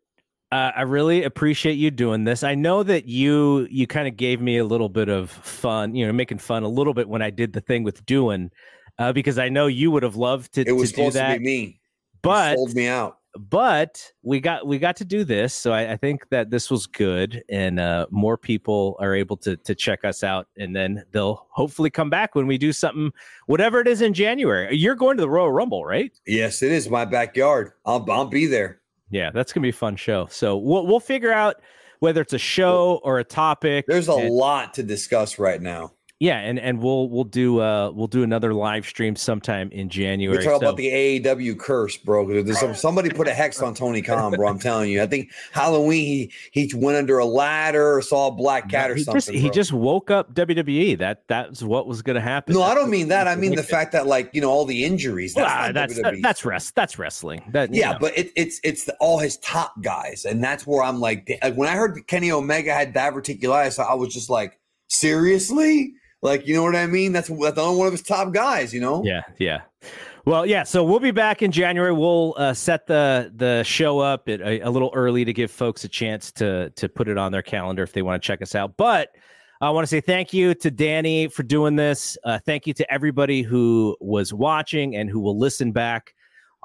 Uh, 0.51 0.73
I 0.75 0.83
really 0.83 1.23
appreciate 1.23 1.75
you 1.75 1.93
doing 1.93 2.25
this. 2.25 2.43
I 2.43 2.57
know 2.57 2.83
that 2.83 3.07
you 3.07 3.69
you 3.71 3.87
kind 3.87 4.09
of 4.09 4.17
gave 4.17 4.41
me 4.41 4.59
a 4.59 4.65
little 4.65 4.89
bit 4.89 5.09
of 5.09 5.31
fun, 5.31 5.95
you 5.95 6.09
know, 6.09 6.13
making 6.13 6.39
fun 6.39 6.65
a 6.65 6.69
little 6.69 6.93
bit 6.93 7.09
when 7.09 7.23
I 7.23 7.31
did 7.31 7.53
the 7.53 7.61
thing 7.61 7.85
with 7.85 8.05
doing, 8.05 8.51
uh, 8.99 9.13
because 9.13 9.39
I 9.39 9.49
know 9.49 9.69
you 9.69 9.93
would 9.93 10.03
have 10.03 10.17
loved 10.17 10.55
to. 10.55 10.65
It 10.67 10.73
was 10.73 10.91
to 10.91 10.97
supposed 10.97 11.15
do 11.15 11.21
that. 11.21 11.35
to 11.35 11.39
be 11.39 11.45
me, 11.45 11.81
but 12.21 12.57
sold 12.57 12.75
me 12.75 12.89
out 12.89 13.16
but 13.39 14.13
we 14.23 14.41
got 14.41 14.67
we 14.67 14.79
got 14.79 14.97
to 14.97 15.05
do 15.05 15.25
this 15.25 15.55
so 15.55 15.73
i, 15.73 15.93
I 15.93 15.97
think 15.97 16.29
that 16.31 16.51
this 16.51 16.71
was 16.71 16.87
good 16.87 17.43
and 17.49 17.79
uh, 17.81 18.07
more 18.11 18.37
people 18.37 18.97
are 19.01 19.15
able 19.15 19.37
to 19.39 19.57
to 19.57 19.75
check 19.75 20.05
us 20.05 20.23
out 20.23 20.49
and 20.57 20.75
then 20.75 21.05
they'll 21.13 21.47
hopefully 21.51 21.91
come 21.91 22.11
back 22.11 22.35
when 22.35 22.47
we 22.47 22.59
do 22.59 22.73
something 22.73 23.13
whatever 23.47 23.81
it 23.81 23.89
is 23.89 24.01
in 24.03 24.15
january. 24.15 24.75
You're 24.77 24.95
going 24.95 25.17
to 25.17 25.21
the 25.21 25.29
royal 25.31 25.53
rumble 25.53 25.85
right? 25.85 26.13
Yes 26.27 26.63
it 26.63 26.73
is 26.73 26.89
my 26.89 27.05
backyard. 27.05 27.73
I'll, 27.85 28.05
I'll 28.11 28.27
be 28.27 28.47
there. 28.47 28.81
Yeah 29.11 29.31
that's 29.31 29.53
gonna 29.53 29.63
be 29.63 29.71
a 29.71 29.73
fun 29.73 29.97
show. 29.97 30.27
So 30.31 30.57
we'll, 30.57 30.87
we'll 30.87 31.01
figure 31.01 31.33
out 31.33 31.57
whether 32.01 32.21
it's 32.21 32.33
a 32.33 32.39
show 32.39 33.01
or 33.03 33.19
a 33.19 33.25
topic 33.25 33.87
there's 33.87 34.09
a 34.09 34.13
and- 34.13 34.35
lot 34.35 34.75
to 34.75 34.83
discuss 34.83 35.39
right 35.39 35.61
now 35.63 35.93
yeah, 36.19 36.39
and 36.39 36.59
and 36.59 36.81
we'll 36.81 37.11
we'll 37.11 37.25
do 37.25 37.61
uh 37.61 37.91
we'll 37.91 38.07
do 38.07 38.23
another 38.23 38.55
live 38.55 38.87
stream 38.87 39.17
sometime 39.17 39.71
in 39.71 39.91
January. 39.91 40.39
We 40.39 40.45
talk 40.45 40.63
so. 40.63 40.69
about 40.69 40.79
the 40.79 40.87
AEW 41.21 41.59
curse, 41.59 41.99
bro. 41.99 42.43
Some, 42.55 42.75
somebody 42.75 43.11
put 43.11 43.29
a 43.29 43.35
hex 43.35 43.61
on 43.61 43.75
Tony 43.75 44.01
Khan, 44.01 44.33
bro. 44.33 44.49
I'm 44.49 44.59
telling 44.59 44.91
you. 44.91 45.03
I 45.03 45.07
think 45.07 45.31
Halloween 45.53 46.07
he 46.07 46.33
he 46.53 46.73
went 46.75 46.97
under 46.97 47.19
a 47.19 47.27
ladder 47.27 47.97
or 47.99 48.01
saw 48.01 48.29
a 48.29 48.33
black 48.33 48.71
cat 48.71 48.91
or 48.91 48.95
he 48.95 49.05
something. 49.05 49.21
Just, 49.21 49.31
he 49.31 49.51
just 49.51 49.75
woke 49.75 50.11
up 50.11 50.33
WWE. 50.35 50.97
That 50.97 51.25
that's 51.29 51.63
what 51.63 51.87
was 51.87 52.01
going 52.01 52.17
to 52.17 52.23
happen. 52.23 52.55
No, 52.55 52.63
I 52.63 52.75
don't 52.75 52.89
mean 52.89 53.09
that. 53.09 53.29
I 53.29 53.37
mean 53.37 53.55
the 53.55 53.63
fact 53.63 53.93
that 53.93 54.07
like 54.07 54.31
you 54.33 54.41
know 54.41 54.51
all 54.51 54.65
the 54.65 54.87
injuries. 54.87 55.35
That's 55.35 55.53
well, 55.53 55.73
that's 55.75 56.01
that, 56.01 56.15
that's 56.23 56.47
rest. 56.47 56.75
That's 56.75 56.99
wrestling. 56.99 57.43
That 57.53 57.75
yeah, 57.75 57.93
know. 57.93 57.99
but 58.01 58.17
it, 58.17 58.33
it's 58.37 58.59
it's 58.65 58.85
the, 58.85 58.97
all 59.01 59.19
his 59.19 59.37
top 59.39 59.83
guys, 59.83 60.25
and 60.25 60.43
that's 60.43 60.67
where 60.67 60.83
I'm 60.83 60.99
like 60.99 61.39
when 61.57 61.69
I 61.69 61.73
heard 61.73 62.07
Kenny 62.07 62.33
Omega 62.33 62.73
had 62.73 62.95
diverticulitis, 62.95 63.79
I 63.79 63.93
was 63.93 64.15
just 64.15 64.31
like 64.31 64.59
seriously 64.89 65.93
like, 66.23 66.47
you 66.47 66.55
know 66.55 66.63
what 66.63 66.77
I 66.77 66.87
mean? 66.87 67.13
That's 67.13 67.29
that's 67.29 67.59
only 67.59 67.79
one 67.79 67.87
of 67.87 67.93
his 67.93 68.03
top 68.03 68.33
guys, 68.33 68.73
you 68.73 68.81
know? 68.81 69.03
Yeah, 69.05 69.23
yeah. 69.39 69.63
Well, 70.25 70.45
yeah. 70.45 70.65
So 70.65 70.83
we'll 70.83 70.99
be 70.99 71.13
back 71.13 71.41
in 71.41 71.53
January. 71.53 71.93
We'll 71.93 72.35
uh, 72.37 72.53
set 72.53 72.87
the 72.89 73.33
the 73.37 73.63
show 73.63 74.01
up 74.01 74.29
at 74.29 74.41
a, 74.41 74.61
a, 74.61 74.71
little 74.71 74.91
early 74.93 75.25
to 75.25 75.33
give 75.33 75.53
folks 75.53 75.85
a 75.85 75.89
chance 75.89 76.33
to 76.33 76.71
to 76.71 76.89
put 76.89 77.09
it 77.09 77.17
on 77.17 77.31
their 77.31 77.43
calendar 77.43 77.85
if 77.85 77.93
they 77.93 78.03
want 78.03 78.21
to 78.21 78.27
check 78.27 78.43
us 78.43 78.57
out. 78.57 78.77
But 78.77 79.11
I 79.61 79.71
want 79.71 79.85
to 79.85 79.89
say 79.89 80.01
thank 80.01 80.33
you 80.33 80.53
to 80.55 80.71
Danny 80.71 81.29
for 81.29 81.45
doing 81.45 81.77
this. 81.77 82.19
Uh, 82.25 82.41
thank 82.45 82.67
you 82.67 82.75
to 82.75 82.93
everybody 82.93 83.43
who 83.43 83.97
was 84.01 84.35
watching 84.35 84.97
and 84.97 85.09
who 85.09 85.21
will 85.21 85.39
listen 85.39 85.71
back 85.71 86.13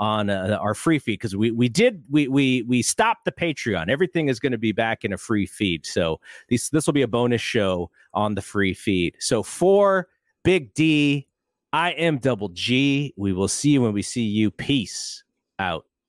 on 0.02 0.32
uh, 0.32 0.58
our 0.60 0.74
free 0.74 0.98
feed 0.98 1.14
because 1.14 1.36
we 1.36 1.52
we 1.52 1.70
did 1.70 2.04
we 2.10 2.28
we 2.28 2.64
we 2.64 2.82
stopped 2.82 3.24
the 3.24 3.32
Patreon. 3.32 3.88
Everything 3.88 4.30
is 4.30 4.40
going 4.40 4.52
to 4.52 4.58
be 4.58 4.72
back 4.72 5.06
in 5.06 5.14
a 5.14 5.18
free 5.18 5.46
feed. 5.46 5.86
So 5.86 6.20
this 6.50 6.70
this 6.70 6.88
will 6.88 6.94
be 6.94 7.04
a 7.04 7.08
bonus 7.08 7.40
show 7.40 7.92
on 8.16 8.34
the 8.34 8.42
free 8.42 8.74
feed. 8.74 9.16
So 9.20 9.44
for 9.44 10.08
Big 10.44 10.74
D, 10.74 11.28
I 11.72 11.92
am 11.92 12.18
Double 12.18 12.50
G. 12.50 13.14
We 13.16 13.32
will 13.32 13.48
see 13.48 13.70
you 13.70 13.84
when 13.84 13.94
we 13.94 14.02
see 14.02 14.24
you. 14.24 14.50
Peace 14.50 15.24
out. 15.60 15.86